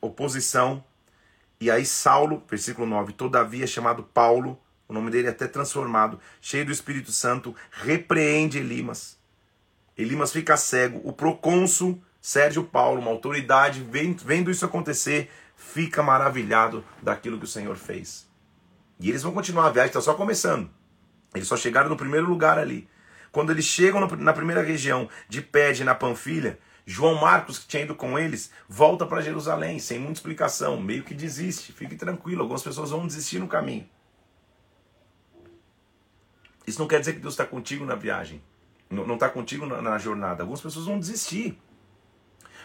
oposição. 0.01 0.83
E 1.59 1.71
aí 1.71 1.85
Saulo, 1.85 2.43
versículo 2.49 2.85
9, 2.85 3.13
todavia 3.13 3.65
chamado 3.65 4.03
Paulo, 4.03 4.59
o 4.87 4.93
nome 4.93 5.09
dele 5.09 5.27
é 5.27 5.31
até 5.31 5.47
transformado, 5.47 6.19
cheio 6.41 6.65
do 6.65 6.71
Espírito 6.71 7.11
Santo, 7.11 7.55
repreende 7.71 8.57
Elimas. 8.57 9.17
Elimas 9.97 10.31
fica 10.31 10.57
cego. 10.57 11.01
O 11.03 11.13
procônsul 11.13 12.01
Sérgio 12.19 12.63
Paulo, 12.63 13.01
uma 13.01 13.11
autoridade, 13.11 13.85
vendo 14.23 14.49
isso 14.49 14.65
acontecer, 14.65 15.29
fica 15.55 16.01
maravilhado 16.01 16.83
daquilo 17.01 17.37
que 17.37 17.45
o 17.45 17.47
Senhor 17.47 17.75
fez. 17.75 18.29
E 18.99 19.09
eles 19.09 19.23
vão 19.23 19.33
continuar 19.33 19.67
a 19.67 19.71
viagem, 19.71 19.89
está 19.89 20.01
só 20.01 20.13
começando. 20.13 20.69
Eles 21.35 21.47
só 21.47 21.57
chegaram 21.57 21.89
no 21.89 21.97
primeiro 21.97 22.27
lugar 22.27 22.57
ali. 22.57 22.87
Quando 23.31 23.51
eles 23.51 23.65
chegam 23.65 24.07
na 24.07 24.33
primeira 24.33 24.61
região 24.61 25.09
de 25.27 25.41
Pede, 25.41 25.83
na 25.83 25.95
Panfilha, 25.95 26.59
João 26.85 27.15
Marcos, 27.15 27.59
que 27.59 27.67
tinha 27.67 27.83
ido 27.83 27.95
com 27.95 28.17
eles, 28.17 28.51
volta 28.69 29.05
para 29.05 29.21
Jerusalém, 29.21 29.79
sem 29.79 29.97
muita 29.97 30.19
explicação, 30.19 30.79
meio 30.79 31.03
que 31.03 31.13
desiste. 31.13 31.73
Fique 31.73 31.95
tranquilo, 31.95 32.41
algumas 32.41 32.61
pessoas 32.61 32.91
vão 32.91 33.07
desistir 33.07 33.39
no 33.39 33.47
caminho. 33.47 33.89
Isso 36.65 36.79
não 36.79 36.87
quer 36.87 36.99
dizer 36.99 37.13
que 37.13 37.19
Deus 37.19 37.33
está 37.33 37.45
contigo 37.45 37.83
na 37.85 37.95
viagem, 37.95 38.41
não 38.93 39.15
está 39.15 39.29
contigo 39.29 39.65
na, 39.65 39.81
na, 39.81 39.97
jornada. 39.97 40.43
Algumas 40.43 40.61
pessoas 40.61 40.85
vão 40.85 40.99
desistir. 40.99 41.59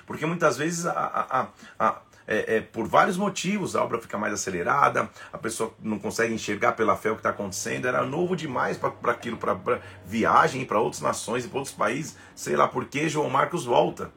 Porque 0.07 0.25
muitas 0.25 0.57
vezes, 0.57 0.87
a, 0.87 0.93
a, 0.93 1.49
a, 1.79 2.01
é, 2.27 2.57
é, 2.57 2.61
por 2.61 2.87
vários 2.87 3.17
motivos, 3.17 3.75
a 3.75 3.83
obra 3.83 4.01
fica 4.01 4.19
mais 4.19 4.33
acelerada, 4.33 5.09
a 5.33 5.39
pessoa 5.39 5.75
não 5.83 5.99
consegue 5.99 6.33
enxergar 6.33 6.73
pela 6.73 6.97
fé 6.97 7.11
o 7.11 7.15
que 7.15 7.21
está 7.21 7.31
acontecendo. 7.31 7.87
Era 7.87 8.05
novo 8.05 8.37
demais 8.37 8.77
para 8.77 9.13
aquilo, 9.13 9.37
para 9.37 9.81
viagem, 10.05 10.65
para 10.65 10.79
outras 10.79 11.03
nações 11.03 11.45
e 11.45 11.49
para 11.49 11.59
outros 11.59 11.75
países. 11.75 12.17
Sei 12.35 12.57
lá 12.57 12.69
por 12.69 12.85
que 12.85 13.09
João 13.09 13.31
Marcos 13.31 13.65
volta. 13.65 14.13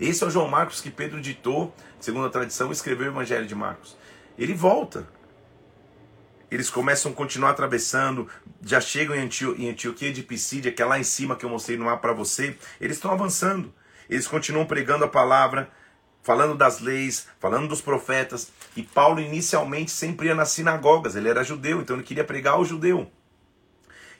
Esse 0.00 0.24
é 0.24 0.26
o 0.26 0.30
João 0.30 0.48
Marcos 0.48 0.80
que 0.80 0.90
Pedro 0.90 1.20
ditou, 1.20 1.74
segundo 2.00 2.26
a 2.26 2.30
tradição, 2.30 2.72
escreveu 2.72 3.06
o 3.06 3.10
Evangelho 3.10 3.46
de 3.46 3.54
Marcos. 3.54 3.96
Ele 4.38 4.54
volta 4.54 5.06
eles 6.52 6.68
começam 6.68 7.12
a 7.12 7.14
continuar 7.14 7.50
atravessando, 7.50 8.28
já 8.60 8.78
chegam 8.78 9.16
em, 9.16 9.20
Antio, 9.20 9.58
em 9.58 9.70
Antioquia 9.70 10.12
de 10.12 10.22
Pisídia, 10.22 10.70
que 10.70 10.82
é 10.82 10.84
lá 10.84 10.98
em 10.98 11.04
cima 11.04 11.34
que 11.34 11.46
eu 11.46 11.48
mostrei 11.48 11.78
no 11.78 11.86
mapa 11.86 12.02
para 12.02 12.12
você. 12.12 12.56
Eles 12.78 12.98
estão 12.98 13.10
avançando, 13.10 13.72
eles 14.08 14.28
continuam 14.28 14.66
pregando 14.66 15.02
a 15.02 15.08
palavra, 15.08 15.70
falando 16.22 16.54
das 16.54 16.80
leis, 16.80 17.26
falando 17.40 17.68
dos 17.68 17.80
profetas. 17.80 18.52
E 18.76 18.82
Paulo 18.82 19.18
inicialmente 19.18 19.90
sempre 19.90 20.26
ia 20.26 20.34
nas 20.34 20.50
sinagogas, 20.50 21.16
ele 21.16 21.30
era 21.30 21.42
judeu, 21.42 21.80
então 21.80 21.96
ele 21.96 22.04
queria 22.04 22.22
pregar 22.22 22.54
ao 22.54 22.64
judeu. 22.66 23.10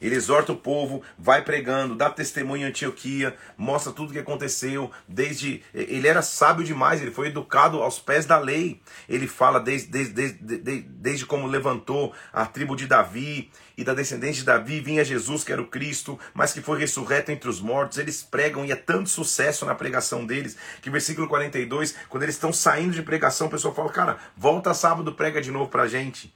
Ele 0.03 0.17
exorta 0.17 0.53
o 0.53 0.57
povo, 0.57 1.01
vai 1.17 1.43
pregando, 1.43 1.95
dá 1.95 2.11
testemunho 2.11 2.67
em 2.67 2.69
Antioquia, 2.69 3.37
mostra 3.57 3.93
tudo 3.93 4.11
o 4.11 4.13
que 4.13 4.19
aconteceu. 4.19 4.91
Desde 5.07 5.63
ele 5.73 6.09
era 6.09 6.21
sábio 6.21 6.65
demais, 6.65 7.01
ele 7.01 7.13
foi 7.13 7.29
educado 7.29 7.81
aos 7.81 8.01
pés 8.01 8.27
da 8.27 8.37
lei. 8.37 8.83
Ele 9.09 9.29
fala 9.29 9.61
desde, 9.61 9.89
desde, 9.89 10.13
desde, 10.13 10.81
desde 10.81 11.25
como 11.25 11.47
levantou 11.47 12.13
a 12.33 12.45
tribo 12.45 12.75
de 12.75 12.89
Davi 12.89 13.49
e 13.77 13.85
da 13.85 13.95
descendente 13.95 14.41
de 14.41 14.45
Davi 14.45 14.81
vinha 14.81 15.05
Jesus, 15.05 15.45
que 15.45 15.53
era 15.53 15.63
o 15.63 15.69
Cristo, 15.69 16.19
mas 16.35 16.53
que 16.53 16.61
foi 16.61 16.81
ressurreto 16.81 17.31
entre 17.31 17.49
os 17.49 17.61
mortos. 17.61 17.99
Eles 17.99 18.25
pregam 18.25 18.65
e 18.65 18.73
é 18.73 18.77
tanto 18.77 19.09
sucesso 19.09 19.65
na 19.65 19.75
pregação 19.75 20.27
deles 20.27 20.57
que 20.81 20.91
versículo 20.91 21.29
42, 21.29 21.95
quando 22.09 22.25
eles 22.25 22.35
estão 22.35 22.53
saindo 22.53 22.93
de 22.93 23.03
pregação, 23.03 23.47
o 23.47 23.51
pessoal 23.51 23.73
fala: 23.73 23.91
"Cara, 23.91 24.19
volta 24.37 24.75
sábado, 24.75 25.13
prega 25.13 25.41
de 25.41 25.53
novo 25.53 25.71
pra 25.71 25.87
gente". 25.87 26.35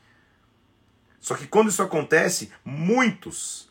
Só 1.26 1.34
que 1.34 1.48
quando 1.48 1.70
isso 1.70 1.82
acontece, 1.82 2.52
muitos 2.64 3.68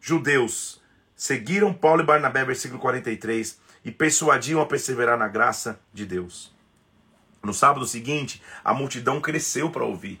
judeus 0.00 0.80
seguiram 1.16 1.74
Paulo 1.74 2.00
e 2.00 2.06
Barnabé, 2.06 2.44
versículo 2.44 2.78
43, 2.78 3.58
e 3.84 3.90
persuadiam 3.90 4.60
a 4.60 4.66
perseverar 4.66 5.18
na 5.18 5.26
graça 5.26 5.80
de 5.92 6.06
Deus. 6.06 6.54
No 7.42 7.52
sábado 7.52 7.84
seguinte, 7.88 8.40
a 8.62 8.72
multidão 8.72 9.20
cresceu 9.20 9.68
para 9.68 9.84
ouvir. 9.84 10.20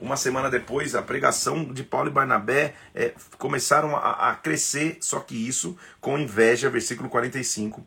Uma 0.00 0.16
semana 0.16 0.50
depois, 0.50 0.96
a 0.96 1.02
pregação 1.02 1.64
de 1.72 1.84
Paulo 1.84 2.08
e 2.08 2.12
Barnabé 2.12 2.74
é, 2.92 3.14
começaram 3.38 3.94
a, 3.94 4.30
a, 4.30 4.34
crescer, 4.34 4.98
só 5.00 5.20
que 5.20 5.36
isso 5.36 5.78
com 6.00 6.18
inveja, 6.18 6.68
versículo 6.68 7.08
45 7.08 7.86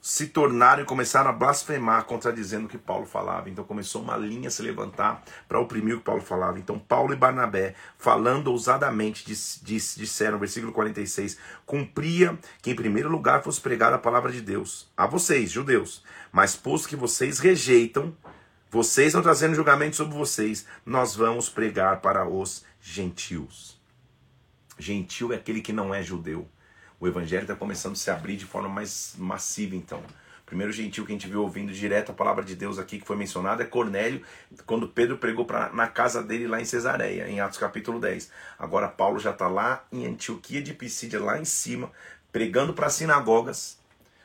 se 0.00 0.28
tornaram 0.28 0.82
e 0.82 0.86
começaram 0.86 1.28
a 1.28 1.32
blasfemar, 1.32 2.04
contradizendo 2.04 2.66
o 2.66 2.68
que 2.68 2.78
Paulo 2.78 3.04
falava. 3.04 3.50
Então 3.50 3.64
começou 3.64 4.00
uma 4.00 4.16
linha 4.16 4.48
a 4.48 4.50
se 4.50 4.62
levantar 4.62 5.22
para 5.48 5.58
oprimir 5.58 5.96
o 5.96 5.98
que 5.98 6.04
Paulo 6.04 6.22
falava. 6.22 6.58
Então 6.58 6.78
Paulo 6.78 7.12
e 7.12 7.16
Barnabé, 7.16 7.74
falando 7.98 8.48
ousadamente, 8.48 9.26
diz, 9.26 9.60
disseram, 9.96 10.38
versículo 10.38 10.72
46, 10.72 11.36
cumpria 11.66 12.38
que 12.62 12.70
em 12.70 12.76
primeiro 12.76 13.08
lugar 13.08 13.42
fosse 13.42 13.60
pregada 13.60 13.96
a 13.96 13.98
palavra 13.98 14.30
de 14.30 14.40
Deus 14.40 14.88
a 14.96 15.06
vocês, 15.06 15.50
judeus, 15.50 16.04
mas 16.30 16.54
posto 16.54 16.88
que 16.88 16.96
vocês 16.96 17.38
rejeitam, 17.38 18.16
vocês 18.70 19.08
estão 19.08 19.22
trazendo 19.22 19.56
julgamento 19.56 19.96
sobre 19.96 20.16
vocês, 20.16 20.66
nós 20.86 21.16
vamos 21.16 21.48
pregar 21.48 22.00
para 22.00 22.28
os 22.28 22.64
gentios. 22.80 23.78
Gentil 24.78 25.32
é 25.32 25.36
aquele 25.36 25.60
que 25.60 25.72
não 25.72 25.92
é 25.92 26.02
judeu 26.02 26.48
o 27.00 27.06
evangelho 27.06 27.42
está 27.42 27.54
começando 27.54 27.92
a 27.92 27.96
se 27.96 28.10
abrir 28.10 28.36
de 28.36 28.44
forma 28.44 28.68
mais 28.68 29.14
massiva, 29.16 29.76
então. 29.76 29.98
O 29.98 30.46
primeiro 30.48 30.72
gentil 30.72 31.04
que 31.04 31.12
a 31.12 31.14
gente 31.14 31.28
viu 31.28 31.42
ouvindo 31.42 31.72
direto 31.72 32.10
a 32.10 32.14
palavra 32.14 32.42
de 32.42 32.56
Deus 32.56 32.78
aqui, 32.78 32.98
que 32.98 33.06
foi 33.06 33.16
mencionado, 33.16 33.62
é 33.62 33.66
Cornélio, 33.66 34.22
quando 34.64 34.88
Pedro 34.88 35.18
pregou 35.18 35.44
pra, 35.44 35.70
na 35.72 35.86
casa 35.86 36.22
dele 36.22 36.46
lá 36.46 36.60
em 36.60 36.64
Cesareia, 36.64 37.28
em 37.28 37.38
Atos 37.38 37.58
capítulo 37.58 38.00
10. 38.00 38.30
Agora 38.58 38.88
Paulo 38.88 39.18
já 39.18 39.30
está 39.30 39.46
lá 39.46 39.84
em 39.92 40.06
Antioquia 40.06 40.62
de 40.62 40.72
Pisídia, 40.72 41.20
lá 41.20 41.38
em 41.38 41.44
cima, 41.44 41.92
pregando 42.32 42.72
para 42.72 42.88
sinagogas, 42.88 43.78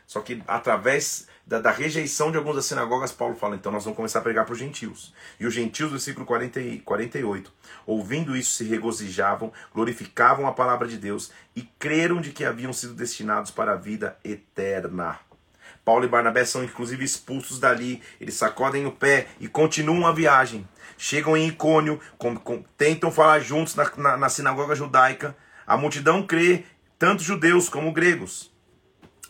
só 0.08 0.22
que 0.22 0.42
através 0.48 1.28
da, 1.46 1.60
da, 1.60 1.72
rejeição 1.72 2.32
de 2.32 2.38
algumas 2.38 2.56
das 2.56 2.66
sinagogas, 2.66 3.12
Paulo 3.12 3.36
fala, 3.36 3.56
então 3.56 3.72
nós 3.72 3.84
vamos 3.84 3.98
começar 3.98 4.20
a 4.20 4.22
pregar 4.22 4.46
para 4.46 4.54
os 4.54 4.60
gentios. 4.60 5.14
E 5.40 5.46
os 5.46 5.54
gentios, 5.54 5.92
versículo 5.92 6.26
40 6.26 6.62
e 6.62 6.80
48, 6.80 7.52
ouvindo 7.86 8.36
isso, 8.36 8.52
se 8.52 8.64
regozijavam, 8.64 9.52
glorificavam 9.74 10.48
a 10.48 10.54
palavra 10.54 10.88
de 10.88 10.98
Deus 10.98 11.32
e 11.56 11.64
creram 11.78 12.22
de 12.22 12.32
que 12.32 12.46
haviam 12.46 12.72
sido 12.72 12.94
destinados 12.94 13.52
para 13.52 13.74
a 13.74 13.76
vida 13.76 14.18
eterna. 14.24 15.20
Paulo 15.84 16.06
e 16.06 16.08
Barnabé 16.08 16.46
são 16.46 16.64
inclusive 16.64 17.04
expulsos 17.04 17.60
dali, 17.60 18.02
eles 18.20 18.36
sacodem 18.36 18.86
o 18.86 18.92
pé 18.92 19.28
e 19.40 19.48
continuam 19.48 20.08
a 20.08 20.14
viagem. 20.14 20.68
Chegam 20.98 21.36
em 21.36 21.48
Icônio, 21.48 22.00
com, 22.18 22.36
com, 22.38 22.64
tentam 22.78 23.12
falar 23.12 23.40
juntos 23.40 23.76
na, 23.76 23.92
na, 23.98 24.18
na 24.18 24.30
sinagoga 24.30 24.76
judaica. 24.76 25.36
A 25.68 25.76
multidão 25.76 26.26
crê, 26.26 26.64
tanto 26.98 27.22
judeus 27.22 27.68
como 27.68 27.92
gregos. 27.92 28.53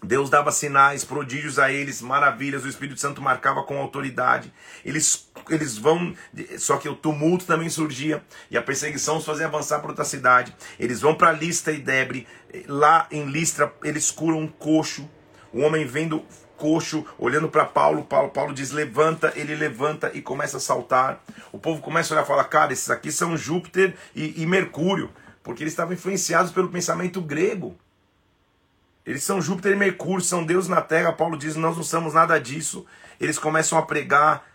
Deus 0.03 0.29
dava 0.29 0.51
sinais, 0.51 1.05
prodígios 1.05 1.57
a 1.57 1.71
eles, 1.71 2.01
maravilhas, 2.01 2.65
o 2.65 2.69
Espírito 2.69 2.99
Santo 2.99 3.21
marcava 3.21 3.63
com 3.63 3.79
autoridade. 3.79 4.53
Eles, 4.83 5.29
eles 5.49 5.77
vão, 5.77 6.13
só 6.57 6.77
que 6.77 6.89
o 6.89 6.95
tumulto 6.95 7.45
também 7.45 7.69
surgia 7.69 8.21
e 8.51 8.57
a 8.57 8.61
perseguição 8.61 9.17
os 9.17 9.25
fazia 9.25 9.47
avançar 9.47 9.79
para 9.79 9.89
outra 9.89 10.05
cidade. 10.05 10.53
Eles 10.77 11.01
vão 11.01 11.15
para 11.15 11.31
Listra 11.31 11.71
e 11.71 11.79
Debre, 11.79 12.27
lá 12.67 13.07
em 13.09 13.25
Listra 13.25 13.73
eles 13.83 14.11
curam 14.11 14.39
um 14.39 14.47
coxo. 14.47 15.09
O 15.53 15.61
homem 15.61 15.85
vendo 15.85 16.25
coxo, 16.57 17.05
olhando 17.17 17.49
para 17.49 17.65
Paulo, 17.65 18.03
Paulo, 18.03 18.29
Paulo 18.29 18.53
diz: 18.53 18.71
levanta, 18.71 19.31
ele 19.35 19.55
levanta 19.55 20.11
e 20.13 20.21
começa 20.21 20.57
a 20.57 20.59
saltar. 20.59 21.23
O 21.51 21.59
povo 21.59 21.81
começa 21.81 22.13
a 22.13 22.17
olhar 22.17 22.23
e 22.23 22.27
fala: 22.27 22.43
cara, 22.43 22.73
esses 22.73 22.89
aqui 22.89 23.11
são 23.11 23.37
Júpiter 23.37 23.95
e, 24.15 24.41
e 24.41 24.45
Mercúrio, 24.45 25.09
porque 25.43 25.63
eles 25.63 25.73
estavam 25.73 25.93
influenciados 25.93 26.51
pelo 26.51 26.69
pensamento 26.69 27.21
grego. 27.21 27.77
Eles 29.05 29.23
são 29.23 29.41
Júpiter 29.41 29.73
e 29.73 29.75
Mercúrio, 29.75 30.23
são 30.23 30.45
Deus 30.45 30.67
na 30.67 30.81
Terra. 30.81 31.11
Paulo 31.11 31.37
diz: 31.37 31.55
Nós 31.55 31.75
não 31.75 31.83
somos 31.83 32.13
nada 32.13 32.39
disso. 32.39 32.85
Eles 33.19 33.37
começam 33.37 33.77
a 33.77 33.81
pregar, 33.81 34.45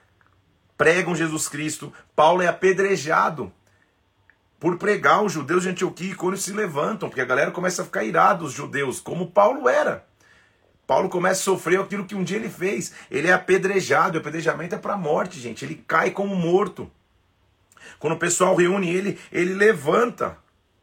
pregam 0.76 1.14
Jesus 1.14 1.48
Cristo. 1.48 1.92
Paulo 2.16 2.42
é 2.42 2.46
apedrejado 2.46 3.52
por 4.58 4.78
pregar. 4.78 5.22
Os 5.22 5.32
judeus 5.32 5.62
de 5.64 5.70
Antioquia 5.70 6.12
e 6.12 6.14
Cônio 6.14 6.38
se 6.38 6.52
levantam, 6.52 7.08
porque 7.08 7.20
a 7.20 7.26
galera 7.26 7.50
começa 7.50 7.82
a 7.82 7.84
ficar 7.84 8.04
irada, 8.04 8.44
os 8.44 8.52
judeus, 8.52 9.00
como 9.00 9.30
Paulo 9.30 9.68
era. 9.68 10.06
Paulo 10.86 11.10
começa 11.10 11.42
a 11.42 11.44
sofrer 11.44 11.78
aquilo 11.78 12.06
que 12.06 12.14
um 12.14 12.24
dia 12.24 12.38
ele 12.38 12.48
fez. 12.48 12.94
Ele 13.10 13.28
é 13.28 13.32
apedrejado. 13.32 14.16
O 14.16 14.20
apedrejamento 14.22 14.74
é 14.74 14.78
para 14.78 14.94
a 14.94 14.96
morte, 14.96 15.38
gente. 15.38 15.62
Ele 15.62 15.84
cai 15.86 16.10
como 16.10 16.34
morto. 16.34 16.90
Quando 17.98 18.14
o 18.14 18.18
pessoal 18.18 18.54
reúne 18.54 18.88
ele, 18.88 19.18
ele 19.30 19.52
levanta. 19.52 20.38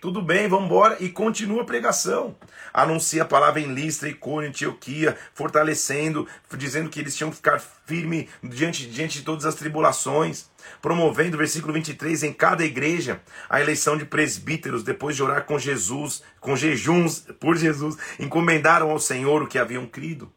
Tudo 0.06 0.22
bem, 0.22 0.48
vamos 0.48 0.68
embora 0.68 0.98
e 1.00 1.10
continua 1.10 1.64
a 1.64 1.66
pregação. 1.66 2.36
Anuncia 2.72 3.24
a 3.24 3.26
palavra 3.26 3.60
em 3.60 3.74
Listra, 3.74 4.08
Icônio, 4.08 4.50
Antioquia, 4.50 5.18
fortalecendo, 5.34 6.28
dizendo 6.56 6.92
que 6.92 7.00
eles 7.00 7.18
tinham 7.18 7.32
que 7.32 7.38
ficar 7.38 7.60
firme 7.60 8.30
diante, 8.44 8.86
diante 8.86 9.18
de 9.18 9.26
todas 9.26 9.48
as 9.48 9.56
tribulações. 9.56 10.46
Promovendo, 10.80 11.40
versículo 11.40 11.74
23, 11.74 12.22
em 12.22 12.32
cada 12.32 12.64
igreja, 12.64 13.20
a 13.50 13.60
eleição 13.60 13.98
de 13.98 14.06
presbíteros, 14.06 14.84
depois 14.84 15.16
de 15.16 15.24
orar 15.24 15.44
com 15.46 15.58
Jesus, 15.58 16.22
com 16.40 16.56
jejuns 16.56 17.26
por 17.40 17.58
Jesus, 17.58 17.98
encomendaram 18.20 18.92
ao 18.92 19.00
Senhor 19.00 19.42
o 19.42 19.48
que 19.48 19.58
haviam 19.58 19.88
crido 19.88 20.32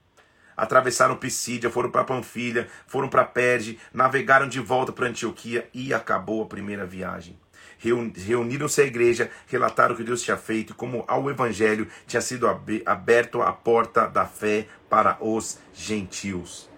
atravessaram 0.57 1.15
Pisídia, 1.15 1.71
foram 1.71 1.89
para 1.89 2.03
Panfilha, 2.03 2.67
foram 2.89 3.09
para 3.09 3.25
Perge, 3.25 3.79
navegaram 3.95 4.49
de 4.49 4.59
volta 4.59 4.91
para 4.91 5.07
Antioquia 5.07 5.69
e 5.73 5.95
acabou 5.95 6.43
a 6.43 6.47
primeira 6.47 6.85
viagem 6.85 7.39
reuniram-se 7.79 8.81
à 8.81 8.85
igreja, 8.85 9.31
relataram 9.47 9.95
o 9.95 9.97
que 9.97 10.05
Deus 10.05 10.23
tinha 10.23 10.37
feito, 10.37 10.75
como 10.75 11.05
ao 11.07 11.31
evangelho 11.31 11.89
tinha 12.07 12.21
sido 12.21 12.47
aberto 12.85 13.41
a 13.41 13.53
porta 13.53 14.07
da 14.07 14.27
fé 14.27 14.67
para 14.89 15.17
os 15.21 15.59
gentios. 15.73 16.69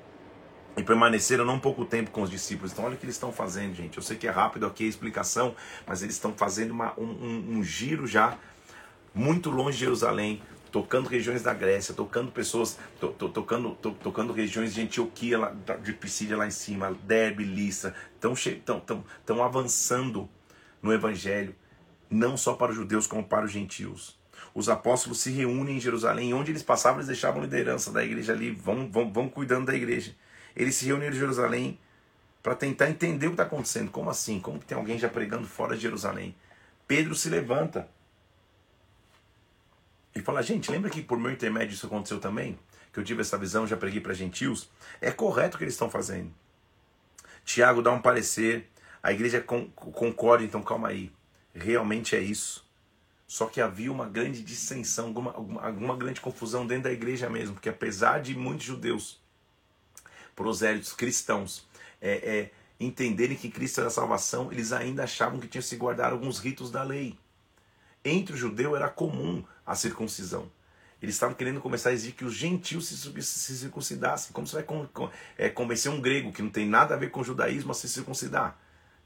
E 0.77 0.83
permaneceram 0.83 1.45
não 1.45 1.59
pouco 1.59 1.85
tempo 1.85 2.11
com 2.11 2.23
os 2.23 2.31
discípulos. 2.31 2.73
Então, 2.73 2.85
olha 2.85 2.95
o 2.95 2.97
que 2.97 3.05
eles 3.05 3.17
estão 3.17 3.33
fazendo, 3.33 3.75
gente. 3.75 3.97
Eu 3.97 4.03
sei 4.03 4.17
que 4.17 4.27
é 4.27 4.31
rápido 4.31 4.67
aqui 4.67 4.85
a 4.85 4.89
explicação, 4.89 5.55
mas 5.87 6.03
eles 6.03 6.15
estão 6.15 6.33
fazendo 6.33 6.71
uma, 6.71 6.95
um, 6.99 7.05
um, 7.05 7.59
um 7.59 7.63
giro 7.63 8.07
já 8.07 8.39
muito 9.13 9.51
longe 9.51 9.77
de 9.77 9.85
Jerusalém, 9.85 10.41
tocando 10.71 11.09
regiões 11.09 11.43
da 11.43 11.53
Grécia, 11.53 11.93
tocando 11.93 12.31
pessoas, 12.31 12.79
to, 13.01 13.09
to, 13.09 13.29
tocando, 13.29 13.75
to, 13.75 13.91
tocando 13.93 14.33
regiões 14.33 14.73
de 14.73 14.83
Antioquia, 14.83 15.39
de 15.83 15.93
Pisídia 15.93 16.37
lá 16.37 16.47
em 16.47 16.53
cima, 16.53 16.97
Derbe, 17.03 17.45
Lissa, 17.45 17.95
estão 18.15 19.43
avançando 19.43 20.29
no 20.83 20.93
Evangelho, 20.93 21.55
não 22.09 22.37
só 22.37 22.55
para 22.55 22.71
os 22.71 22.77
judeus, 22.77 23.07
como 23.07 23.25
para 23.25 23.45
os 23.45 23.53
gentios. 23.53 24.19
os 24.55 24.69
apóstolos 24.69 25.21
se 25.21 25.31
reúnem 25.31 25.77
em 25.77 25.81
Jerusalém. 25.81 26.35
Onde 26.35 26.51
eles 26.51 26.63
passavam, 26.63 26.99
eles 26.99 27.07
deixavam 27.07 27.43
liderança 27.43 27.93
da 27.93 28.03
igreja 28.05 28.33
ali, 28.33 28.51
vão, 28.51 28.91
vão, 28.91 29.13
vão 29.13 29.29
cuidando 29.29 29.67
da 29.67 29.75
igreja. 29.75 30.15
Eles 30.57 30.75
se 30.75 30.87
reúnem 30.87 31.09
em 31.09 31.13
Jerusalém 31.13 31.79
para 32.43 32.55
tentar 32.55 32.91
entender 32.91 33.27
o 33.27 33.31
que 33.31 33.35
está 33.35 33.45
acontecendo. 33.45 33.91
Como 33.91 34.11
assim? 34.11 34.41
Como 34.41 34.59
que 34.59 34.67
tem 34.67 34.77
alguém 34.77 34.99
já 34.99 35.09
pregando 35.09 35.47
fora 35.47 35.77
de 35.77 35.83
Jerusalém? 35.83 36.35
Pedro 36.87 37.15
se 37.15 37.29
levanta 37.29 37.89
e 40.15 40.21
fala: 40.21 40.43
Gente, 40.43 40.71
lembra 40.71 40.91
que 40.91 41.03
por 41.03 41.19
meu 41.19 41.31
intermédio 41.31 41.75
isso 41.75 41.87
aconteceu 41.87 42.19
também? 42.19 42.59
Que 42.93 42.99
eu 42.99 43.05
tive 43.05 43.21
essa 43.21 43.39
visão, 43.39 43.67
já 43.67 43.77
preguei 43.77 44.01
para 44.01 44.15
gentios? 44.15 44.69
É 45.01 45.13
correto 45.13 45.55
o 45.55 45.59
que 45.59 45.65
eles 45.65 45.75
estão 45.75 45.89
fazendo. 45.89 46.33
Tiago 47.45 47.83
dá 47.83 47.93
um 47.93 48.03
parecer, 48.03 48.69
a 49.03 49.13
igreja 49.13 49.41
concorda, 49.41 50.45
então 50.45 50.63
calma 50.63 50.89
aí. 50.89 51.13
Realmente 51.55 52.15
é 52.15 52.21
isso. 52.21 52.69
Só 53.27 53.47
que 53.47 53.61
havia 53.61 53.93
uma 53.93 54.09
grande 54.09 54.43
dissensão, 54.43 55.07
alguma, 55.07 55.33
alguma, 55.33 55.97
grande 55.97 56.21
confusão 56.21 56.67
dentro 56.67 56.85
da 56.85 56.93
igreja 56.93 57.31
mesmo, 57.31 57.55
porque 57.55 57.69
apesar 57.69 58.21
de 58.21 58.35
muitos 58.35 58.67
judeus, 58.67 59.21
prosélitos, 60.35 60.93
cristãos, 60.93 61.67
é, 62.01 62.11
é, 62.11 62.51
entenderem 62.79 63.37
que 63.37 63.49
Cristo 63.49 63.79
era 63.79 63.89
a 63.89 63.93
salvação, 63.93 64.51
eles 64.51 64.73
ainda 64.73 65.05
achavam 65.05 65.39
que 65.39 65.47
tinham 65.47 65.63
que 65.63 65.69
se 65.69 65.77
guardar 65.77 66.13
alguns 66.13 66.39
ritos 66.39 66.71
da 66.71 66.83
lei. 66.83 67.17
Entre 68.05 68.35
o 68.35 68.37
judeu 68.37 68.75
era 68.75 68.89
comum 68.89 69.45
a 69.65 69.77
circuncisão. 69.77 70.51
Eles 71.01 71.15
estavam 71.15 71.35
querendo 71.35 71.61
começar 71.61 71.91
a 71.91 71.93
exigir 71.93 72.15
que 72.15 72.25
os 72.25 72.35
gentios 72.35 72.89
se, 72.89 73.23
se 73.23 73.59
circuncidassem. 73.59 74.33
Como 74.33 74.47
você 74.47 74.57
vai 74.57 74.65
com, 74.65 74.87
com, 74.89 75.09
é, 75.39 75.49
convencer 75.49 75.91
um 75.91 76.01
grego 76.01 76.33
que 76.33 76.43
não 76.43 76.51
tem 76.51 76.67
nada 76.67 76.95
a 76.95 76.99
ver 76.99 77.11
com 77.11 77.21
o 77.21 77.25
judaísmo 77.25 77.71
a 77.71 77.75
se 77.75 77.89
circuncidar? 77.89 78.59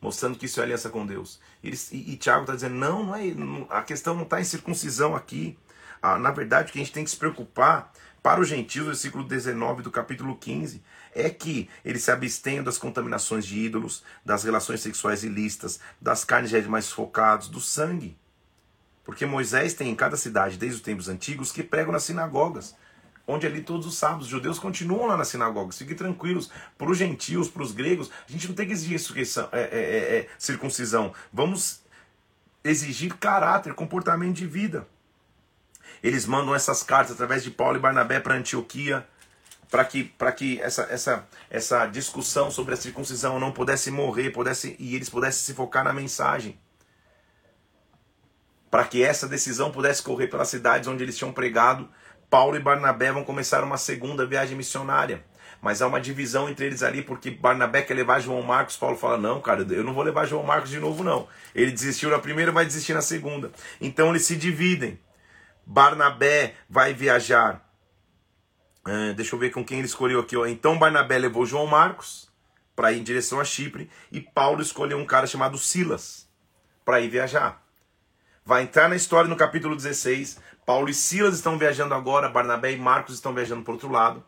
Mostrando 0.04 0.36
que 0.36 0.44
isso 0.44 0.60
é 0.60 0.64
aliança 0.64 0.90
com 0.90 1.06
Deus. 1.06 1.40
Eles, 1.62 1.90
e, 1.90 2.12
e 2.12 2.16
Tiago 2.18 2.42
está 2.42 2.54
dizendo: 2.54 2.74
não, 2.74 3.04
não 3.04 3.16
é, 3.16 3.24
não, 3.28 3.66
a 3.70 3.82
questão 3.82 4.14
não 4.14 4.24
está 4.24 4.38
em 4.38 4.44
circuncisão 4.44 5.16
aqui. 5.16 5.56
Ah, 6.02 6.18
na 6.18 6.30
verdade, 6.30 6.68
o 6.68 6.72
que 6.72 6.78
a 6.78 6.84
gente 6.84 6.92
tem 6.92 7.04
que 7.04 7.10
se 7.10 7.16
preocupar 7.16 7.90
para 8.22 8.38
os 8.38 8.46
gentios, 8.46 8.84
versículo 8.84 9.24
19 9.24 9.82
do 9.82 9.90
capítulo 9.90 10.36
15, 10.36 10.82
é 11.14 11.30
que 11.30 11.70
eles 11.82 12.04
se 12.04 12.10
abstenham 12.10 12.62
das 12.62 12.76
contaminações 12.76 13.46
de 13.46 13.58
ídolos, 13.58 14.04
das 14.22 14.44
relações 14.44 14.82
sexuais 14.82 15.24
ilícitas, 15.24 15.80
das 15.98 16.22
carnes 16.22 16.50
de 16.50 16.68
mais 16.68 16.90
focados, 16.90 17.48
do 17.48 17.60
sangue. 17.60 18.18
Porque 19.04 19.24
Moisés 19.24 19.72
tem 19.72 19.88
em 19.88 19.94
cada 19.94 20.18
cidade, 20.18 20.58
desde 20.58 20.76
os 20.76 20.82
tempos 20.82 21.08
antigos, 21.08 21.50
que 21.50 21.62
pregam 21.62 21.92
nas 21.92 22.04
sinagogas 22.04 22.76
onde 23.26 23.46
ali 23.46 23.62
todos 23.62 23.86
os 23.86 23.96
sábados, 23.96 24.26
os 24.26 24.30
judeus 24.30 24.58
continuam 24.58 25.06
lá 25.06 25.16
na 25.16 25.24
sinagoga, 25.24 25.72
fiquem 25.72 25.96
tranquilos. 25.96 26.50
Para 26.76 26.90
os 26.90 26.98
gentios, 26.98 27.48
para 27.48 27.62
os 27.62 27.72
gregos, 27.72 28.10
a 28.28 28.32
gente 28.32 28.48
não 28.48 28.54
tem 28.54 28.66
que 28.66 28.72
exigir 28.72 29.00
é, 29.52 29.58
é, 29.58 29.60
é, 29.60 30.18
é, 30.18 30.28
circuncisão. 30.38 31.12
Vamos 31.32 31.82
exigir 32.62 33.14
caráter, 33.16 33.74
comportamento 33.74 34.36
de 34.36 34.46
vida. 34.46 34.86
Eles 36.02 36.26
mandam 36.26 36.54
essas 36.54 36.82
cartas 36.82 37.12
através 37.12 37.42
de 37.42 37.50
Paulo 37.50 37.76
e 37.76 37.80
Barnabé 37.80 38.20
para 38.20 38.34
Antioquia, 38.34 39.06
para 39.70 39.84
que, 39.84 40.12
que 40.36 40.60
essa, 40.60 40.82
essa, 40.82 41.26
essa 41.50 41.86
discussão 41.86 42.50
sobre 42.50 42.74
a 42.74 42.76
circuncisão 42.76 43.40
não 43.40 43.50
pudesse 43.50 43.90
morrer 43.90 44.30
pudesse, 44.30 44.76
e 44.78 44.94
eles 44.94 45.08
pudessem 45.08 45.42
se 45.42 45.54
focar 45.54 45.82
na 45.82 45.92
mensagem. 45.92 46.58
Para 48.70 48.84
que 48.84 49.02
essa 49.02 49.26
decisão 49.26 49.70
pudesse 49.70 50.02
correr 50.02 50.26
pelas 50.26 50.48
cidades 50.48 50.88
onde 50.88 51.02
eles 51.02 51.16
tinham 51.16 51.32
pregado 51.32 51.88
Paulo 52.30 52.56
e 52.56 52.60
Barnabé 52.60 53.12
vão 53.12 53.24
começar 53.24 53.62
uma 53.62 53.76
segunda 53.76 54.26
viagem 54.26 54.56
missionária. 54.56 55.24
Mas 55.60 55.80
há 55.80 55.86
uma 55.86 56.00
divisão 56.00 56.48
entre 56.48 56.66
eles 56.66 56.82
ali, 56.82 57.00
porque 57.00 57.30
Barnabé 57.30 57.80
quer 57.82 57.94
levar 57.94 58.20
João 58.20 58.42
Marcos, 58.42 58.76
Paulo 58.76 58.96
fala: 58.96 59.16
Não, 59.16 59.40
cara, 59.40 59.66
eu 59.70 59.82
não 59.82 59.94
vou 59.94 60.04
levar 60.04 60.26
João 60.26 60.42
Marcos 60.42 60.68
de 60.68 60.78
novo, 60.78 61.02
não. 61.02 61.26
Ele 61.54 61.70
desistiu 61.70 62.10
na 62.10 62.18
primeira, 62.18 62.52
vai 62.52 62.66
desistir 62.66 62.92
na 62.92 63.00
segunda. 63.00 63.50
Então 63.80 64.10
eles 64.10 64.26
se 64.26 64.36
dividem. 64.36 65.00
Barnabé 65.64 66.54
vai 66.68 66.92
viajar. 66.92 67.64
Uh, 68.86 69.14
deixa 69.14 69.34
eu 69.34 69.38
ver 69.38 69.50
com 69.50 69.64
quem 69.64 69.78
ele 69.78 69.86
escolheu 69.86 70.20
aqui. 70.20 70.36
Ó. 70.36 70.44
Então 70.44 70.78
Barnabé 70.78 71.16
levou 71.16 71.46
João 71.46 71.66
Marcos 71.66 72.30
para 72.76 72.92
ir 72.92 73.00
em 73.00 73.02
direção 73.02 73.40
a 73.40 73.44
Chipre. 73.44 73.88
E 74.12 74.20
Paulo 74.20 74.60
escolheu 74.60 74.98
um 74.98 75.06
cara 75.06 75.26
chamado 75.26 75.56
Silas 75.56 76.28
para 76.84 77.00
ir 77.00 77.08
viajar. 77.08 77.62
Vai 78.44 78.64
entrar 78.64 78.90
na 78.90 78.96
história 78.96 79.28
no 79.28 79.36
capítulo 79.36 79.74
16. 79.74 80.38
Paulo 80.66 80.88
e 80.88 80.94
Silas 80.94 81.34
estão 81.34 81.58
viajando 81.58 81.92
agora, 81.92 82.28
Barnabé 82.28 82.72
e 82.72 82.78
Marcos 82.78 83.14
estão 83.14 83.34
viajando 83.34 83.62
para 83.62 83.74
outro 83.74 83.90
lado. 83.90 84.24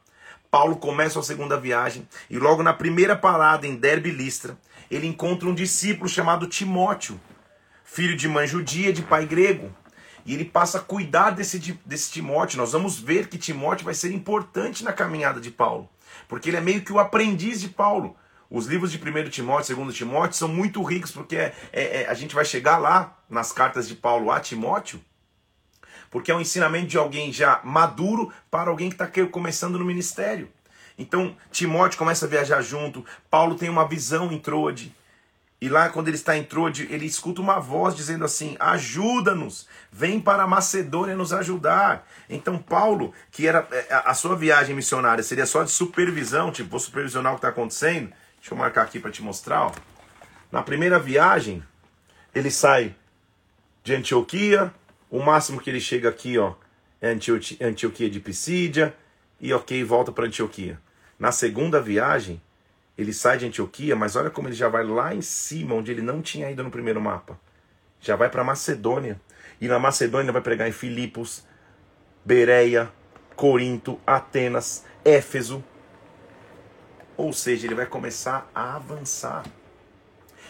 Paulo 0.51 0.77
começa 0.77 1.19
a 1.19 1.23
segunda 1.23 1.59
viagem 1.59 2.07
e 2.29 2.39
logo 2.39 2.63
na 2.63 2.75
primeira 2.75 3.17
parada 3.17 3.67
em 3.67 3.75
Derbe 3.75 4.11
Listra, 4.11 4.57
ele 4.91 5.07
encontra 5.07 5.49
um 5.49 5.55
discípulo 5.55 6.09
chamado 6.09 6.47
Timóteo, 6.47 7.19
filho 7.85 8.17
de 8.17 8.29
mãe 8.29 8.47
judia, 8.47 8.93
de 8.93 9.03
pai 9.03 9.25
grego. 9.25 9.75
E 10.27 10.35
ele 10.35 10.45
passa 10.45 10.79
a 10.79 10.81
cuidar 10.83 11.31
desse, 11.31 11.59
desse 11.87 12.11
Timóteo. 12.11 12.59
Nós 12.59 12.73
vamos 12.73 12.99
ver 13.01 13.29
que 13.29 13.39
Timóteo 13.39 13.85
vai 13.85 13.95
ser 13.95 14.13
importante 14.13 14.85
na 14.85 14.93
caminhada 14.93 15.41
de 15.41 15.51
Paulo, 15.51 15.89
porque 16.29 16.51
ele 16.51 16.57
é 16.59 16.61
meio 16.61 16.83
que 16.83 16.93
o 16.93 16.99
aprendiz 16.99 17.61
de 17.61 17.69
Paulo. 17.69 18.15
Os 18.51 18.67
livros 18.67 18.93
de 18.93 18.99
1 18.99 19.31
Timóteo 19.31 19.73
e 19.73 19.85
2 19.85 19.97
Timóteo 19.97 20.37
são 20.37 20.49
muito 20.49 20.83
ricos, 20.83 21.11
porque 21.11 21.37
é, 21.37 21.55
é, 21.73 22.03
é, 22.03 22.09
a 22.09 22.15
gente 22.15 22.35
vai 22.35 22.45
chegar 22.45 22.77
lá 22.77 23.19
nas 23.29 23.53
cartas 23.53 23.89
de 23.89 23.95
Paulo 23.95 24.31
a 24.31 24.39
Timóteo 24.39 25.01
porque 26.17 26.31
é 26.31 26.35
um 26.35 26.41
ensinamento 26.41 26.87
de 26.87 26.97
alguém 26.97 27.31
já 27.31 27.61
maduro 27.63 28.33
para 28.51 28.71
alguém 28.71 28.89
que 28.89 28.95
está 28.95 29.07
começando 29.27 29.79
no 29.79 29.85
ministério. 29.85 30.49
Então, 30.97 31.37
Timóteo 31.53 31.99
começa 31.99 32.25
a 32.25 32.29
viajar 32.29 32.63
junto, 32.63 33.05
Paulo 33.31 33.55
tem 33.55 33.69
uma 33.69 33.87
visão 33.87 34.33
em 34.33 34.39
Troade. 34.39 34.97
E 35.61 35.69
lá, 35.69 35.91
quando 35.91 36.09
ele 36.09 36.17
está 36.17 36.35
em 36.35 36.43
Troade, 36.43 36.89
ele 36.91 37.05
escuta 37.05 37.43
uma 37.43 37.61
voz 37.61 37.95
dizendo 37.95 38.25
assim: 38.25 38.57
Ajuda-nos, 38.59 39.69
vem 39.93 40.19
para 40.19 40.47
Macedônia 40.47 41.15
nos 41.15 41.35
ajudar. 41.35 42.09
Então, 42.31 42.57
Paulo, 42.57 43.13
que 43.31 43.47
era 43.47 43.69
é, 43.71 43.87
a 44.07 44.15
sua 44.15 44.35
viagem 44.35 44.75
missionária 44.75 45.23
seria 45.23 45.45
só 45.45 45.65
de 45.65 45.71
supervisão, 45.71 46.51
tipo, 46.51 46.71
vou 46.71 46.81
supervisionar 46.81 47.33
o 47.33 47.35
que 47.35 47.41
está 47.41 47.49
acontecendo. 47.49 48.11
Deixa 48.41 48.55
eu 48.55 48.57
marcar 48.57 48.85
aqui 48.85 48.99
para 48.99 49.11
te 49.11 49.23
mostrar. 49.23 49.67
Ó. 49.67 49.73
Na 50.51 50.63
primeira 50.63 50.99
viagem, 50.99 51.63
ele 52.35 52.51
sai 52.51 52.95
de 53.85 53.95
Antioquia, 53.95 54.73
o 55.11 55.21
máximo 55.23 55.61
que 55.61 55.71
ele 55.71 55.81
chega 55.81 56.09
aqui, 56.09 56.39
ó, 56.39 56.55
é 57.01 57.11
Antioquia 57.11 58.11
de 58.11 58.21
Pisídia 58.21 58.95
e 59.41 59.53
ok, 59.53 59.85
volta 59.85 60.11
para 60.11 60.27
Antioquia. 60.27 60.81
Na 61.19 61.31
segunda 61.33 61.81
viagem, 61.81 62.41
ele 62.97 63.13
sai 63.13 63.39
de 63.39 63.47
Antioquia, 63.47 63.95
mas 63.95 64.17
olha 64.17 64.31
como 64.31 64.49
ele 64.49 64.55
já 64.55 64.69
vai 64.69 64.85
lá 64.85 65.15
em 65.15 65.23
cima, 65.23 65.75
onde 65.75 65.91
ele 65.91 66.03
não 66.03 66.23
tinha 66.23 66.51
ido 66.51 66.63
no 66.63 66.71
primeiro 66.71 67.01
mapa. 67.01 67.39
Já 68.01 68.17
vai 68.17 68.29
para 68.31 68.45
Macedônia. 68.45 69.21
E 69.61 69.69
na 69.69 69.79
Macedônia 69.79 70.33
vai 70.33 70.43
pregar 70.43 70.69
em 70.69 70.73
Filipos, 70.73 71.47
Bereia, 72.25 72.91
Corinto, 73.35 74.01
Atenas, 74.07 74.85
Éfeso. 75.05 75.63
Ou 77.17 77.33
seja, 77.33 77.67
ele 77.67 77.75
vai 77.75 77.87
começar 77.87 78.51
a 78.55 78.77
avançar. 78.77 79.45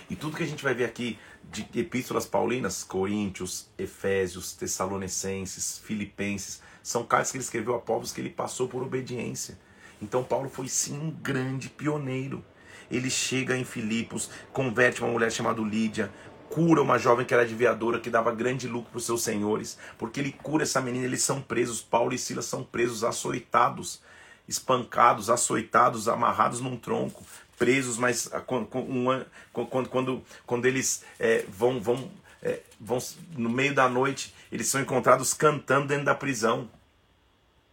E 0.09 0.17
tudo 0.17 0.37
que 0.37 0.43
a 0.43 0.47
gente 0.47 0.63
vai 0.63 0.75
ver 0.75 0.85
aqui 0.85 1.19
de 1.51 1.67
epístolas 1.81 2.27
paulinas, 2.27 2.85
Coríntios, 2.85 3.69
Efésios, 3.79 4.53
Tessalonicenses, 4.53 5.79
Filipenses, 5.79 6.61
são 6.83 7.05
cartas 7.05 7.31
que 7.31 7.37
ele 7.37 7.45
escreveu 7.45 7.75
a 7.75 7.81
povos 7.81 8.13
que 8.13 8.21
ele 8.21 8.31
passou 8.31 8.69
por 8.69 8.83
obediência. 8.83 9.59
Então 10.01 10.23
Paulo 10.23 10.49
foi 10.49 10.69
sim 10.69 10.99
um 10.99 11.11
grande 11.11 11.69
pioneiro. 11.69 12.45
Ele 12.91 13.11
chega 13.11 13.57
em 13.57 13.65
Filipos, 13.65 14.31
converte 14.53 15.03
uma 15.03 15.11
mulher 15.11 15.33
chamada 15.33 15.61
Lídia, 15.61 16.13
cura 16.49 16.81
uma 16.81 16.99
jovem 16.99 17.27
que 17.27 17.35
era 17.35 17.43
adiviadora, 17.43 17.99
que 17.99 18.11
dava 18.11 18.33
grande 18.33 18.69
lucro 18.69 18.91
para 18.91 18.99
os 18.99 19.07
seus 19.07 19.23
senhores, 19.23 19.79
porque 19.99 20.21
ele 20.21 20.33
cura 20.33 20.63
essa 20.63 20.81
menina, 20.81 21.05
eles 21.05 21.23
são 21.23 21.41
presos, 21.41 21.83
Paulo 21.83 22.15
e 22.15 22.19
Silas 22.19 22.45
são 22.45 22.63
presos, 22.63 23.03
açoitados, 23.03 24.01
espancados, 24.47 25.29
açoitados, 25.29 26.09
amarrados 26.09 26.61
num 26.61 26.77
tronco, 26.77 27.25
presos, 27.59 27.99
mas 27.99 28.31
quando, 28.47 28.67
quando, 28.67 29.89
quando, 29.89 30.23
quando 30.45 30.67
eles 30.67 31.03
é, 31.19 31.45
vão, 31.49 31.81
vão, 31.81 32.11
é, 32.43 32.61
vão 32.81 32.99
no 33.37 33.51
meio 33.51 33.75
da 33.75 33.89
noite, 33.89 34.35
eles 34.53 34.69
são 34.69 34.81
encontrados 34.81 35.35
cantando 35.35 35.89
dentro 35.89 36.05
da 36.05 36.15
prisão. 36.15 36.71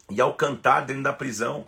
E 0.09 0.19
ao 0.19 0.33
cantar 0.33 0.81
dentro 0.81 1.03
da 1.03 1.13
prisão, 1.13 1.65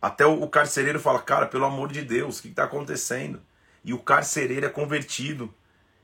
até 0.00 0.26
o, 0.26 0.42
o 0.42 0.48
carcereiro 0.48 1.00
fala: 1.00 1.20
Cara, 1.20 1.46
pelo 1.46 1.64
amor 1.64 1.90
de 1.90 2.02
Deus, 2.02 2.38
o 2.38 2.42
que 2.42 2.48
está 2.48 2.64
acontecendo? 2.64 3.40
E 3.84 3.92
o 3.92 3.98
carcereiro 3.98 4.66
é 4.66 4.70
convertido. 4.70 5.52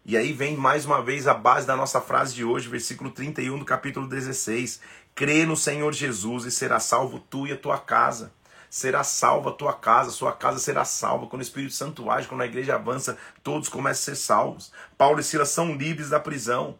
E 0.04 0.16
aí 0.16 0.32
vem 0.32 0.56
mais 0.56 0.84
uma 0.84 1.00
vez 1.00 1.28
a 1.28 1.34
base 1.34 1.66
da 1.66 1.76
nossa 1.76 2.00
frase 2.00 2.34
de 2.34 2.44
hoje, 2.44 2.68
versículo 2.68 3.10
31 3.10 3.58
do 3.58 3.64
capítulo 3.64 4.08
16: 4.08 4.80
Crê 5.14 5.46
no 5.46 5.56
Senhor 5.56 5.92
Jesus 5.92 6.44
e 6.44 6.50
será 6.50 6.80
salvo 6.80 7.20
tu 7.20 7.46
e 7.46 7.52
a 7.52 7.56
tua 7.56 7.78
casa 7.78 8.32
será 8.72 9.04
salva 9.04 9.50
a 9.50 9.52
tua 9.52 9.74
casa, 9.74 10.10
sua 10.10 10.32
casa 10.32 10.58
será 10.58 10.82
salva. 10.82 11.26
Quando 11.26 11.40
o 11.40 11.44
Espírito 11.44 11.74
Santo 11.74 12.10
age, 12.10 12.26
quando 12.26 12.40
a 12.40 12.46
igreja 12.46 12.74
avança, 12.74 13.18
todos 13.42 13.68
começam 13.68 14.14
a 14.14 14.16
ser 14.16 14.16
salvos. 14.16 14.72
Paulo 14.96 15.20
e 15.20 15.22
Silas 15.22 15.50
são 15.50 15.74
livres 15.74 16.08
da 16.08 16.18
prisão. 16.18 16.78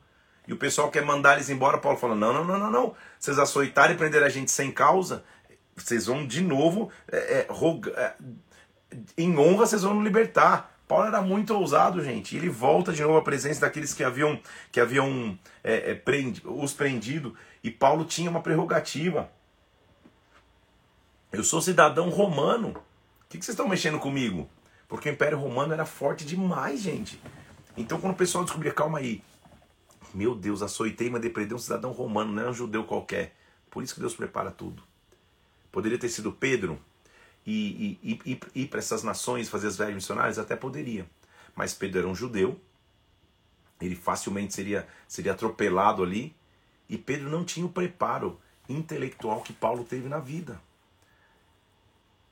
E 0.49 0.55
o 0.55 0.57
pessoal 0.57 0.90
quer 0.90 1.05
mandar 1.05 1.34
eles 1.34 1.51
embora. 1.51 1.76
Paulo 1.76 1.99
fala: 1.99 2.14
não, 2.14 2.32
não, 2.32 2.45
não, 2.47 2.59
não, 2.59 2.70
não. 2.70 2.95
Vocês 3.20 3.38
açoitarem 3.38 3.95
e 3.95 3.99
prender 3.99 4.22
a 4.22 4.30
gente 4.30 4.51
sem 4.51 4.72
causa, 4.72 5.22
vocês 5.76 6.07
vão 6.07 6.26
de 6.26 6.40
novo, 6.40 6.90
é, 7.12 7.16
é, 7.18 7.47
roga, 7.51 7.90
é, 7.90 8.14
em 9.18 9.36
honra, 9.36 9.66
vocês 9.66 9.82
vão 9.82 10.03
libertar. 10.03 10.74
Paulo 10.88 11.09
era 11.09 11.20
muito 11.20 11.55
ousado, 11.55 12.03
gente. 12.03 12.34
Ele 12.34 12.49
volta 12.49 12.90
de 12.95 13.03
novo 13.03 13.18
à 13.18 13.22
presença 13.22 13.61
daqueles 13.61 13.93
que 13.93 14.03
haviam, 14.03 14.40
que 14.70 14.80
haviam 14.80 15.38
é, 15.62 15.93
é, 15.93 16.03
os 16.47 16.72
prendido. 16.72 17.36
E 17.62 17.70
Paulo 17.70 18.07
tinha 18.07 18.30
uma 18.30 18.40
prerrogativa. 18.40 19.30
Eu 21.33 21.43
sou 21.43 21.62
cidadão 21.62 22.11
romano. 22.11 22.68
O 22.68 23.28
que, 23.28 23.39
que 23.39 23.45
vocês 23.45 23.55
estão 23.55 23.66
mexendo 23.66 23.99
comigo? 23.99 24.51
Porque 24.87 25.09
o 25.09 25.12
Império 25.12 25.39
Romano 25.39 25.72
era 25.72 25.87
forte 25.87 26.26
demais, 26.26 26.83
gente. 26.83 27.18
Então, 27.74 27.99
quando 27.99 28.12
o 28.12 28.16
pessoal 28.16 28.45
descobria, 28.45 28.70
calma 28.70 28.99
aí, 28.99 29.24
meu 30.12 30.35
Deus, 30.35 30.61
açoitei, 30.61 31.09
mas 31.09 31.22
depredei 31.22 31.57
um 31.57 31.59
cidadão 31.59 31.91
romano, 31.93 32.30
não 32.30 32.43
é 32.43 32.51
um 32.51 32.53
judeu 32.53 32.85
qualquer. 32.85 33.35
Por 33.70 33.83
isso 33.83 33.95
que 33.95 34.01
Deus 34.01 34.14
prepara 34.14 34.51
tudo. 34.51 34.83
Poderia 35.70 35.97
ter 35.97 36.11
sido 36.11 36.30
Pedro 36.30 36.78
e, 37.47 37.99
e, 38.03 38.20
e, 38.26 38.41
ir 38.62 38.66
para 38.66 38.80
essas 38.80 39.03
nações, 39.03 39.49
fazer 39.49 39.68
as 39.68 39.76
viagens 39.78 39.97
missionárias? 39.97 40.39
Até 40.39 40.55
poderia. 40.55 41.09
Mas 41.57 41.72
Pedro 41.72 42.01
era 42.01 42.09
um 42.09 42.14
judeu, 42.14 42.61
ele 43.80 43.97
facilmente 43.97 44.53
seria, 44.53 44.87
seria 45.09 45.33
atropelado 45.33 46.03
ali. 46.03 46.37
E 46.91 46.99
Pedro 46.99 47.30
não 47.30 47.43
tinha 47.43 47.64
o 47.64 47.70
preparo 47.70 48.39
intelectual 48.68 49.41
que 49.41 49.55
Paulo 49.55 49.83
teve 49.83 50.11
na 50.11 50.18
vida. 50.18 50.61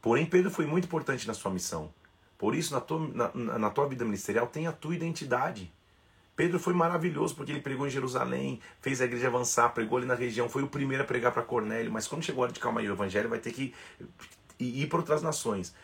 Porém, 0.01 0.27
Pedro 0.27 0.51
foi 0.51 0.67
muito 0.67 0.85
importante 0.85 1.27
na 1.27 1.35
sua 1.35 1.51
missão. 1.51 1.93
Por 2.39 2.55
isso, 2.55 2.73
na 2.73 2.81
tua, 2.81 3.07
na, 3.35 3.59
na 3.59 3.71
tua 3.71 3.87
vida 3.87 4.05
ministerial, 4.05 4.47
tem 4.47 4.67
a 4.67 4.73
tua 4.73 4.95
identidade. 4.95 5.71
Pedro 6.35 6.59
foi 6.59 6.73
maravilhoso 6.73 7.37
porque 7.37 7.53
ele 7.53 7.61
pregou 7.61 7.87
em 7.87 7.91
Jerusalém, 7.91 8.61
fez 8.81 9.03
a 9.03 9.05
igreja 9.05 9.27
avançar, 9.27 9.69
pregou 9.75 9.99
ali 9.99 10.07
na 10.07 10.15
região, 10.15 10.49
foi 10.49 10.63
o 10.63 10.69
primeiro 10.69 11.03
a 11.03 11.07
pregar 11.07 11.33
para 11.33 11.43
Cornélio, 11.43 11.93
mas 11.93 12.09
quando 12.09 12.23
chegou 12.23 12.43
a 12.43 12.45
hora 12.45 12.53
de 12.53 12.59
calma 12.59 12.81
aí, 12.81 12.89
o 12.89 12.95
evangelho 12.95 13.29
vai 13.29 13.39
ter 13.39 13.53
que 13.53 13.75
ir 14.59 14.87
para 14.89 14.99
outras 15.01 15.21
nações. 15.21 15.75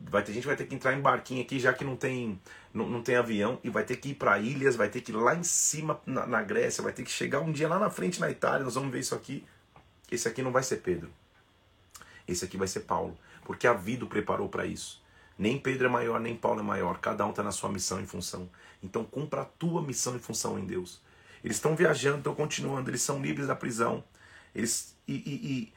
Vai 0.00 0.24
ter 0.24 0.32
gente 0.32 0.48
vai 0.48 0.56
ter 0.56 0.66
que 0.66 0.74
entrar 0.74 0.94
em 0.94 1.00
barquinho 1.00 1.42
aqui, 1.42 1.60
já 1.60 1.72
que 1.72 1.84
não 1.84 1.94
tem, 1.94 2.40
não, 2.74 2.88
não 2.88 3.02
tem 3.02 3.14
avião, 3.14 3.60
e 3.62 3.70
vai 3.70 3.84
ter 3.84 3.98
que 3.98 4.08
ir 4.08 4.14
para 4.14 4.36
ilhas, 4.40 4.74
vai 4.74 4.88
ter 4.88 5.00
que 5.00 5.12
ir 5.12 5.14
lá 5.14 5.36
em 5.36 5.44
cima 5.44 6.00
na, 6.04 6.26
na 6.26 6.42
Grécia, 6.42 6.82
vai 6.82 6.92
ter 6.92 7.04
que 7.04 7.10
chegar 7.12 7.38
um 7.38 7.52
dia 7.52 7.68
lá 7.68 7.78
na 7.78 7.88
frente 7.88 8.20
na 8.20 8.28
Itália, 8.28 8.64
nós 8.64 8.74
vamos 8.74 8.90
ver 8.90 8.98
isso 8.98 9.14
aqui. 9.14 9.46
Esse 10.10 10.26
aqui 10.26 10.42
não 10.42 10.50
vai 10.50 10.64
ser 10.64 10.78
Pedro. 10.78 11.08
Esse 12.26 12.44
aqui 12.44 12.56
vai 12.56 12.68
ser 12.68 12.80
Paulo, 12.80 13.16
porque 13.44 13.66
a 13.66 13.72
vida 13.72 14.04
o 14.04 14.08
preparou 14.08 14.48
para 14.48 14.66
isso. 14.66 15.02
Nem 15.38 15.58
Pedro 15.58 15.86
é 15.86 15.90
maior, 15.90 16.20
nem 16.20 16.36
Paulo 16.36 16.60
é 16.60 16.62
maior. 16.62 16.98
Cada 16.98 17.26
um 17.26 17.30
está 17.30 17.42
na 17.42 17.50
sua 17.50 17.70
missão 17.70 18.00
e 18.00 18.06
função. 18.06 18.48
Então 18.82 19.04
cumpra 19.04 19.42
a 19.42 19.44
tua 19.44 19.82
missão 19.82 20.14
e 20.16 20.18
função 20.18 20.58
em 20.58 20.64
Deus. 20.64 21.00
Eles 21.42 21.56
estão 21.56 21.74
viajando, 21.74 22.18
estão 22.18 22.34
continuando, 22.34 22.90
eles 22.90 23.02
são 23.02 23.20
livres 23.20 23.46
da 23.46 23.56
prisão. 23.56 24.04
Eles 24.54 24.94
e, 25.08 25.14
e, 25.14 25.52
e 25.52 25.72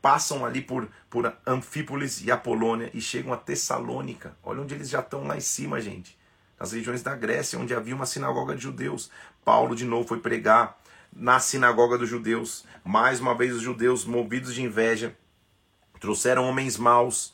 passam 0.00 0.44
ali 0.44 0.62
por, 0.62 0.88
por 1.08 1.32
Anfípolis 1.46 2.22
e 2.24 2.30
Apolônia 2.30 2.90
e 2.94 3.00
chegam 3.00 3.32
a 3.32 3.36
Tessalônica. 3.36 4.36
Olha 4.42 4.62
onde 4.62 4.74
eles 4.74 4.88
já 4.88 5.00
estão 5.00 5.26
lá 5.26 5.36
em 5.36 5.40
cima, 5.40 5.80
gente. 5.80 6.18
Nas 6.58 6.72
regiões 6.72 7.02
da 7.02 7.14
Grécia, 7.14 7.58
onde 7.58 7.74
havia 7.74 7.94
uma 7.94 8.06
sinagoga 8.06 8.54
de 8.54 8.62
judeus. 8.62 9.10
Paulo 9.44 9.74
de 9.74 9.84
novo 9.84 10.06
foi 10.06 10.20
pregar 10.20 10.78
na 11.12 11.40
sinagoga 11.40 11.98
dos 11.98 12.08
judeus. 12.08 12.64
Mais 12.84 13.20
uma 13.20 13.34
vez 13.34 13.54
os 13.54 13.62
judeus, 13.62 14.04
movidos 14.04 14.54
de 14.54 14.62
inveja, 14.62 15.16
trouxeram 16.00 16.48
homens 16.48 16.76
maus, 16.76 17.32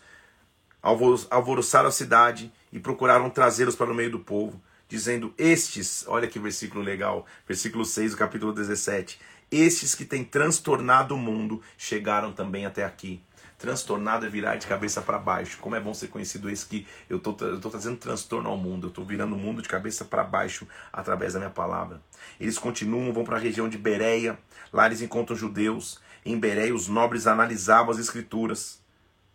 alvoroçaram 0.82 1.88
a 1.88 1.92
cidade 1.92 2.52
e 2.72 2.78
procuraram 2.78 3.30
trazê-los 3.30 3.74
para 3.74 3.90
o 3.90 3.94
meio 3.94 4.10
do 4.10 4.20
povo 4.20 4.60
dizendo: 4.88 5.34
Estes, 5.36 6.04
olha 6.06 6.28
que 6.28 6.38
versículo 6.38 6.82
legal, 6.82 7.26
versículo 7.46 7.84
6 7.84 8.12
do 8.12 8.16
capítulo 8.16 8.52
17: 8.52 9.18
Estes 9.50 9.94
que 9.94 10.04
têm 10.04 10.24
transtornado 10.24 11.14
o 11.14 11.18
mundo 11.18 11.62
chegaram 11.76 12.32
também 12.32 12.66
até 12.66 12.84
aqui. 12.84 13.20
Transtornado 13.58 14.26
é 14.26 14.28
virar 14.28 14.56
de 14.56 14.66
cabeça 14.66 15.00
para 15.00 15.18
baixo. 15.18 15.56
Como 15.62 15.74
é 15.74 15.80
bom 15.80 15.94
ser 15.94 16.08
conhecido 16.08 16.50
esse 16.50 16.66
que 16.66 16.86
eu 17.08 17.16
estou 17.16 17.34
trazendo 17.70 17.96
transtorno 17.96 18.50
ao 18.50 18.56
mundo. 18.58 18.86
Eu 18.86 18.90
estou 18.90 19.02
virando 19.02 19.34
o 19.34 19.38
mundo 19.38 19.62
de 19.62 19.68
cabeça 19.68 20.04
para 20.04 20.22
baixo 20.22 20.68
através 20.92 21.32
da 21.32 21.38
minha 21.38 21.50
palavra. 21.50 22.02
Eles 22.38 22.58
continuam, 22.58 23.14
vão 23.14 23.24
para 23.24 23.36
a 23.36 23.40
região 23.40 23.66
de 23.66 23.78
Bereia. 23.78 24.38
Lá 24.70 24.84
eles 24.84 25.00
encontram 25.00 25.34
judeus. 25.34 25.98
Em 26.26 26.38
Bereia, 26.38 26.74
os 26.74 26.88
nobres 26.88 27.28
analisavam 27.28 27.92
as 27.92 27.98
escrituras 27.98 28.84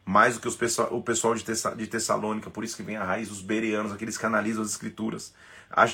mais 0.06 0.36
do 0.36 0.42
que 0.42 0.48
os 0.48 0.58
pessoal, 0.58 0.94
o 0.94 1.02
pessoal 1.02 1.34
de, 1.34 1.44
Tessa, 1.44 1.74
de 1.74 1.88
Tessalônica, 1.88 2.50
por 2.50 2.66
isso 2.66 2.76
que 2.76 2.84
vem 2.84 2.98
a 2.98 3.04
raiz 3.04 3.30
dos 3.30 3.42
bereanos, 3.42 3.94
aqueles 3.94 4.18
que 4.18 4.26
analisam 4.26 4.62
as 4.62 4.72
escrituras, 4.72 5.34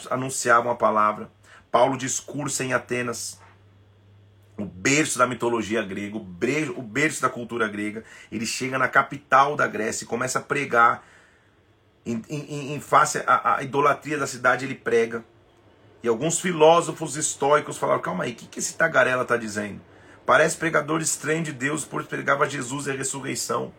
anunciavam 0.09 0.71
a 0.71 0.75
palavra. 0.75 1.29
Paulo 1.71 1.95
discursa 1.95 2.63
em 2.63 2.73
Atenas, 2.73 3.39
o 4.57 4.65
berço 4.65 5.19
da 5.19 5.27
mitologia 5.27 5.83
grega, 5.83 6.17
o 6.17 6.81
berço 6.81 7.21
da 7.21 7.29
cultura 7.29 7.67
grega. 7.67 8.03
Ele 8.31 8.45
chega 8.45 8.79
na 8.79 8.87
capital 8.87 9.55
da 9.55 9.67
Grécia 9.67 10.03
e 10.03 10.07
começa 10.07 10.39
a 10.39 10.41
pregar. 10.41 11.03
Em, 12.03 12.23
em, 12.27 12.73
em 12.73 12.79
face 12.79 13.21
à, 13.27 13.61
idolatria 13.61 14.17
da 14.17 14.25
cidade, 14.25 14.65
ele 14.65 14.73
prega. 14.73 15.23
E 16.01 16.07
alguns 16.07 16.39
filósofos 16.39 17.15
estoicos 17.15 17.77
falaram: 17.77 18.01
calma 18.01 18.23
aí, 18.23 18.31
o 18.31 18.35
que, 18.35 18.47
que 18.47 18.57
esse 18.57 18.75
tagarela 18.75 19.21
está 19.21 19.37
dizendo? 19.37 19.79
Parece 20.28 20.57
pregador 20.57 21.01
estranho 21.01 21.41
de 21.41 21.51
Deus, 21.51 21.84
por 21.84 22.05
pregava 22.05 22.47
Jesus 22.47 22.86
e 22.86 22.91
a 22.91 22.93
ressurreição 22.93 23.73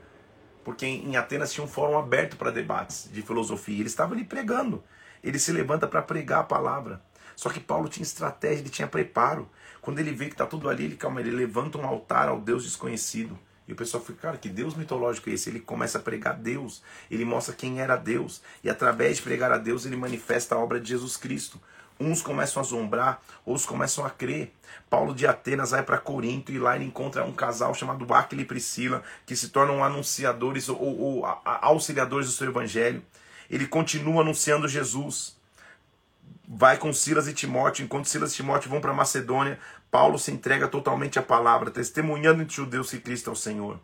porque 0.69 0.85
em 0.85 1.17
Atenas 1.17 1.51
tinha 1.51 1.65
um 1.65 1.69
fórum 1.69 1.97
aberto 1.97 2.37
para 2.37 2.51
debates 2.51 3.09
de 3.11 3.23
filosofia. 3.23 3.79
Ele 3.79 3.87
estava 3.87 4.13
ali 4.13 4.23
pregando. 4.23 4.85
Ele 5.25 5.39
se 5.39 5.51
levanta 5.51 5.87
para 5.87 6.03
pregar 6.03 6.41
a 6.41 6.45
palavra. 6.45 7.01
Só 7.35 7.49
que 7.49 7.59
Paulo 7.59 7.89
tinha 7.89 8.03
estratégia, 8.03 8.61
ele 8.61 8.69
tinha 8.69 8.87
preparo. 8.87 9.49
Quando 9.81 9.99
ele 9.99 10.13
vê 10.13 10.27
que 10.27 10.33
está 10.33 10.45
tudo 10.45 10.69
ali, 10.69 10.85
ele 10.85 10.97
calma, 10.97 11.23
ele 11.23 11.31
levanta 11.31 11.79
um 11.79 11.87
altar 11.87 12.29
ao 12.29 12.39
Deus 12.39 12.65
desconhecido. 12.65 13.39
E 13.67 13.73
o 13.73 13.77
pessoal 13.77 14.05
fica, 14.05 14.21
cara, 14.21 14.37
que 14.37 14.51
Deus 14.51 14.75
mitológico 14.75 15.31
é 15.31 15.33
esse? 15.33 15.49
Ele 15.49 15.61
começa 15.61 15.97
a 15.97 16.03
pregar 16.03 16.37
Deus, 16.37 16.83
ele 17.11 17.25
mostra 17.25 17.55
quem 17.55 17.81
era 17.81 17.97
Deus, 17.97 18.43
e 18.63 18.69
através 18.69 19.17
de 19.17 19.23
pregar 19.23 19.51
a 19.51 19.57
Deus, 19.57 19.87
ele 19.87 19.97
manifesta 19.97 20.55
a 20.55 20.59
obra 20.59 20.79
de 20.79 20.91
Jesus 20.91 21.17
Cristo. 21.17 21.59
Uns 22.01 22.23
começam 22.23 22.63
a 22.63 22.65
zombrar, 22.65 23.21
outros 23.45 23.67
começam 23.67 24.05
a 24.05 24.11
crer. 24.11 24.53
Paulo 24.89 25.15
de 25.15 25.27
Atenas 25.27 25.73
vai 25.73 25.83
para 25.83 25.99
Corinto 25.99 26.53
e 26.53 26.59
lá 26.59 26.77
ele 26.77 26.85
encontra 26.85 27.25
um 27.25 27.33
casal 27.33 27.75
chamado 27.75 28.13
Aquila 28.15 28.43
e 28.43 28.45
Priscila, 28.45 29.03
que 29.27 29.35
se 29.35 29.49
tornam 29.49 29.83
anunciadores 29.83 30.69
ou, 30.69 30.81
ou 30.81 31.27
auxiliadores 31.45 32.27
do 32.27 32.33
seu 32.33 32.49
evangelho. 32.49 33.03
Ele 33.51 33.67
continua 33.67 34.23
anunciando 34.23 34.69
Jesus. 34.69 35.37
Vai 36.47 36.77
com 36.77 36.93
Silas 36.93 37.27
e 37.27 37.35
Timóteo. 37.35 37.85
Enquanto 37.85 38.09
Silas 38.09 38.33
e 38.33 38.37
Timóteo 38.37 38.71
vão 38.71 38.81
para 38.81 38.93
Macedônia, 38.93 39.59
Paulo 39.91 40.19
se 40.19 40.31
entrega 40.31 40.69
totalmente 40.69 41.19
à 41.19 41.23
palavra, 41.23 41.71
testemunhando 41.71 42.43
entre 42.43 42.55
judeus 42.55 42.91
que 42.91 43.01
Cristo 43.01 43.31
é 43.31 43.33
o 43.33 43.37
Senhor. 43.37 43.79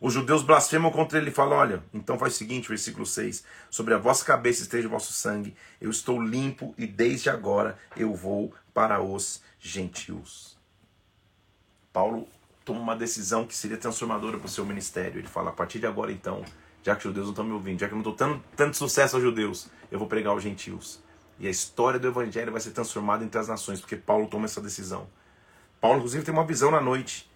Os 0.00 0.14
judeus 0.14 0.42
blasfemam 0.42 0.90
contra 0.90 1.18
ele 1.18 1.28
e 1.28 1.32
falam: 1.32 1.58
Olha, 1.58 1.84
então 1.92 2.18
faz 2.18 2.34
o 2.34 2.36
seguinte, 2.36 2.68
versículo 2.68 3.04
6: 3.04 3.44
Sobre 3.68 3.92
a 3.92 3.98
vossa 3.98 4.24
cabeça 4.24 4.62
esteja 4.62 4.88
o 4.88 4.90
vosso 4.90 5.12
sangue, 5.12 5.54
eu 5.78 5.90
estou 5.90 6.20
limpo 6.22 6.74
e 6.78 6.86
desde 6.86 7.28
agora 7.28 7.78
eu 7.94 8.14
vou 8.14 8.54
para 8.72 9.02
os 9.02 9.42
gentios. 9.58 10.58
Paulo 11.92 12.26
toma 12.64 12.80
uma 12.80 12.96
decisão 12.96 13.46
que 13.46 13.54
seria 13.54 13.76
transformadora 13.76 14.38
para 14.38 14.46
o 14.46 14.50
seu 14.50 14.64
ministério. 14.64 15.18
Ele 15.18 15.28
fala: 15.28 15.50
A 15.50 15.52
partir 15.52 15.78
de 15.78 15.86
agora, 15.86 16.10
então, 16.10 16.42
já 16.82 16.94
que 16.94 17.00
os 17.00 17.04
judeus 17.04 17.26
não 17.26 17.32
estão 17.32 17.44
me 17.44 17.52
ouvindo, 17.52 17.80
já 17.80 17.86
que 17.86 17.92
eu 17.92 17.98
não 17.98 18.10
estou 18.10 18.16
dando 18.16 18.42
tanto 18.56 18.78
sucesso 18.78 19.16
aos 19.16 19.22
judeus, 19.22 19.68
eu 19.90 19.98
vou 19.98 20.08
pregar 20.08 20.32
aos 20.32 20.42
gentios. 20.42 21.02
E 21.38 21.46
a 21.46 21.50
história 21.50 22.00
do 22.00 22.08
evangelho 22.08 22.52
vai 22.52 22.60
ser 22.60 22.70
transformada 22.70 23.22
entre 23.22 23.38
as 23.38 23.48
nações, 23.48 23.80
porque 23.80 23.96
Paulo 23.96 24.28
toma 24.28 24.46
essa 24.46 24.62
decisão. 24.62 25.06
Paulo, 25.78 25.98
inclusive, 25.98 26.24
tem 26.24 26.32
uma 26.32 26.44
visão 26.44 26.70
na 26.70 26.80
noite 26.80 27.29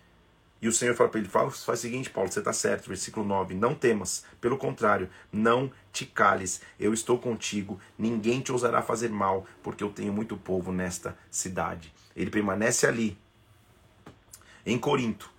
e 0.65 0.69
o 0.69 0.73
Senhor 0.73 0.95
fala 0.95 1.11
para 1.11 1.21
ele: 1.21 1.29
fala, 1.29 1.51
faz 1.51 1.81
o 1.81 1.83
seguinte, 1.83 2.09
Paulo, 2.09 2.33
você 2.33 2.39
está 2.39 2.51
certo, 2.51 2.89
versículo 2.89 3.27
9: 3.27 3.55
Não 3.55 3.75
temas, 3.75 4.25
pelo 4.41 4.57
contrário, 4.57 5.11
não 5.31 5.71
te 5.93 6.07
cales, 6.07 6.63
eu 6.81 6.95
estou 6.95 7.19
contigo, 7.19 7.79
ninguém 7.99 8.41
te 8.41 8.51
ousará 8.51 8.81
fazer 8.81 9.11
mal, 9.11 9.47
porque 9.63 9.85
eu 9.85 9.91
tenho 9.91 10.11
muito 10.11 10.39
povo 10.39 10.73
nesta 10.73 11.19
cidade. 11.31 11.93
Ele 12.17 12.31
permanece 12.31 12.87
ali, 12.87 13.19
em 14.65 14.79
Corinto, 14.79 15.31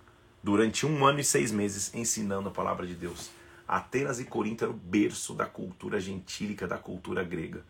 durante 0.44 0.86
um 0.86 1.04
ano 1.04 1.18
e 1.18 1.24
seis 1.24 1.50
meses, 1.50 1.92
ensinando 1.92 2.48
a 2.48 2.52
palavra 2.52 2.86
de 2.86 2.94
Deus. 2.94 3.30
Atenas 3.66 4.20
e 4.20 4.24
Corinto 4.24 4.62
era 4.62 4.70
o 4.70 4.76
berço 4.76 5.34
da 5.34 5.46
cultura 5.46 5.98
gentílica, 5.98 6.68
da 6.68 6.78
cultura 6.78 7.24
grega. 7.24 7.64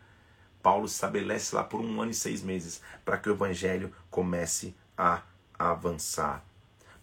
Paulo 0.63 0.85
estabelece 0.85 1.55
lá 1.55 1.65
por 1.65 1.81
um 1.81 2.03
ano 2.03 2.11
e 2.11 2.15
seis 2.15 2.43
meses 2.43 2.83
para 3.03 3.17
que 3.17 3.31
o 3.31 3.33
evangelho 3.33 3.91
comece 4.11 4.75
a 4.95 5.23
avançar. 5.59 6.46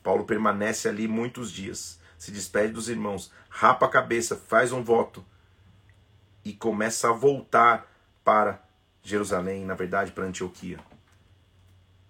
Paulo 0.04 0.26
permanece 0.26 0.90
ali 0.90 1.08
muitos 1.08 1.50
dias, 1.52 2.00
se 2.18 2.30
despede 2.30 2.74
dos 2.74 2.90
irmãos, 2.90 3.32
rapa 3.50 3.86
a 3.86 3.90
cabeça, 3.90 4.36
faz 4.36 4.74
um 4.74 4.84
voto 4.84 5.26
e 6.44 6.52
começa 6.52 7.10
a 7.10 7.14
voltar 7.14 7.90
para 8.24 8.62
Jerusalém, 9.02 9.66
na 9.66 9.74
verdade 9.74 10.12
para 10.12 10.26
Antioquia. 10.26 10.78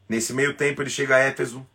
Nesse 0.10 0.34
meio 0.34 0.58
tempo 0.58 0.82
ele 0.82 0.90
chega 0.90 1.16
a 1.16 1.20
Éfeso, 1.20 1.66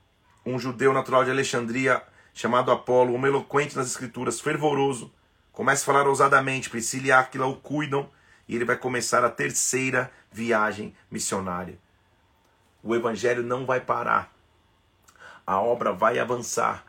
um 0.45 0.59
judeu 0.59 0.93
natural 0.93 1.25
de 1.25 1.31
Alexandria 1.31 2.03
chamado 2.35 2.71
Apolo, 2.71 3.15
um 3.15 3.27
eloquente 3.27 3.77
nas 3.77 3.87
escrituras, 3.87 4.41
fervoroso, 4.41 5.13
começa 5.53 5.83
a 5.83 5.87
falar 5.87 6.07
ousadamente, 6.07 6.71
Priscila 6.71 7.07
e 7.07 7.13
Áquila 7.13 7.47
o 7.47 7.57
cuidam 7.57 8.11
e 8.47 8.57
ele 8.57 8.65
vai 8.65 8.77
começar 8.77 9.25
a 9.25 9.31
terceira 9.31 10.11
viagem 10.31 10.95
missionária. 11.11 11.79
O 12.83 12.95
evangelho 12.95 13.43
não 13.43 13.67
vai 13.67 13.81
parar 13.81 14.38
a 15.49 15.59
obra 15.59 15.95
vai 15.95 16.19
avançar. 16.19 16.85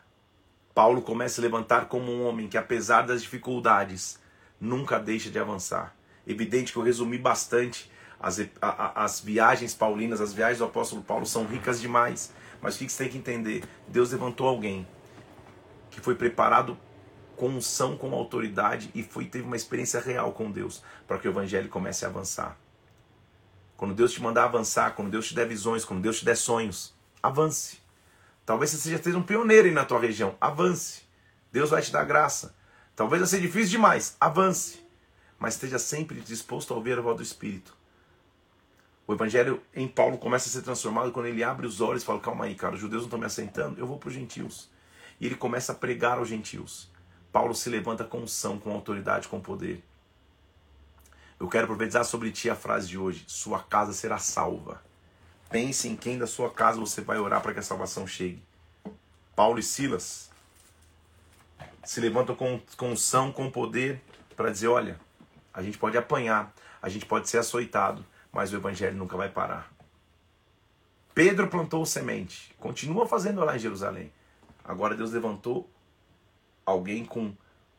Paulo 0.74 1.00
começa 1.00 1.40
a 1.40 1.42
levantar 1.42 1.86
como 1.86 2.12
um 2.12 2.26
homem 2.26 2.46
que, 2.46 2.58
apesar 2.58 3.06
das 3.06 3.22
dificuldades, 3.22 4.20
nunca 4.60 4.98
deixa 5.00 5.30
de 5.30 5.38
avançar. 5.38 5.96
Evidente 6.26 6.70
que 6.70 6.78
eu 6.78 6.82
resumi 6.82 7.16
bastante 7.16 7.90
as, 8.20 8.38
a, 8.60 9.02
as 9.02 9.18
viagens 9.18 9.72
paulinas, 9.72 10.20
as 10.20 10.34
viagens 10.34 10.58
do 10.58 10.66
apóstolo 10.66 11.02
Paulo 11.02 11.24
são 11.24 11.46
ricas 11.46 11.80
demais. 11.80 12.34
Mas 12.60 12.74
o 12.74 12.80
que 12.80 12.90
você 12.90 13.04
tem 13.04 13.12
que 13.12 13.16
entender? 13.16 13.64
Deus 13.88 14.12
levantou 14.12 14.46
alguém 14.46 14.86
que 15.90 15.98
foi 15.98 16.14
preparado 16.14 16.76
com 17.36 17.48
unção, 17.48 17.96
com 17.96 18.14
autoridade 18.14 18.90
e 18.94 19.02
foi 19.02 19.24
teve 19.24 19.46
uma 19.46 19.56
experiência 19.56 20.00
real 20.00 20.32
com 20.32 20.50
Deus 20.50 20.82
para 21.08 21.18
que 21.18 21.26
o 21.26 21.30
evangelho 21.30 21.70
comece 21.70 22.04
a 22.04 22.08
avançar. 22.08 22.58
Quando 23.74 23.94
Deus 23.94 24.12
te 24.12 24.20
mandar 24.20 24.44
avançar, 24.44 24.94
quando 24.94 25.10
Deus 25.10 25.28
te 25.28 25.34
der 25.34 25.48
visões, 25.48 25.82
quando 25.82 26.02
Deus 26.02 26.18
te 26.18 26.26
der 26.26 26.36
sonhos, 26.36 26.94
avance. 27.22 27.79
Talvez 28.50 28.72
você 28.72 28.98
seja 28.98 29.16
um 29.16 29.22
pioneiro 29.22 29.68
aí 29.68 29.72
na 29.72 29.84
tua 29.84 30.00
região, 30.00 30.36
avance. 30.40 31.02
Deus 31.52 31.70
vai 31.70 31.80
te 31.82 31.92
dar 31.92 32.02
graça. 32.02 32.52
Talvez 32.96 33.20
vai 33.20 33.28
ser 33.28 33.40
difícil 33.40 33.70
demais, 33.70 34.16
avance. 34.18 34.84
Mas 35.38 35.54
esteja 35.54 35.78
sempre 35.78 36.20
disposto 36.20 36.74
a 36.74 36.76
ouvir 36.76 36.98
a 36.98 37.00
voz 37.00 37.16
do 37.16 37.22
Espírito. 37.22 37.76
O 39.06 39.12
evangelho 39.12 39.62
em 39.72 39.86
Paulo 39.86 40.18
começa 40.18 40.48
a 40.48 40.52
ser 40.52 40.62
transformado 40.62 41.12
quando 41.12 41.26
ele 41.26 41.44
abre 41.44 41.64
os 41.64 41.80
olhos 41.80 42.02
e 42.02 42.04
fala: 42.04 42.18
calma 42.18 42.46
aí, 42.46 42.56
cara, 42.56 42.74
os 42.74 42.80
judeus 42.80 43.02
não 43.02 43.06
estão 43.06 43.20
me 43.20 43.26
aceitando, 43.26 43.78
eu 43.78 43.86
vou 43.86 43.98
para 43.98 44.08
os 44.08 44.14
gentios. 44.14 44.68
E 45.20 45.26
ele 45.26 45.36
começa 45.36 45.70
a 45.70 45.76
pregar 45.76 46.18
aos 46.18 46.26
gentios. 46.26 46.90
Paulo 47.30 47.54
se 47.54 47.70
levanta 47.70 48.02
com 48.02 48.18
unção, 48.18 48.58
com 48.58 48.72
autoridade, 48.72 49.28
com 49.28 49.40
poder. 49.40 49.80
Eu 51.38 51.46
quero 51.46 51.68
profetizar 51.68 52.04
sobre 52.04 52.32
ti 52.32 52.50
a 52.50 52.56
frase 52.56 52.88
de 52.88 52.98
hoje: 52.98 53.22
sua 53.28 53.62
casa 53.62 53.92
será 53.92 54.18
salva. 54.18 54.82
Pense 55.50 55.88
em 55.88 55.96
quem 55.96 56.16
da 56.16 56.28
sua 56.28 56.48
casa 56.48 56.78
você 56.78 57.00
vai 57.00 57.18
orar 57.18 57.42
para 57.42 57.52
que 57.52 57.58
a 57.58 57.62
salvação 57.62 58.06
chegue. 58.06 58.40
Paulo 59.34 59.58
e 59.58 59.62
Silas 59.62 60.30
se 61.84 62.00
levantam 62.00 62.36
com, 62.36 62.60
com 62.76 62.90
unção, 62.92 63.32
com 63.32 63.50
poder, 63.50 64.00
para 64.36 64.50
dizer: 64.50 64.68
olha, 64.68 64.98
a 65.52 65.60
gente 65.60 65.76
pode 65.76 65.98
apanhar, 65.98 66.54
a 66.80 66.88
gente 66.88 67.04
pode 67.04 67.28
ser 67.28 67.38
açoitado, 67.38 68.04
mas 68.32 68.52
o 68.52 68.56
evangelho 68.56 68.96
nunca 68.96 69.16
vai 69.16 69.28
parar. 69.28 69.72
Pedro 71.12 71.48
plantou 71.48 71.84
semente, 71.84 72.54
continua 72.60 73.06
fazendo 73.06 73.44
lá 73.44 73.56
em 73.56 73.58
Jerusalém. 73.58 74.12
Agora 74.64 74.94
Deus 74.94 75.10
levantou 75.10 75.68
alguém 76.64 77.04
com 77.04 77.34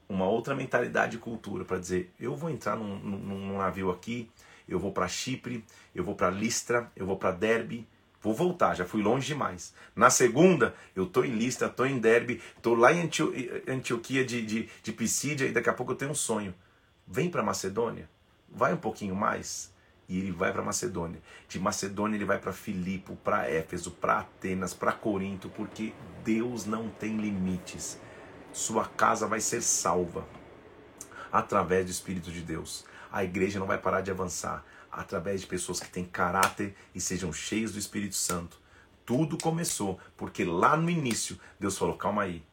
uma 0.09 0.25
outra 0.25 0.53
mentalidade 0.53 1.15
e 1.15 1.19
cultura 1.19 1.63
para 1.63 1.79
dizer: 1.79 2.13
eu 2.19 2.35
vou 2.35 2.49
entrar 2.49 2.75
num, 2.75 2.99
num, 2.99 3.17
num 3.17 3.57
navio 3.57 3.89
aqui, 3.89 4.29
eu 4.71 4.79
vou 4.79 4.91
para 4.91 5.07
Chipre, 5.07 5.63
eu 5.93 6.03
vou 6.03 6.15
para 6.15 6.29
Listra, 6.29 6.89
eu 6.95 7.05
vou 7.05 7.17
para 7.17 7.31
Derbe, 7.31 7.87
vou 8.21 8.33
voltar, 8.33 8.73
já 8.73 8.85
fui 8.85 9.01
longe 9.01 9.27
demais. 9.27 9.73
Na 9.95 10.09
segunda, 10.09 10.73
eu 10.95 11.05
tô 11.05 11.23
em 11.23 11.35
Listra, 11.35 11.67
tô 11.67 11.85
em 11.85 11.99
Derbe, 11.99 12.41
tô 12.61 12.73
lá 12.73 12.93
em 12.93 13.01
Antio, 13.01 13.33
Antioquia 13.67 14.23
de, 14.23 14.41
de, 14.45 14.69
de 14.81 14.91
Pisídia 14.93 15.45
e 15.45 15.51
daqui 15.51 15.69
a 15.69 15.73
pouco 15.73 15.91
eu 15.91 15.97
tenho 15.97 16.11
um 16.11 16.15
sonho. 16.15 16.55
Vem 17.05 17.29
para 17.29 17.43
Macedônia, 17.43 18.09
vai 18.49 18.73
um 18.73 18.77
pouquinho 18.77 19.15
mais 19.15 19.73
e 20.07 20.17
ele 20.17 20.31
vai 20.31 20.53
para 20.53 20.63
Macedônia. 20.63 21.21
De 21.49 21.59
Macedônia 21.59 22.15
ele 22.15 22.25
vai 22.25 22.39
para 22.39 22.53
Filipe, 22.53 23.13
para 23.23 23.49
Éfeso, 23.49 23.91
para 23.91 24.19
Atenas, 24.19 24.73
para 24.73 24.93
Corinto, 24.93 25.49
porque 25.49 25.93
Deus 26.23 26.65
não 26.65 26.89
tem 26.89 27.17
limites. 27.17 27.99
Sua 28.53 28.85
casa 28.85 29.27
vai 29.27 29.41
ser 29.41 29.61
salva 29.61 30.25
através 31.31 31.85
do 31.85 31.91
Espírito 31.91 32.31
de 32.31 32.41
Deus. 32.41 32.85
A 33.11 33.23
igreja 33.23 33.59
não 33.59 33.67
vai 33.67 33.77
parar 33.77 34.01
de 34.01 34.09
avançar 34.09 34.65
através 34.91 35.41
de 35.41 35.47
pessoas 35.47 35.79
que 35.79 35.89
têm 35.89 36.05
caráter 36.05 36.75
e 36.93 37.01
sejam 37.01 37.31
cheios 37.31 37.73
do 37.73 37.79
Espírito 37.79 38.15
Santo. 38.15 38.59
Tudo 39.05 39.37
começou 39.37 39.99
porque 40.15 40.43
lá 40.45 40.77
no 40.77 40.89
início 40.89 41.39
Deus 41.59 41.77
falou: 41.77 41.95
calma 41.97 42.23
aí. 42.23 42.43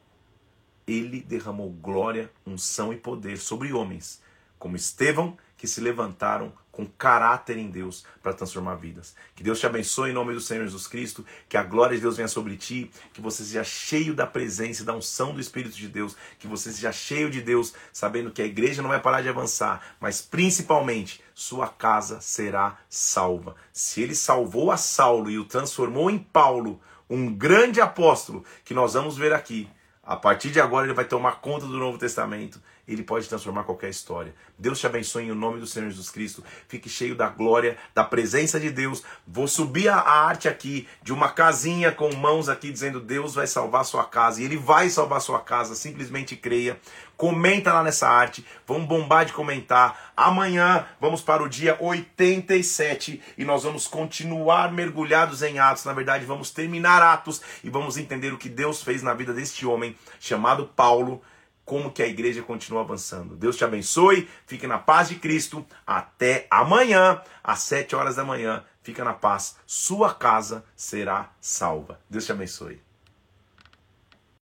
Ele 0.87 1.21
derramou 1.21 1.71
glória, 1.71 2.33
unção 2.47 2.93
e 2.93 2.97
poder 2.97 3.37
sobre 3.39 3.73
homens, 3.73 4.23
como 4.59 4.75
Estevão, 4.75 5.37
que 5.57 5.67
se 5.67 5.81
levantaram 5.81 6.53
com 6.79 6.87
caráter 6.87 7.59
em 7.59 7.69
Deus 7.69 8.05
para 8.23 8.33
transformar 8.33 8.77
vidas. 8.77 9.13
Que 9.35 9.43
Deus 9.43 9.59
te 9.59 9.67
abençoe 9.67 10.11
em 10.11 10.13
nome 10.13 10.33
do 10.33 10.41
Senhor 10.41 10.63
Jesus 10.63 10.87
Cristo, 10.87 11.27
que 11.49 11.57
a 11.57 11.63
glória 11.65 11.97
de 11.97 12.03
Deus 12.03 12.17
venha 12.17 12.29
sobre 12.29 12.57
ti, 12.57 12.89
que 13.13 13.21
você 13.21 13.43
seja 13.43 13.65
cheio 13.65 14.15
da 14.15 14.25
presença 14.25 14.83
e 14.83 14.85
da 14.85 14.95
unção 14.95 15.35
do 15.35 15.41
Espírito 15.41 15.75
de 15.75 15.89
Deus, 15.89 16.17
que 16.39 16.47
você 16.47 16.71
seja 16.71 16.93
cheio 16.93 17.31
de 17.31 17.43
Deus, 17.43 17.75
sabendo 17.93 18.31
que 18.31 18.41
a 18.41 18.45
igreja 18.45 18.81
não 18.81 18.91
vai 18.91 19.01
parar 19.01 19.23
de 19.23 19.29
avançar, 19.29 19.97
mas 19.99 20.23
principalmente 20.23 21.21
sua 21.35 21.67
casa 21.67 22.21
será 22.21 22.79
salva. 22.89 23.57
Se 23.73 24.01
ele 24.01 24.15
salvou 24.15 24.71
a 24.71 24.77
Saulo 24.77 25.29
e 25.33 25.37
o 25.37 25.45
transformou 25.45 26.09
em 26.09 26.19
Paulo, 26.19 26.81
um 27.11 27.35
grande 27.35 27.81
apóstolo 27.81 28.45
que 28.65 28.73
nós 28.73 28.95
vamos 28.95 29.17
ver 29.17 29.33
aqui, 29.33 29.69
a 30.01 30.15
partir 30.15 30.51
de 30.51 30.61
agora 30.61 30.87
ele 30.87 30.95
vai 30.95 31.07
tomar 31.07 31.41
conta 31.41 31.67
do 31.67 31.77
Novo 31.77 31.99
Testamento 31.99 32.63
ele 32.89 33.03
pode 33.03 33.29
transformar 33.29 33.65
qualquer 33.65 33.91
história. 33.91 34.35
Deus 34.59 34.81
te 34.81 34.87
abençoe 34.87 35.25
em 35.25 35.35
nome 35.35 35.61
do 35.61 35.67
Senhor 35.67 35.91
Jesus 35.91 36.11
Cristo. 36.11 36.43
Fique 36.67 36.89
cheio 36.89 37.15
da 37.15 37.29
glória, 37.29 37.77
da 37.95 38.03
presença 38.03 38.59
de 38.59 38.71
Deus. 38.71 39.03
Vou 39.27 39.47
subir 39.47 39.89
a 39.89 40.01
arte 40.01 40.49
aqui 40.49 40.89
de 41.03 41.13
uma 41.13 41.29
casinha 41.29 41.93
com 41.93 42.13
mãos 42.15 42.49
aqui 42.49 42.73
dizendo 42.73 43.01
Deus 43.01 43.35
vai 43.35 43.47
salvar 43.47 43.85
sua 43.85 44.05
casa 44.05 44.41
e 44.41 44.45
ele 44.45 44.57
vai 44.57 44.89
salvar 44.89 45.21
sua 45.21 45.41
casa. 45.41 45.75
Simplesmente 45.75 46.35
creia. 46.35 46.81
Comenta 47.17 47.73
lá 47.73 47.83
nessa 47.83 48.09
arte. 48.09 48.47
Vamos 48.67 48.89
bombar 48.89 49.27
de 49.27 49.33
comentar. 49.33 50.13
Amanhã 50.17 50.87
vamos 51.01 51.21
para 51.21 51.43
o 51.43 51.49
dia 51.49 51.77
87 51.81 53.21
e 53.37 53.45
nós 53.45 53.65
vamos 53.65 53.87
continuar 53.87 54.73
mergulhados 54.73 55.43
em 55.43 55.59
Atos. 55.59 55.85
Na 55.85 55.93
verdade, 55.93 56.25
vamos 56.25 56.51
terminar 56.51 57.03
Atos 57.03 57.43
e 57.63 57.69
vamos 57.69 57.97
entender 57.97 58.33
o 58.33 58.39
que 58.39 58.49
Deus 58.49 58.83
fez 58.83 59.03
na 59.03 59.15
vida 59.15 59.35
deste 59.35 59.67
homem 59.67 59.97
chamado 60.19 60.67
Paulo 60.75 61.21
como 61.69 61.93
que 61.93 62.03
a 62.03 62.09
igreja 62.09 62.43
continua 62.43 62.81
avançando. 62.81 63.37
Deus 63.37 63.55
te 63.55 63.63
abençoe, 63.63 64.27
fique 64.47 64.67
na 64.67 64.79
paz 64.79 65.11
de 65.11 65.17
Cristo. 65.17 65.65
Até 65.87 66.47
amanhã, 66.51 67.21
às 67.45 67.61
sete 67.61 67.95
horas 67.95 68.17
da 68.17 68.25
manhã. 68.25 68.65
Fica 68.83 69.05
na 69.05 69.13
paz, 69.13 69.59
sua 69.67 70.15
casa 70.15 70.65
será 70.75 71.31
salva. 71.43 72.01
Deus 72.09 72.25
te 72.25 72.33
abençoe. 72.33 72.88